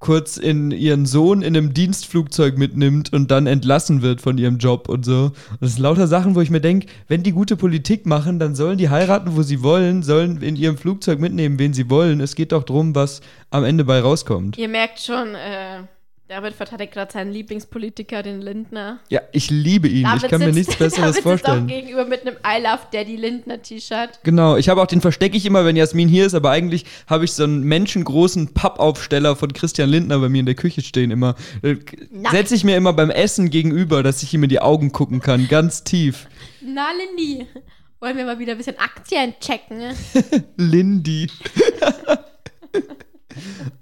kurz 0.05 0.37
in 0.37 0.69
ihren 0.69 1.07
Sohn 1.07 1.41
in 1.41 1.57
einem 1.57 1.73
Dienstflugzeug 1.73 2.59
mitnimmt 2.59 3.11
und 3.11 3.31
dann 3.31 3.47
entlassen 3.47 4.03
wird 4.03 4.21
von 4.21 4.37
ihrem 4.37 4.59
Job 4.59 4.87
und 4.87 5.03
so. 5.03 5.31
Das 5.59 5.73
sind 5.73 5.81
lauter 5.81 6.05
Sachen, 6.05 6.35
wo 6.35 6.41
ich 6.41 6.51
mir 6.51 6.61
denke, 6.61 6.85
wenn 7.07 7.23
die 7.23 7.31
gute 7.31 7.57
Politik 7.57 8.05
machen, 8.05 8.37
dann 8.37 8.53
sollen 8.53 8.77
die 8.77 8.89
heiraten, 8.89 9.35
wo 9.35 9.41
sie 9.41 9.63
wollen, 9.63 10.03
sollen 10.03 10.43
in 10.43 10.57
ihrem 10.57 10.77
Flugzeug 10.77 11.19
mitnehmen, 11.19 11.57
wen 11.57 11.73
sie 11.73 11.89
wollen. 11.89 12.21
Es 12.21 12.35
geht 12.35 12.51
doch 12.51 12.61
darum, 12.61 12.93
was 12.93 13.21
am 13.49 13.63
Ende 13.63 13.83
bei 13.83 13.99
rauskommt. 13.99 14.59
Ihr 14.59 14.69
merkt 14.69 14.99
schon, 14.99 15.33
äh, 15.33 15.79
David 16.27 16.55
verteidigt 16.55 16.91
gerade 16.93 17.11
seinen 17.13 17.31
Lieblingspolitiker, 17.31 18.23
den 18.23 18.41
Lindner. 18.41 18.99
Ja, 19.09 19.21
ich 19.31 19.51
liebe 19.51 19.88
ihn. 19.88 20.05
David 20.05 20.23
ich 20.23 20.29
kann 20.29 20.39
mir 20.39 20.45
sitzt- 20.53 20.55
nichts 20.69 20.75
Besseres 20.77 21.11
David 21.17 21.21
vorstellen. 21.23 21.67
sitzt 21.67 21.77
auch 21.77 21.81
gegenüber 21.81 22.05
mit 22.05 22.21
einem 22.25 22.35
I 22.38 22.63
Love 22.63 22.79
Daddy 22.91 23.15
Lindner 23.15 23.61
T-Shirt. 23.61 24.21
Genau, 24.23 24.55
ich 24.57 24.67
habe 24.67 24.81
auch 24.81 24.88
den 24.88 25.01
verstecke 25.01 25.38
ich 25.38 25.45
immer, 25.45 25.65
wenn 25.65 25.75
Jasmin 25.75 26.07
hier 26.07 26.25
ist, 26.25 26.33
aber 26.33 26.49
eigentlich 26.49 26.85
habe 27.05 27.25
ich 27.25 27.33
so 27.33 27.43
einen 27.43 27.61
menschengroßen 27.63 28.55
Pappaufsteller 28.55 29.35
von 29.35 29.53
Christian 29.53 29.88
Lindner 29.89 30.17
bei 30.17 30.29
mir 30.29 30.39
in 30.39 30.47
der 30.47 30.55
Küche 30.55 30.81
stehen 30.81 31.11
immer. 31.11 31.35
Nackt. 31.61 32.31
Setze 32.31 32.55
ich 32.55 32.63
mir 32.63 32.75
immer 32.75 32.93
beim 32.93 33.11
Essen 33.11 33.51
gegenüber, 33.51 34.01
dass 34.01 34.23
ich 34.23 34.33
ihm 34.33 34.41
in 34.43 34.49
die 34.49 34.59
Augen 34.61 34.91
gucken 34.91 35.19
kann, 35.19 35.47
ganz 35.47 35.83
tief. 35.83 36.27
Na, 36.63 36.88
Lindy. 36.91 37.45
Wollen 37.99 38.17
wir 38.17 38.25
mal 38.25 38.39
wieder 38.39 38.53
ein 38.53 38.57
bisschen 38.57 38.79
Aktien 38.79 39.35
checken? 39.39 39.93
Lindy. 40.57 41.29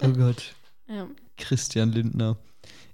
oh 0.04 0.10
Gott, 0.10 0.44
Ja. 0.90 1.08
Christian 1.38 1.92
Lindner. 1.92 2.38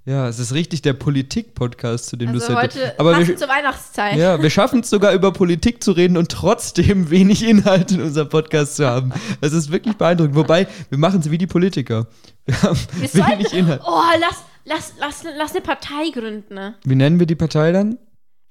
Ja, 0.06 0.28
es 0.28 0.40
ist 0.40 0.54
richtig 0.54 0.82
der 0.82 0.94
Politik-Podcast, 0.94 2.08
zu 2.08 2.16
dem 2.18 2.30
du 2.34 2.40
Also 2.40 2.54
es 2.54 2.58
heute 2.58 3.00
Aber 3.00 3.20
wir, 3.28 3.36
zur 3.38 3.48
Weihnachtszeit. 3.48 4.18
ja, 4.18 4.42
wir 4.42 4.50
schaffen 4.50 4.80
es 4.80 4.90
sogar 4.90 5.14
über 5.14 5.32
Politik 5.32 5.84
zu 5.84 5.92
reden 5.92 6.18
und 6.18 6.32
trotzdem 6.32 7.10
wenig 7.12 7.44
Inhalt 7.48 7.92
in 7.92 8.02
unserem 8.02 8.30
Podcast 8.30 8.78
zu 8.78 8.88
haben. 8.88 9.14
Das 9.42 9.54
ist 9.54 9.72
wirklich 9.72 9.98
beeindruckend. 9.98 10.36
Wobei, 10.36 10.68
wir 10.90 10.98
machen 10.98 11.20
es 11.20 11.30
wie 11.30 11.38
die 11.38 11.48
Politiker. 11.48 12.08
Wir 12.46 12.62
haben 12.64 12.80
Wir 12.94 13.14
wenig 13.14 13.50
sollten, 13.50 13.56
Inhalt. 13.58 13.82
oh, 13.86 14.02
lass, 14.20 14.44
lass, 14.66 14.94
lass, 15.00 15.24
lass 15.38 15.52
eine 15.52 15.62
Partei 15.62 16.10
gründen. 16.12 16.56
Ne? 16.56 16.76
Wie 16.84 16.96
nennen 16.96 17.20
wir 17.20 17.28
die 17.28 17.36
Partei 17.36 17.72
dann? 17.72 18.00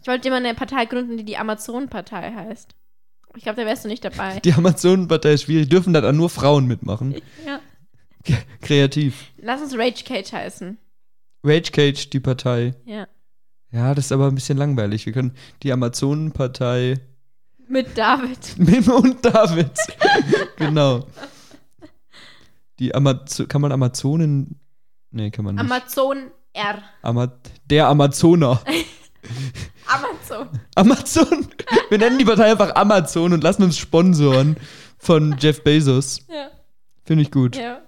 Ich 0.01 0.07
wollte 0.07 0.29
immer 0.29 0.37
eine 0.37 0.55
Partei 0.55 0.85
gründen, 0.85 1.17
die 1.17 1.25
die 1.25 1.39
Amazon-Partei 1.39 2.33
heißt. 2.37 2.71
Ich 3.37 3.43
glaube, 3.43 3.61
da 3.61 3.67
wärst 3.67 3.85
du 3.85 3.89
nicht 3.89 4.05
dabei. 4.05 4.39
Die 4.41 4.53
Amazonenpartei 4.53 5.33
ist 5.33 5.43
schwierig. 5.45 5.69
Dürfen 5.69 5.93
da 5.93 6.01
dann 6.01 6.17
nur 6.17 6.31
Frauen 6.31 6.67
mitmachen. 6.67 7.17
Ja. 7.45 7.59
Kreativ. 8.61 9.27
Lass 9.39 9.61
uns 9.61 9.75
Rage 9.77 10.05
Cage 10.05 10.33
heißen. 10.33 10.79
Rage 11.45 11.71
Cage, 11.73 12.11
die 12.11 12.21
Partei. 12.21 12.75
Ja. 12.85 13.07
Ja, 13.71 13.95
das 13.95 14.07
ist 14.07 14.13
aber 14.13 14.29
ein 14.29 14.35
bisschen 14.35 14.59
langweilig. 14.59 15.05
Wir 15.07 15.13
können 15.13 15.35
die 15.63 15.73
Amazonenpartei 15.73 17.01
Mit 17.69 17.97
David. 17.97 18.39
Mim 18.59 18.89
und 18.89 19.25
David. 19.25 19.73
genau. 20.57 21.07
Die 22.79 22.95
Amazo 22.95 23.47
kann 23.47 23.61
man 23.61 23.73
Amazonen. 23.73 24.59
Nee, 25.11 25.31
kann 25.31 25.45
man 25.45 25.57
nicht. 25.57 25.65
Amazon 25.65 26.31
R. 26.53 26.83
Ama 27.03 27.33
der 27.67 27.89
Amazoner. 27.89 28.63
Amazon. 29.87 30.49
Amazon. 30.75 31.49
Wir 31.89 31.99
nennen 31.99 32.19
die 32.19 32.25
Partei 32.25 32.51
einfach 32.51 32.75
Amazon 32.75 33.33
und 33.33 33.43
lassen 33.43 33.63
uns 33.63 33.79
sponsoren 33.79 34.57
von 34.99 35.37
Jeff 35.39 35.63
Bezos. 35.63 36.25
Ja. 36.29 36.51
Finde 37.05 37.23
ich 37.23 37.31
gut. 37.31 37.57
Ja. 37.57 37.83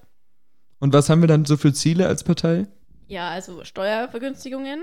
Und 0.81 0.93
was 0.93 1.09
haben 1.09 1.21
wir 1.21 1.29
dann 1.29 1.45
so 1.45 1.57
für 1.57 1.73
Ziele 1.73 2.07
als 2.07 2.25
Partei? 2.25 2.67
Ja, 3.07 3.29
also 3.31 3.65
Steuervergünstigungen. 3.65 4.83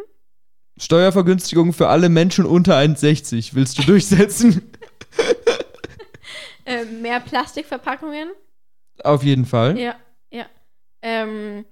Steuervergünstigung 0.78 1.74
für 1.74 1.90
alle 1.90 2.08
Menschen 2.10 2.46
unter 2.46 2.78
1,60 2.78 3.56
willst 3.56 3.78
du 3.80 3.84
durchsetzen? 3.84 4.72
Äh, 6.66 6.84
mehr 6.84 7.22
Plastikverpackungen. 7.22 8.28
Auf 9.02 9.24
jeden 9.24 9.46
Fall. 9.46 9.80
Ja, 9.80 9.96
ja. 10.30 10.46
Ähm, 11.02 11.64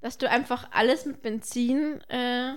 dass 0.00 0.18
du 0.18 0.30
einfach 0.30 0.68
alles 0.70 1.04
mit 1.04 1.20
Benzin 1.20 2.00
äh, 2.08 2.52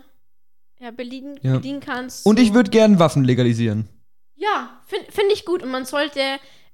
ja, 0.80 0.92
bedienen, 0.96 1.40
Ja. 1.42 1.56
bedienen 1.56 1.80
kannst. 1.80 2.28
Und 2.28 2.40
ich 2.40 2.54
würde 2.54 2.70
gern 2.70 3.00
Waffen 3.00 3.24
legalisieren. 3.24 3.90
Ja, 4.36 4.80
finde 4.86 5.12
find 5.12 5.32
ich 5.34 5.46
gut. 5.46 5.64
Und 5.64 5.72
man 5.72 5.86
sollte 5.86 6.22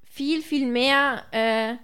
viel, 0.03 0.41
viel 0.41 0.67
mehr 0.67 1.23
äh, 1.31 1.75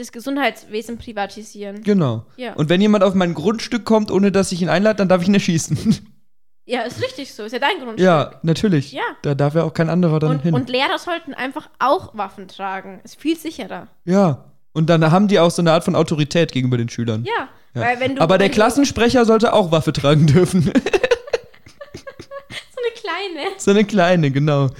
das 0.00 0.12
Gesundheitswesen 0.12 0.98
privatisieren. 0.98 1.82
Genau. 1.82 2.24
Ja. 2.36 2.54
Und 2.54 2.68
wenn 2.68 2.80
jemand 2.80 3.04
auf 3.04 3.14
mein 3.14 3.34
Grundstück 3.34 3.84
kommt, 3.84 4.10
ohne 4.10 4.32
dass 4.32 4.50
ich 4.52 4.62
ihn 4.62 4.68
einlade, 4.68 4.96
dann 4.96 5.08
darf 5.08 5.22
ich 5.22 5.28
ihn 5.28 5.34
erschießen. 5.34 5.76
ja, 6.66 6.82
ist 6.82 7.02
richtig 7.02 7.32
so. 7.34 7.44
Ist 7.44 7.52
ja 7.52 7.58
dein 7.58 7.76
Grundstück. 7.78 8.00
ja, 8.04 8.32
natürlich. 8.42 8.92
Ja. 8.92 9.02
Da 9.22 9.34
darf 9.34 9.54
ja 9.54 9.64
auch 9.64 9.74
kein 9.74 9.88
anderer 9.90 10.18
dann 10.18 10.30
Und, 10.32 10.42
hin. 10.42 10.54
und 10.54 10.68
Lehrer 10.68 10.98
sollten 10.98 11.34
einfach 11.34 11.68
auch 11.78 12.16
Waffen 12.16 12.48
tragen. 12.48 13.00
Ist 13.04 13.20
viel 13.20 13.36
sicherer. 13.36 13.86
ja. 14.04 14.44
Und 14.72 14.88
dann 14.88 15.10
haben 15.10 15.26
die 15.26 15.40
auch 15.40 15.50
so 15.50 15.62
eine 15.62 15.72
Art 15.72 15.82
von 15.82 15.96
Autorität 15.96 16.52
gegenüber 16.52 16.76
den 16.78 16.88
Schülern. 16.88 17.24
Ja. 17.24 17.48
Ja. 17.74 17.80
Weil 17.88 17.98
wenn 17.98 18.14
du, 18.14 18.22
Aber 18.22 18.38
der 18.38 18.44
wenn 18.44 18.52
du- 18.52 18.54
Klassensprecher 18.54 19.24
sollte 19.24 19.52
auch 19.52 19.72
Waffe 19.72 19.92
tragen 19.92 20.28
dürfen. 20.28 20.70
So 22.72 22.80
eine 22.82 22.94
kleine. 22.94 23.50
so 23.58 23.70
eine 23.72 23.84
kleine, 23.84 24.30
genau. 24.30 24.70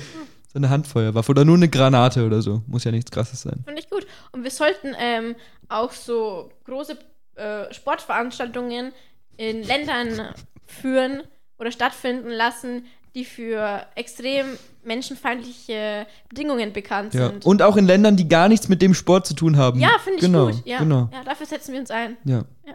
So 0.52 0.58
eine 0.58 0.68
Handfeuerwaffe 0.70 1.30
oder 1.30 1.44
nur 1.44 1.54
eine 1.56 1.68
Granate 1.68 2.26
oder 2.26 2.42
so. 2.42 2.62
Muss 2.66 2.82
ja 2.84 2.90
nichts 2.90 3.10
krasses 3.10 3.42
sein. 3.42 3.60
Finde 3.64 3.80
ich 3.80 3.88
gut. 3.88 4.06
Und 4.32 4.42
wir 4.42 4.50
sollten 4.50 4.94
ähm, 4.98 5.36
auch 5.68 5.92
so 5.92 6.50
große 6.64 6.98
äh, 7.36 7.72
Sportveranstaltungen 7.72 8.92
in 9.36 9.62
Ländern 9.62 10.34
führen 10.66 11.22
oder 11.58 11.70
stattfinden 11.70 12.30
lassen, 12.30 12.84
die 13.14 13.24
für 13.24 13.86
extrem 13.94 14.46
menschenfeindliche 14.82 16.06
Bedingungen 16.28 16.72
bekannt 16.72 17.14
Ja. 17.14 17.28
sind. 17.28 17.44
Und 17.46 17.62
auch 17.62 17.76
in 17.76 17.86
Ländern, 17.86 18.16
die 18.16 18.28
gar 18.28 18.48
nichts 18.48 18.68
mit 18.68 18.82
dem 18.82 18.94
Sport 18.94 19.26
zu 19.26 19.34
tun 19.34 19.56
haben. 19.56 19.78
ja, 19.78 19.90
finde 20.02 20.16
ich 20.18 20.24
genau, 20.24 20.46
gut. 20.46 20.62
Ja, 20.66 20.78
Genau. 20.78 21.08
ja, 21.12 21.22
dafür 21.24 21.46
setzen 21.46 21.72
wir 21.72 21.80
uns 21.80 21.90
ein. 21.90 22.16
Ja. 22.24 22.44
Ja. 22.66 22.74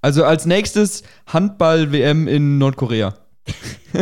Also 0.00 0.24
als 0.24 0.46
nächstes 0.46 1.02
Handball-WM 1.26 2.28
in 2.28 2.58
Nordkorea. 2.58 3.14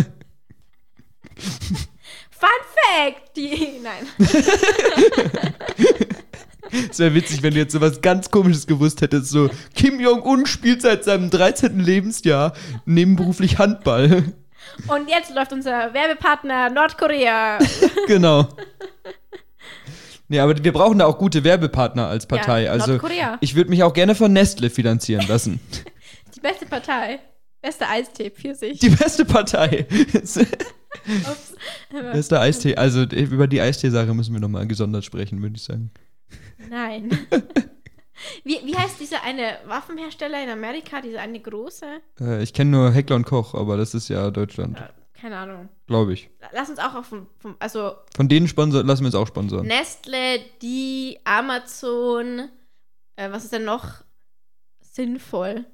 Fun 2.45 2.51
Fact! 2.77 3.37
Die, 3.37 3.81
nein. 3.83 4.07
Es 6.91 6.99
wäre 6.99 7.15
witzig, 7.15 7.43
wenn 7.45 7.55
du 7.55 7.61
jetzt 7.61 7.73
sowas 7.73 8.01
ganz 8.01 8.33
komisches 8.33 8.67
gewusst 8.67 9.01
hättest. 9.01 9.29
So, 9.29 9.49
Kim 9.77 10.01
Jong-un 10.01 10.45
spielt 10.45 10.83
seit 10.83 11.05
seinem 11.05 11.31
13. 11.31 11.79
Lebensjahr 11.79 12.53
nebenberuflich 12.85 13.59
Handball. 13.59 14.33
Und 14.89 15.09
jetzt 15.09 15.33
läuft 15.33 15.53
unser 15.53 15.95
Werbepartner 15.95 16.71
Nordkorea. 16.71 17.59
genau. 18.09 18.49
Nee, 20.27 20.41
aber 20.41 20.65
wir 20.65 20.73
brauchen 20.73 20.99
da 20.99 21.07
auch 21.07 21.19
gute 21.19 21.45
Werbepartner 21.45 22.09
als 22.09 22.27
Partei. 22.27 22.65
Ja, 22.65 22.73
also 22.73 22.93
Nordkorea. 22.93 23.39
ich 23.41 23.55
würde 23.55 23.71
mich 23.71 23.85
auch 23.85 23.93
gerne 23.93 24.17
von 24.17 24.33
Nestle 24.33 24.69
finanzieren 24.69 25.25
lassen. 25.29 25.61
Die 26.35 26.41
beste 26.41 26.67
Partei. 26.67 27.21
Beste 27.65 27.89
Eistee, 27.89 28.29
Pfirsich. 28.31 28.79
Die 28.81 28.91
beste 28.91 29.25
Partei. 29.25 29.87
Ups. 30.15 30.45
Bester 31.91 32.39
Eistee. 32.43 32.77
Also 32.77 33.05
über 33.05 33.47
die 33.47 33.59
Eistee-Sache 33.63 34.13
müssen 34.13 34.35
wir 34.35 34.41
nochmal 34.41 34.67
gesondert 34.67 35.03
sprechen, 35.03 35.41
würde 35.41 35.57
ich 35.57 35.63
sagen. 35.63 35.91
Nein. 36.69 37.09
wie, 38.45 38.61
wie 38.67 38.77
heißt 38.77 39.01
dieser 39.01 39.23
eine 39.23 39.57
Waffenhersteller 39.65 40.45
in 40.45 40.51
Amerika, 40.51 41.01
dieser 41.01 41.23
eine 41.23 41.41
große? 41.41 41.87
Äh, 42.21 42.43
ich 42.43 42.53
kenne 42.53 42.71
nur 42.71 42.91
Heckler 42.93 43.17
und 43.17 43.25
Koch, 43.25 43.55
aber 43.55 43.79
das 43.79 43.95
ist 43.95 44.11
ja 44.11 44.31
Deutschland, 44.31 44.79
Äh, 44.79 44.89
keine 45.19 45.39
Ahnung. 45.39 45.71
glaube 45.87 46.13
ich. 46.13 46.29
Lass 46.53 46.69
uns 46.69 46.79
auch 46.79 46.95
auf 46.95 47.07
vom, 47.07 47.29
vom 47.39 47.57
also 47.61 47.93
Von 48.15 48.29
denen 48.29 48.47
sponsor 48.47 48.85
lassen 48.85 49.05
wir 49.05 49.07
uns 49.07 49.15
auch 49.15 49.27
sponsoren. 49.27 49.67
Nestle, 49.67 50.41
die 50.61 51.19
Amazon, 51.25 52.51
äh, 53.17 53.31
was 53.31 53.45
ist 53.45 53.55
denn 53.55 53.65
noch 53.65 54.05
sinnvoll? 54.83 55.65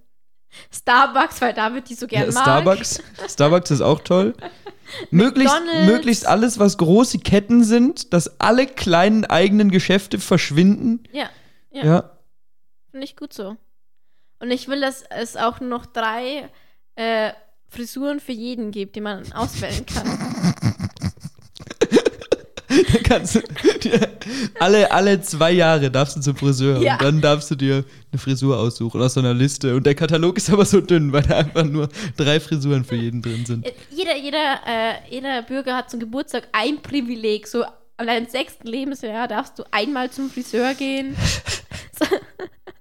Starbucks, 0.72 1.40
weil 1.40 1.54
David 1.54 1.88
die 1.88 1.94
so 1.94 2.06
gern 2.06 2.26
Ja, 2.26 2.32
mag. 2.32 2.42
Starbucks. 2.42 3.02
Starbucks 3.28 3.70
ist 3.70 3.80
auch 3.80 4.00
toll. 4.00 4.34
Möglichst, 5.12 5.54
möglichst 5.86 6.26
alles, 6.26 6.58
was 6.58 6.76
große 6.76 7.18
Ketten 7.20 7.62
sind, 7.62 8.12
dass 8.12 8.40
alle 8.40 8.66
kleinen 8.66 9.24
eigenen 9.24 9.70
Geschäfte 9.70 10.18
verschwinden. 10.18 11.04
Ja, 11.12 11.30
ja. 11.70 11.84
Ja. 11.84 12.10
finde 12.90 13.04
ich 13.04 13.16
gut 13.16 13.32
so. 13.32 13.56
Und 14.40 14.50
ich 14.50 14.66
will, 14.66 14.80
dass 14.80 15.04
es 15.10 15.36
auch 15.36 15.60
noch 15.60 15.86
drei 15.86 16.48
äh, 16.96 17.30
Frisuren 17.68 18.18
für 18.18 18.32
jeden 18.32 18.72
gibt, 18.72 18.96
die 18.96 19.00
man 19.00 19.32
auswählen 19.32 19.86
kann. 19.86 20.18
Dann 22.92 23.02
kannst 23.02 23.34
du 23.34 23.40
dir, 23.82 24.08
alle, 24.60 24.90
alle 24.92 25.20
zwei 25.22 25.50
Jahre 25.52 25.90
darfst 25.90 26.16
du 26.16 26.20
zum 26.20 26.36
Friseur 26.36 26.80
Ja. 26.80 26.94
und 26.94 27.02
dann 27.02 27.20
darfst 27.20 27.50
du 27.50 27.56
dir 27.56 27.84
eine 28.12 28.18
Frisur 28.20 28.58
aussuchen 28.58 29.02
aus 29.02 29.14
so 29.14 29.20
einer 29.20 29.34
Liste. 29.34 29.74
Und 29.74 29.84
der 29.86 29.94
Katalog 29.96 30.36
ist 30.36 30.50
aber 30.50 30.64
so 30.64 30.80
dünn, 30.80 31.12
weil 31.12 31.22
da 31.22 31.38
einfach 31.38 31.64
nur 31.64 31.88
drei 32.16 32.38
Frisuren 32.38 32.84
für 32.84 32.94
jeden 32.94 33.22
drin 33.22 33.44
sind. 33.44 33.66
Äh, 33.66 33.72
Jeder, 33.90 34.16
jeder, 34.16 34.60
äh, 34.66 34.92
jeder 35.10 35.42
Bürger 35.42 35.76
hat 35.76 35.90
zum 35.90 35.98
Geburtstag 36.00 36.46
ein 36.52 36.80
Privileg. 36.80 37.48
So 37.48 37.64
an 37.96 38.06
deinem 38.06 38.26
sechsten 38.28 38.68
Lebensjahr 38.68 39.26
darfst 39.28 39.58
du 39.58 39.64
einmal 39.72 40.10
zum 40.10 40.30
Friseur 40.30 40.74
gehen. 40.74 41.16
so, 41.98 42.06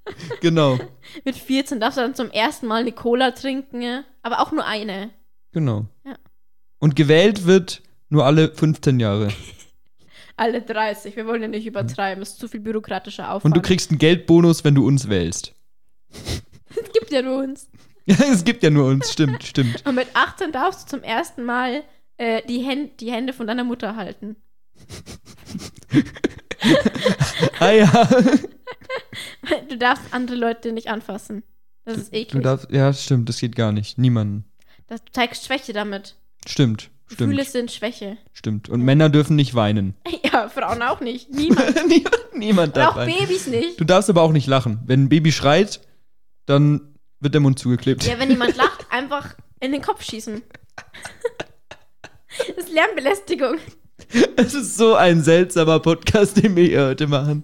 Genau, 0.42 0.78
mit 1.26 1.36
14 1.36 1.80
darfst 1.80 1.98
du 1.98 2.02
dann 2.02 2.16
zum 2.16 2.30
ersten 2.32 2.68
Mal 2.68 2.82
eine 2.82 2.92
Cola 2.92 3.32
trinken. 3.32 4.04
Aber 4.22 4.42
auch 4.42 4.52
nur 4.52 4.66
eine. 4.66 5.10
genau. 5.52 5.86
Ja. 6.06 6.14
Und 6.80 6.96
gewählt 6.96 7.46
wird 7.48 7.82
nur 8.10 8.26
alle 8.26 8.54
15 8.54 9.00
Jahre. 9.00 9.30
Alle 10.40 10.62
30. 10.62 11.16
Wir 11.16 11.26
wollen 11.28 11.42
ja 11.42 11.48
nicht 11.48 11.66
übertreiben. 11.66 12.22
Das 12.22 12.30
ist 12.30 12.40
zu 12.40 12.48
viel 12.48 12.60
bürokratischer 12.62 13.32
Aufwand. 13.32 13.46
Und 13.56 13.58
du 13.58 13.62
kriegst 13.68 13.92
einen 13.92 14.00
Geldbonus, 14.00 14.64
wenn 14.64 14.76
du 14.76 14.86
uns 14.88 15.10
wählst. 15.10 15.54
Es 16.70 16.92
gibt 16.94 17.12
ja 17.12 17.22
nur 17.22 17.44
uns. 17.44 17.68
Es 18.06 18.44
gibt 18.44 18.64
ja 18.64 18.70
nur 18.70 18.86
uns, 18.86 19.12
stimmt, 19.12 19.44
stimmt. 19.44 19.86
Und 19.86 19.96
mit 19.96 20.08
18 20.14 20.52
darfst 20.52 20.84
du 20.94 20.98
zum 20.98 21.04
ersten 21.04 21.44
Mal 21.44 21.84
äh, 22.18 22.42
die, 22.48 22.60
Hän 22.60 22.92
die 23.00 23.12
Hände 23.12 23.34
von 23.34 23.48
deiner 23.48 23.64
Mutter 23.64 23.96
halten. 23.96 24.36
Ah 27.60 27.72
ja. 27.72 28.10
Du 29.70 29.78
darfst 29.78 30.14
andere 30.14 30.36
Leute 30.38 30.72
nicht 30.72 30.88
anfassen. 30.90 31.44
Das 31.86 31.98
ist 31.98 32.14
Du 32.14 32.18
eklig. 32.18 32.44
darfst, 32.44 32.70
ja, 32.72 32.92
stimmt, 32.94 33.30
das 33.30 33.40
geht 33.40 33.56
gar 33.56 33.72
nicht. 33.72 33.98
Niemanden. 33.98 34.46
Das 34.88 35.02
zeigst 35.12 35.46
Schwäche 35.46 35.74
damit. 35.74 36.16
Stimmt, 36.46 36.90
stimmt, 37.12 37.32
Gefühle 37.32 37.43
sind 37.45 37.72
Schwäche. 37.72 38.18
stimmt. 38.34 38.70
Und 38.70 38.82
Männer 38.82 39.10
dürfen 39.10 39.36
nicht 39.36 39.55
weinen. 39.55 39.95
Ja, 40.32 40.47
Frauen 40.49 40.82
auch 40.84 40.99
nicht. 41.01 41.30
Niemand. 41.32 41.76
niemand, 41.88 42.18
niemand 42.36 42.68
Und 42.70 42.78
darf 42.78 42.91
auch 42.91 42.95
weinen. 42.97 43.18
Babys 43.18 43.47
nicht. 43.47 43.80
Du 43.80 43.84
darfst 43.84 44.10
aber 44.10 44.22
auch 44.22 44.32
nicht 44.32 44.45
lachen. 44.47 44.80
Wenn 44.86 45.03
ein 45.05 45.10
Baby 45.10 45.32
schreit, 45.32 45.82
dann 46.45 46.93
wird 47.20 47.34
der 47.34 47.41
Mund 47.41 47.57
zugeklebt. 47.57 48.03
Ja, 48.05 48.20
wenn 48.20 48.30
jemand 48.30 48.55
lacht, 48.55 48.86
einfach 48.91 49.36
in 49.60 49.72
den 49.72 49.82
Kopf 49.82 50.03
schießen. 50.03 50.41
Das 52.55 52.66
ist 52.66 52.72
Lärmbelästigung. 52.72 53.57
Es 54.38 54.53
ist 54.53 54.78
so 54.78 54.95
ein 54.95 55.24
seltsamer 55.24 55.80
Podcast, 55.80 56.41
den 56.41 56.55
wir 56.55 56.64
hier 56.64 56.86
heute 56.86 57.07
machen. 57.07 57.43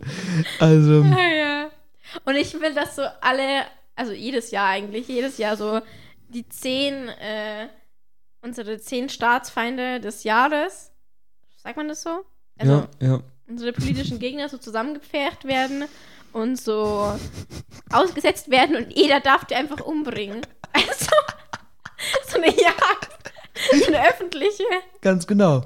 Also, 0.59 1.01
Ja, 1.01 1.27
ja. 1.35 1.69
Und 2.23 2.35
ich 2.35 2.53
will, 2.53 2.73
dass 2.73 2.95
so 2.95 3.01
alle, 3.21 3.63
also 3.95 4.13
jedes 4.13 4.51
Jahr 4.51 4.69
eigentlich, 4.69 5.07
jedes 5.07 5.37
Jahr 5.37 5.57
so 5.57 5.81
die 6.29 6.47
zehn, 6.47 7.09
äh, 7.09 7.67
unsere 8.45 8.79
zehn 8.79 9.09
Staatsfeinde 9.09 9.99
des 9.99 10.23
Jahres, 10.23 10.91
sagt 11.57 11.77
man 11.77 11.87
das 11.89 12.03
so? 12.03 12.21
Also 12.57 12.87
ja, 13.01 13.07
ja. 13.07 13.19
unsere 13.47 13.73
politischen 13.73 14.19
Gegner 14.19 14.47
so 14.47 14.57
zusammengepfercht 14.57 15.45
werden 15.45 15.85
und 16.31 16.57
so 16.57 17.13
ausgesetzt 17.91 18.49
werden 18.49 18.75
und 18.77 18.95
jeder 18.95 19.19
darf 19.19 19.45
die 19.45 19.55
einfach 19.55 19.81
umbringen. 19.81 20.41
Also, 20.71 21.11
so 22.27 22.37
eine 22.37 22.47
Jagd. 22.47 23.09
So 23.79 23.87
eine 23.87 24.05
öffentliche. 24.09 24.63
Ganz 24.99 25.25
genau. 25.25 25.63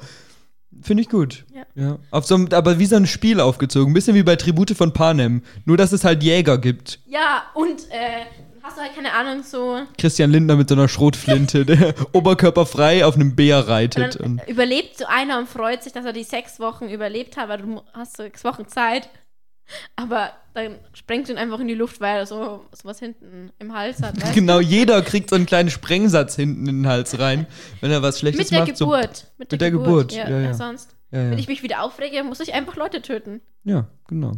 Finde 0.83 1.01
ich 1.01 1.09
gut. 1.09 1.45
Ja. 1.73 1.97
Auf 2.11 2.27
so 2.27 2.35
einem, 2.35 2.47
aber 2.53 2.77
wie 2.77 2.85
so 2.85 2.95
ein 2.95 3.07
Spiel 3.07 3.39
aufgezogen. 3.39 3.89
Ein 3.89 3.93
bisschen 3.95 4.13
wie 4.13 4.21
bei 4.21 4.35
Tribute 4.35 4.77
von 4.77 4.93
Panem. 4.93 5.41
Nur, 5.65 5.77
dass 5.77 5.91
es 5.91 6.03
halt 6.03 6.21
Jäger 6.21 6.59
gibt. 6.59 6.99
Ja, 7.07 7.43
und 7.55 7.89
äh, 7.89 8.25
hast 8.69 8.77
du 8.77 8.81
halt 8.81 8.95
keine 8.95 9.13
Ahnung, 9.13 9.43
so. 9.43 9.81
Christian 9.97 10.31
Lindner 10.31 10.55
mit 10.55 10.69
so 10.69 10.75
einer 10.75 10.87
Schrotflinte, 10.87 11.65
der 11.65 11.93
oberkörperfrei 12.13 13.05
auf 13.05 13.15
einem 13.15 13.35
Bär 13.35 13.67
reitet. 13.67 14.17
Und 14.17 14.39
dann 14.39 14.47
überlebt 14.47 14.97
so 14.97 15.05
einer 15.05 15.39
und 15.39 15.49
freut 15.49 15.83
sich, 15.83 15.91
dass 15.93 16.05
er 16.05 16.13
die 16.13 16.23
sechs 16.23 16.59
Wochen 16.59 16.87
überlebt 16.87 17.37
hat, 17.37 17.49
weil 17.49 17.57
du 17.59 17.81
hast 17.93 18.17
so 18.17 18.23
sechs 18.23 18.43
Wochen 18.43 18.67
Zeit. 18.67 19.09
Aber 19.95 20.31
dann 20.53 20.75
sprengt 20.93 21.29
ihn 21.29 21.37
einfach 21.37 21.59
in 21.59 21.67
die 21.67 21.75
Luft, 21.75 22.01
weil 22.01 22.17
er 22.17 22.25
so 22.25 22.65
was 22.83 22.99
hinten 22.99 23.51
im 23.59 23.73
Hals 23.73 24.01
hat. 24.01 24.21
Weißt? 24.21 24.33
genau, 24.35 24.59
jeder 24.59 25.01
kriegt 25.01 25.29
so 25.29 25.35
einen 25.35 25.45
kleinen 25.45 25.69
Sprengsatz 25.69 26.35
hinten 26.35 26.67
in 26.67 26.83
den 26.83 26.87
Hals 26.87 27.19
rein, 27.19 27.45
wenn 27.81 27.91
er 27.91 28.01
was? 28.01 28.19
Schlechtes 28.19 28.49
Mit 28.49 28.51
der 28.51 28.65
macht. 28.65 28.77
So, 28.77 28.85
Geburt. 28.85 29.27
mit, 29.37 29.51
mit 29.51 29.61
der 29.61 29.71
Geburt, 29.71 30.11
Ja, 30.11 30.27
ja, 30.29 30.37
ja. 30.37 30.41
ja, 30.45 30.53
sonst. 30.53 30.95
ja, 31.11 31.23
ja. 31.23 31.31
Wenn 31.31 31.37
ich 31.37 31.47
mich 31.47 31.61
wieder 31.63 31.83
aufrege, 31.83 32.23
muss 32.23 32.39
ich 32.39 32.53
einfach 32.53 32.75
Leute 32.75 33.01
töten. 33.01 33.41
ja, 33.63 33.87
genau. 34.07 34.33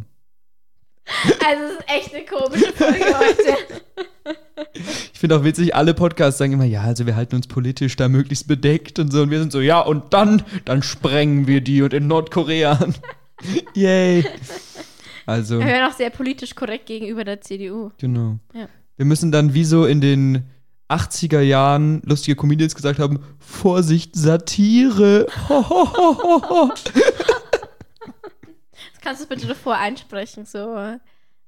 Also, 1.44 1.62
es 1.64 1.72
ist 1.72 1.84
echt 1.88 2.14
eine 2.14 2.24
komische 2.24 2.72
Folge 2.72 3.04
heute. 3.04 3.56
Ich 5.12 5.18
finde 5.18 5.36
auch 5.36 5.44
witzig, 5.44 5.74
alle 5.74 5.94
Podcasts 5.94 6.38
sagen 6.38 6.52
immer, 6.52 6.64
ja, 6.64 6.82
also 6.82 7.06
wir 7.06 7.16
halten 7.16 7.36
uns 7.36 7.46
politisch 7.48 7.96
da 7.96 8.08
möglichst 8.08 8.46
bedeckt 8.48 8.98
und 8.98 9.12
so. 9.12 9.22
Und 9.22 9.30
wir 9.30 9.40
sind 9.40 9.52
so, 9.52 9.60
ja, 9.60 9.80
und 9.80 10.12
dann, 10.14 10.42
dann 10.64 10.82
sprengen 10.82 11.46
wir 11.46 11.60
die 11.60 11.82
und 11.82 11.92
in 11.92 12.06
Nordkorea. 12.06 12.78
Yay. 13.74 14.24
Also, 15.26 15.58
Wir 15.58 15.66
werden 15.66 15.90
auch 15.90 15.96
sehr 15.96 16.10
politisch 16.10 16.54
korrekt 16.54 16.86
gegenüber 16.86 17.24
der 17.24 17.40
CDU. 17.40 17.90
genau. 17.98 18.38
Ja. 18.54 18.68
Wir 18.96 19.06
müssen 19.06 19.32
dann 19.32 19.54
wie 19.54 19.64
so 19.64 19.86
in 19.86 20.00
den 20.00 20.44
80er 20.88 21.40
Jahren 21.40 22.02
lustige 22.04 22.36
Comedians 22.36 22.74
gesagt 22.74 22.98
haben, 22.98 23.20
Vorsicht, 23.38 24.14
Satire. 24.14 25.26
Ho. 25.48 26.70
Kannst 29.02 29.22
du 29.22 29.26
bitte 29.26 29.46
davor 29.46 29.76
einsprechen? 29.76 30.46
So, 30.46 30.76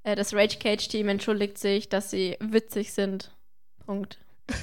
äh, 0.02 0.16
das 0.16 0.34
Rage 0.34 0.58
Cage 0.58 0.88
Team 0.88 1.08
entschuldigt 1.08 1.58
sich, 1.58 1.88
dass 1.88 2.10
sie 2.10 2.36
witzig 2.40 2.92
sind. 2.92 3.30
Punkt. 3.86 4.18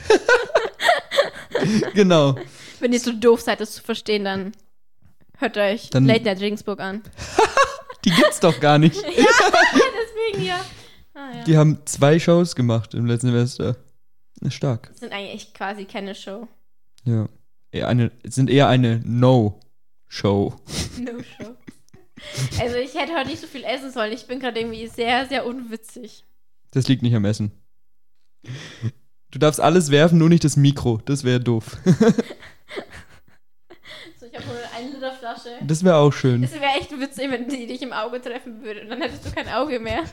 genau. 1.94 2.36
Wenn 2.80 2.94
ihr 2.94 3.00
so 3.00 3.12
doof 3.14 3.42
seid, 3.42 3.62
das 3.62 3.74
zu 3.74 3.84
verstehen, 3.84 4.26
dann 4.26 4.52
hört 5.38 5.58
euch 5.58 5.90
Dann- 5.90 6.06
Late 6.06 6.24
Night 6.26 6.42
Regensburg 6.42 6.80
an. 6.80 7.02
Die 8.06 8.12
gibt's 8.12 8.40
doch 8.40 8.60
gar 8.60 8.78
nicht. 8.78 8.96
Deswegen 9.06 10.46
ja. 10.46 10.60
Ah, 11.14 11.38
ja. 11.38 11.44
Die 11.44 11.58
haben 11.58 11.80
zwei 11.86 12.20
Shows 12.20 12.56
gemacht 12.56 12.94
im 12.94 13.06
letzten 13.06 13.28
Semester. 13.28 13.76
Stark. 14.50 14.88
Das 14.90 15.02
sind 15.02 15.14
eigentlich 15.14 15.54
quasi 15.54 15.86
keine 15.86 16.16
Show. 16.16 16.48
Ja. 17.06 17.30
Eher 17.72 17.88
eine, 17.88 18.12
sind 18.24 18.50
eher 18.50 18.68
eine 18.68 19.00
No-Show. 19.06 20.56
No 20.98 21.12
Show. 21.22 21.56
Also 22.60 22.78
ich 22.78 22.96
hätte 22.96 23.14
heute 23.14 23.30
nicht 23.30 23.42
so 23.42 23.48
viel 23.48 23.64
essen 23.64 23.92
sollen. 23.92 24.12
Ich 24.14 24.28
bin 24.28 24.40
gerade 24.40 24.60
irgendwie 24.60 24.88
sehr, 24.88 25.28
sehr 25.28 25.46
unwitzig. 25.46 26.24
Das 26.72 26.88
liegt 26.88 27.02
nicht 27.02 27.16
am 27.16 27.26
Essen. 27.26 27.52
Du 29.32 29.40
darfst 29.40 29.60
alles 29.60 29.92
werfen, 29.92 30.18
nur 30.18 30.30
nicht 30.30 30.44
das 30.44 30.58
Mikro. 30.58 31.02
Das 31.06 31.24
wäre 31.24 31.40
doof. 31.40 31.78
So, 34.20 34.28
ich 34.28 34.36
habe 34.36 34.46
nur 34.46 34.56
eine 34.78 34.92
Liter 34.94 35.14
Flasche. 35.14 35.50
Das 35.66 35.84
wäre 35.84 35.96
auch 35.96 36.12
schön. 36.14 36.44
Es 36.44 36.54
wäre 36.54 36.78
echt 36.80 36.92
witzig, 36.92 37.32
wenn 37.32 37.50
die 37.50 37.66
dich 37.66 37.82
im 37.82 37.92
Auge 37.92 38.22
treffen 38.22 38.62
würde. 38.62 38.86
Dann 38.86 39.02
hättest 39.02 39.26
du 39.26 39.32
kein 39.32 39.50
Auge 39.50 39.80
mehr. 39.80 40.04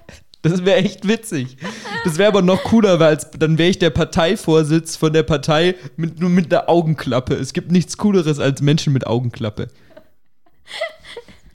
Das 0.40 0.64
wäre 0.64 0.78
echt 0.78 1.06
witzig. 1.06 1.58
Das 2.04 2.16
wäre 2.16 2.28
aber 2.28 2.40
noch 2.40 2.62
cooler, 2.64 3.00
weil 3.00 3.08
als, 3.08 3.30
dann 3.32 3.58
wäre 3.58 3.68
ich 3.68 3.78
der 3.78 3.90
Parteivorsitz 3.90 4.96
von 4.96 5.12
der 5.12 5.24
Partei 5.24 5.74
mit, 5.96 6.20
nur 6.20 6.30
mit 6.30 6.52
einer 6.52 6.70
Augenklappe. 6.70 7.34
Es 7.34 7.52
gibt 7.52 7.70
nichts 7.70 7.98
Cooleres 7.98 8.38
als 8.38 8.62
Menschen 8.62 8.94
mit 8.94 9.06
Augenklappe. 9.06 9.68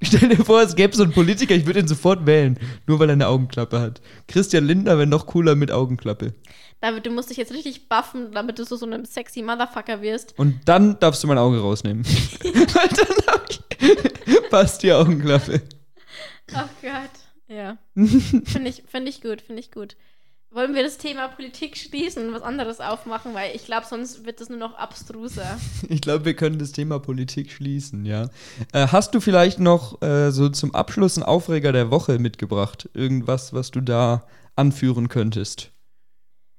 Stell 0.04 0.30
dir 0.30 0.44
vor, 0.44 0.62
es 0.62 0.76
gäbe 0.76 0.96
so 0.96 1.04
einen 1.04 1.14
Politiker, 1.14 1.56
ich 1.56 1.66
würde 1.66 1.80
ihn 1.80 1.88
sofort 1.88 2.26
wählen, 2.26 2.60
nur 2.88 3.00
weil 3.00 3.10
er 3.10 3.14
eine 3.14 3.28
Augenklappe 3.28 3.80
hat. 3.80 4.02
Christian 4.28 4.66
Lindner 4.66 4.98
wäre 4.98 5.08
noch 5.08 5.26
cooler 5.28 5.56
mit 5.56 5.72
Augenklappe. 5.72 6.34
David, 6.82 7.06
du 7.06 7.12
musst 7.12 7.30
dich 7.30 7.38
jetzt 7.38 7.54
richtig 7.54 7.88
buffen, 7.88 8.34
damit 8.34 8.60
du 8.60 8.66
so, 8.66 8.76
so 8.76 8.86
einem 8.86 9.06
sexy 9.06 9.42
Motherfucker 9.42 10.02
wirst. 10.02 10.38
Und 10.38 10.60
dann 10.66 11.00
darfst 11.00 11.24
du 11.24 11.28
mein 11.28 11.38
Auge 11.38 11.60
rausnehmen. 11.60 12.04
weil 12.44 12.90
dann 12.90 13.26
hab 13.28 13.50
ich 13.50 14.50
passt 14.50 14.84
die 14.84 14.94
Augenklappe. 14.94 15.62
Ach 16.54 16.70
Gott. 16.82 17.24
Ja. 17.48 17.78
Finde 17.96 18.70
ich, 18.70 18.84
find 18.88 19.10
ich 19.10 19.22
gut, 19.22 19.42
finde 19.42 19.62
ich 19.62 19.72
gut. 19.72 19.96
Wollen 20.54 20.76
wir 20.76 20.84
das 20.84 21.00
Thema 21.00 21.30
Politik 21.30 21.76
schließen 21.76 22.28
und 22.28 22.34
was 22.36 22.44
anderes 22.44 22.80
aufmachen, 22.80 23.34
weil 23.34 23.56
ich 23.56 23.66
glaube, 23.66 23.88
sonst 23.88 24.24
wird 24.24 24.40
es 24.40 24.50
nur 24.50 24.60
noch 24.60 24.76
abstruser. 24.76 25.60
Ich 25.90 26.02
glaube, 26.02 26.26
wir 26.26 26.36
können 26.36 26.60
das 26.60 26.72
Thema 26.72 27.00
Politik 27.00 27.52
schließen, 27.52 28.06
ja. 28.06 28.30
Äh, 28.72 28.88
hast 28.88 29.16
du 29.16 29.20
vielleicht 29.20 29.60
noch 29.60 30.02
äh, 30.04 30.32
so 30.32 30.50
zum 30.50 30.76
Abschluss 30.76 31.18
einen 31.18 31.26
Aufreger 31.26 31.72
der 31.72 31.90
Woche 31.90 32.20
mitgebracht? 32.20 32.88
Irgendwas, 32.94 33.54
was 33.54 33.72
du 33.72 33.82
da 33.82 34.28
anführen 34.56 35.10
könntest? 35.10 35.72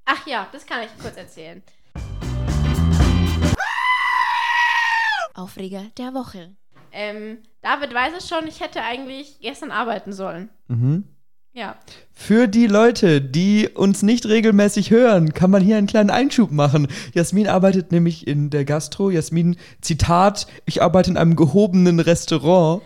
Ach 0.06 0.26
ja, 0.26 0.48
das 0.50 0.66
kann 0.66 0.82
ich 0.82 1.02
kurz 1.02 1.16
erzählen. 1.16 1.62
Aufreger 5.34 5.84
der 5.98 6.14
Woche. 6.14 6.56
Ähm, 6.90 7.38
David 7.62 7.94
weiß 7.94 8.14
es 8.18 8.28
schon, 8.28 8.46
ich 8.48 8.60
hätte 8.60 8.82
eigentlich 8.82 9.38
gestern 9.40 9.70
arbeiten 9.70 10.12
sollen. 10.12 10.48
Mhm. 10.66 11.04
Ja. 11.54 11.76
Für 12.12 12.48
die 12.48 12.66
Leute, 12.66 13.20
die 13.20 13.68
uns 13.68 14.02
nicht 14.02 14.26
regelmäßig 14.26 14.90
hören, 14.90 15.34
kann 15.34 15.50
man 15.50 15.62
hier 15.62 15.76
einen 15.76 15.86
kleinen 15.86 16.10
Einschub 16.10 16.50
machen. 16.50 16.88
Jasmin 17.14 17.46
arbeitet 17.48 17.92
nämlich 17.92 18.26
in 18.26 18.50
der 18.50 18.64
Gastro. 18.64 19.10
Jasmin, 19.10 19.56
Zitat, 19.80 20.48
ich 20.66 20.82
arbeite 20.82 21.10
in 21.10 21.16
einem 21.16 21.36
gehobenen 21.36 22.00
Restaurant. 22.00 22.82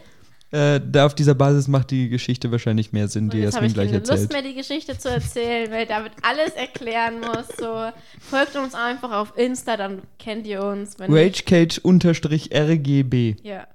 Äh, 0.51 0.81
da 0.87 1.07
auf 1.07 1.14
dieser 1.14 1.35
Basis 1.35 1.69
macht 1.69 1.91
die 1.91 2.09
Geschichte 2.09 2.51
wahrscheinlich 2.51 2.93
mehr 2.93 3.09
Sinn, 3.09 3.25
Und 3.25 3.35
die 3.35 3.39
habe 3.39 3.45
Jasmin 3.47 3.66
ich 3.66 3.75
gleich 3.75 3.89
keine 3.89 3.99
erzählt. 3.99 4.21
Lust 4.21 4.33
mehr, 4.33 4.43
die 4.43 4.55
Geschichte 4.55 4.99
zu 4.99 5.11
erzählen, 5.11 5.71
weil 5.71 5.85
David 5.87 6.12
alles 6.23 6.53
erklären 6.53 7.21
muss. 7.21 7.49
So, 7.59 7.91
folgt 8.21 8.57
uns 8.57 8.75
einfach 8.75 9.12
auf 9.12 9.37
Insta, 9.37 9.77
dann 9.77 10.01
kennt 10.19 10.47
ihr 10.47 10.62
uns. 10.62 10.99
RageCage-RGB. 10.99 13.37
Ja. 13.43 13.66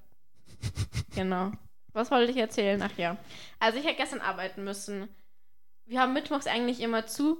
Genau. 1.16 1.52
Was 1.94 2.12
wollte 2.12 2.32
ich 2.32 2.38
erzählen? 2.38 2.82
Ach 2.84 2.98
ja. 2.98 3.18
Also 3.60 3.78
ich 3.78 3.86
hätte 3.86 3.98
gestern 3.98 4.22
arbeiten 4.22 4.64
müssen. 4.64 5.08
Wir 5.86 6.00
haben 6.02 6.14
mittwochs 6.14 6.48
eigentlich 6.48 6.80
immer 6.82 7.06
zu. 7.06 7.38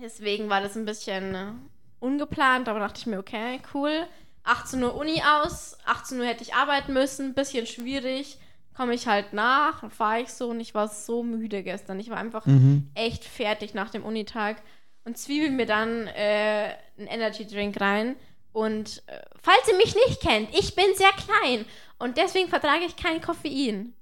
Deswegen 0.00 0.50
war 0.50 0.60
das 0.60 0.76
ein 0.76 0.84
bisschen 0.84 1.34
äh, 1.34 1.52
ungeplant, 2.00 2.68
aber 2.68 2.80
dachte 2.80 3.00
ich 3.00 3.06
mir, 3.06 3.18
okay, 3.18 3.60
cool. 3.72 4.06
18 4.42 4.82
Uhr 4.82 4.94
Uni 4.94 5.22
aus, 5.42 5.78
18 5.86 6.20
Uhr 6.20 6.26
hätte 6.26 6.42
ich 6.42 6.54
arbeiten 6.54 6.92
müssen, 6.92 7.32
bisschen 7.34 7.66
schwierig. 7.66 8.38
Komme 8.76 8.92
ich 8.94 9.06
halt 9.06 9.32
nach, 9.32 9.80
dann 9.80 9.90
fahre 9.90 10.20
ich 10.20 10.30
so 10.30 10.48
und 10.50 10.60
ich 10.60 10.74
war 10.74 10.88
so 10.88 11.22
müde 11.22 11.62
gestern. 11.62 12.00
Ich 12.00 12.10
war 12.10 12.18
einfach 12.18 12.44
Mhm. 12.44 12.90
echt 12.94 13.24
fertig 13.24 13.72
nach 13.72 13.90
dem 13.90 14.04
Unitag 14.04 14.56
und 15.04 15.16
zwiebel 15.16 15.50
mir 15.50 15.66
dann 15.66 16.08
äh, 16.08 16.74
einen 16.98 17.06
Energy 17.06 17.46
Drink 17.46 17.80
rein. 17.80 18.16
Und 18.52 19.02
äh, 19.06 19.22
falls 19.40 19.68
ihr 19.68 19.76
mich 19.76 19.94
nicht 19.94 20.20
kennt, 20.20 20.52
ich 20.58 20.74
bin 20.74 20.86
sehr 20.94 21.12
klein 21.12 21.64
und 22.04 22.18
deswegen 22.18 22.48
vertrage 22.48 22.84
ich 22.84 22.96
kein 22.96 23.20
Koffein. 23.20 23.94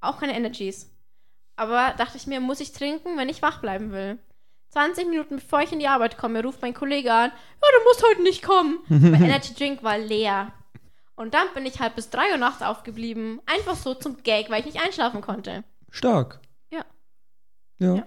Auch 0.00 0.20
keine 0.20 0.36
Energies. 0.36 0.90
Aber 1.56 1.94
dachte 1.98 2.16
ich 2.16 2.26
mir, 2.26 2.40
muss 2.40 2.60
ich 2.60 2.72
trinken, 2.72 3.16
wenn 3.16 3.28
ich 3.28 3.42
wach 3.42 3.60
bleiben 3.60 3.90
will. 3.90 4.18
20 4.70 5.08
Minuten 5.08 5.36
bevor 5.36 5.60
ich 5.60 5.72
in 5.72 5.78
die 5.80 5.88
Arbeit 5.88 6.16
komme, 6.16 6.42
ruft 6.42 6.62
mein 6.62 6.74
Kollege 6.74 7.12
an, 7.12 7.30
ja, 7.30 7.68
du 7.78 7.84
musst 7.88 8.04
heute 8.08 8.22
nicht 8.22 8.42
kommen. 8.42 8.78
mein 8.88 9.22
Energy 9.24 9.54
Drink 9.54 9.82
war 9.82 9.98
leer. 9.98 10.52
Und 11.16 11.34
dann 11.34 11.46
bin 11.54 11.66
ich 11.66 11.80
halt 11.80 11.94
bis 11.94 12.10
3 12.10 12.32
Uhr 12.32 12.38
nachts 12.38 12.62
aufgeblieben. 12.62 13.40
Einfach 13.46 13.76
so 13.76 13.94
zum 13.94 14.22
Gag, 14.22 14.50
weil 14.50 14.60
ich 14.60 14.66
nicht 14.66 14.84
einschlafen 14.84 15.20
konnte. 15.20 15.62
Stark. 15.90 16.40
Ja. 16.70 16.84
Ja. 17.78 17.94
Ja. 17.96 18.06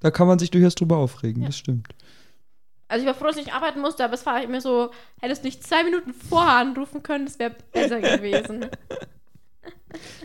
Da 0.00 0.10
kann 0.10 0.26
man 0.26 0.38
sich 0.38 0.50
durchaus 0.50 0.74
drüber 0.74 0.96
aufregen, 0.98 1.42
Ja. 1.42 1.48
das 1.48 1.58
stimmt. 1.58 1.94
Also 2.88 3.02
ich 3.02 3.06
war 3.06 3.14
froh, 3.14 3.26
dass 3.26 3.36
ich 3.36 3.46
nicht 3.46 3.54
arbeiten 3.54 3.80
musste, 3.80 4.04
aber 4.04 4.14
es 4.14 4.26
war 4.26 4.46
mir 4.46 4.60
so, 4.60 4.90
hättest 5.20 5.42
du 5.42 5.48
nicht 5.48 5.66
zwei 5.66 5.84
Minuten 5.84 6.12
vorher 6.12 6.54
anrufen 6.54 7.02
können, 7.02 7.24
das 7.24 7.38
wäre 7.38 7.54
besser 7.72 8.00
gewesen. 8.00 8.66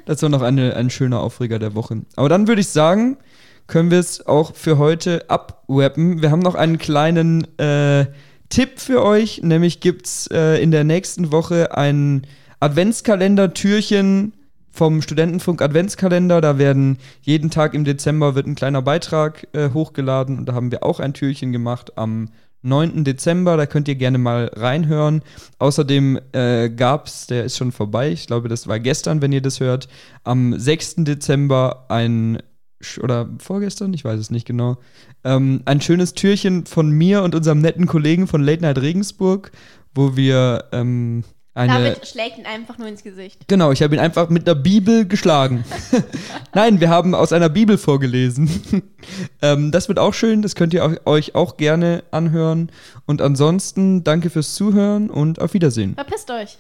Das 0.05 0.23
war 0.23 0.29
noch 0.29 0.41
eine, 0.41 0.75
ein 0.75 0.89
schöner 0.89 1.19
Aufreger 1.19 1.59
der 1.59 1.75
Woche. 1.75 2.01
Aber 2.15 2.27
dann 2.27 2.47
würde 2.47 2.61
ich 2.61 2.69
sagen, 2.69 3.17
können 3.67 3.91
wir 3.91 3.99
es 3.99 4.25
auch 4.25 4.55
für 4.55 4.79
heute 4.79 5.29
abwappen. 5.29 6.23
Wir 6.23 6.31
haben 6.31 6.39
noch 6.39 6.55
einen 6.55 6.79
kleinen 6.79 7.45
äh, 7.59 8.07
Tipp 8.49 8.79
für 8.79 9.03
euch, 9.03 9.41
nämlich 9.43 9.79
gibt 9.79 10.07
es 10.07 10.27
äh, 10.27 10.61
in 10.61 10.71
der 10.71 10.83
nächsten 10.83 11.31
Woche 11.31 11.77
ein 11.77 12.25
Adventskalender-Türchen 12.59 14.33
vom 14.71 15.01
Studentenfunk 15.01 15.61
Adventskalender. 15.61 16.41
Da 16.41 16.57
werden 16.57 16.97
jeden 17.21 17.51
Tag 17.51 17.75
im 17.75 17.83
Dezember 17.83 18.33
wird 18.33 18.47
ein 18.47 18.55
kleiner 18.55 18.81
Beitrag 18.81 19.47
äh, 19.53 19.69
hochgeladen 19.71 20.39
und 20.39 20.45
da 20.47 20.53
haben 20.53 20.71
wir 20.71 20.83
auch 20.83 20.99
ein 20.99 21.13
Türchen 21.13 21.51
gemacht 21.51 21.97
am 21.97 22.29
9. 22.61 23.03
Dezember. 23.03 23.57
Da 23.57 23.65
könnt 23.65 23.87
ihr 23.87 23.95
gerne 23.95 24.17
mal 24.17 24.51
reinhören. 24.53 25.21
Außerdem 25.57 26.19
äh, 26.31 26.69
gab 26.69 27.07
es, 27.07 27.27
der 27.27 27.45
ist 27.45 27.57
schon 27.57 27.71
vorbei, 27.71 28.11
ich 28.11 28.27
glaube, 28.27 28.49
das 28.49 28.67
war 28.67 28.79
gestern, 28.79 29.21
wenn 29.21 29.31
ihr 29.31 29.41
das 29.41 29.59
hört, 29.59 29.87
am 30.23 30.57
6. 30.57 30.95
Dezember 30.97 31.85
ein, 31.89 32.39
oder 33.01 33.29
vorgestern, 33.39 33.93
ich 33.93 34.05
weiß 34.05 34.19
es 34.19 34.29
nicht 34.29 34.47
genau, 34.47 34.77
ähm, 35.23 35.61
ein 35.65 35.81
schönes 35.81 36.13
Türchen 36.13 36.65
von 36.65 36.89
mir 36.89 37.23
und 37.23 37.35
unserem 37.35 37.59
netten 37.59 37.87
Kollegen 37.87 38.27
von 38.27 38.41
Late 38.41 38.61
Night 38.61 38.77
Regensburg, 38.77 39.51
wo 39.93 40.15
wir 40.15 40.65
ähm, 40.71 41.23
eine. 41.59 41.91
David 41.91 42.07
schlägt 42.07 42.37
ihn 42.37 42.45
einfach 42.45 42.77
nur 42.77 42.87
ins 42.87 43.03
Gesicht. 43.03 43.47
Genau, 43.47 43.71
ich 43.71 43.83
habe 43.83 43.95
ihn 43.95 43.99
einfach 43.99 44.29
mit 44.29 44.47
der 44.47 44.55
Bibel 44.55 45.05
geschlagen. 45.05 45.63
Nein, 46.53 46.79
wir 46.79 46.89
haben 46.89 47.13
aus 47.13 47.33
einer 47.33 47.49
Bibel 47.49 47.77
vorgelesen. 47.77 48.83
ähm, 49.41 49.71
das 49.71 49.87
wird 49.87 49.99
auch 49.99 50.13
schön, 50.13 50.41
das 50.41 50.55
könnt 50.55 50.73
ihr 50.73 51.01
euch 51.05 51.35
auch 51.35 51.57
gerne 51.57 52.03
anhören. 52.11 52.71
Und 53.05 53.21
ansonsten 53.21 54.03
danke 54.03 54.29
fürs 54.29 54.55
Zuhören 54.55 55.09
und 55.09 55.41
auf 55.41 55.53
Wiedersehen. 55.53 55.95
Verpisst 55.95 56.31
euch. 56.31 56.57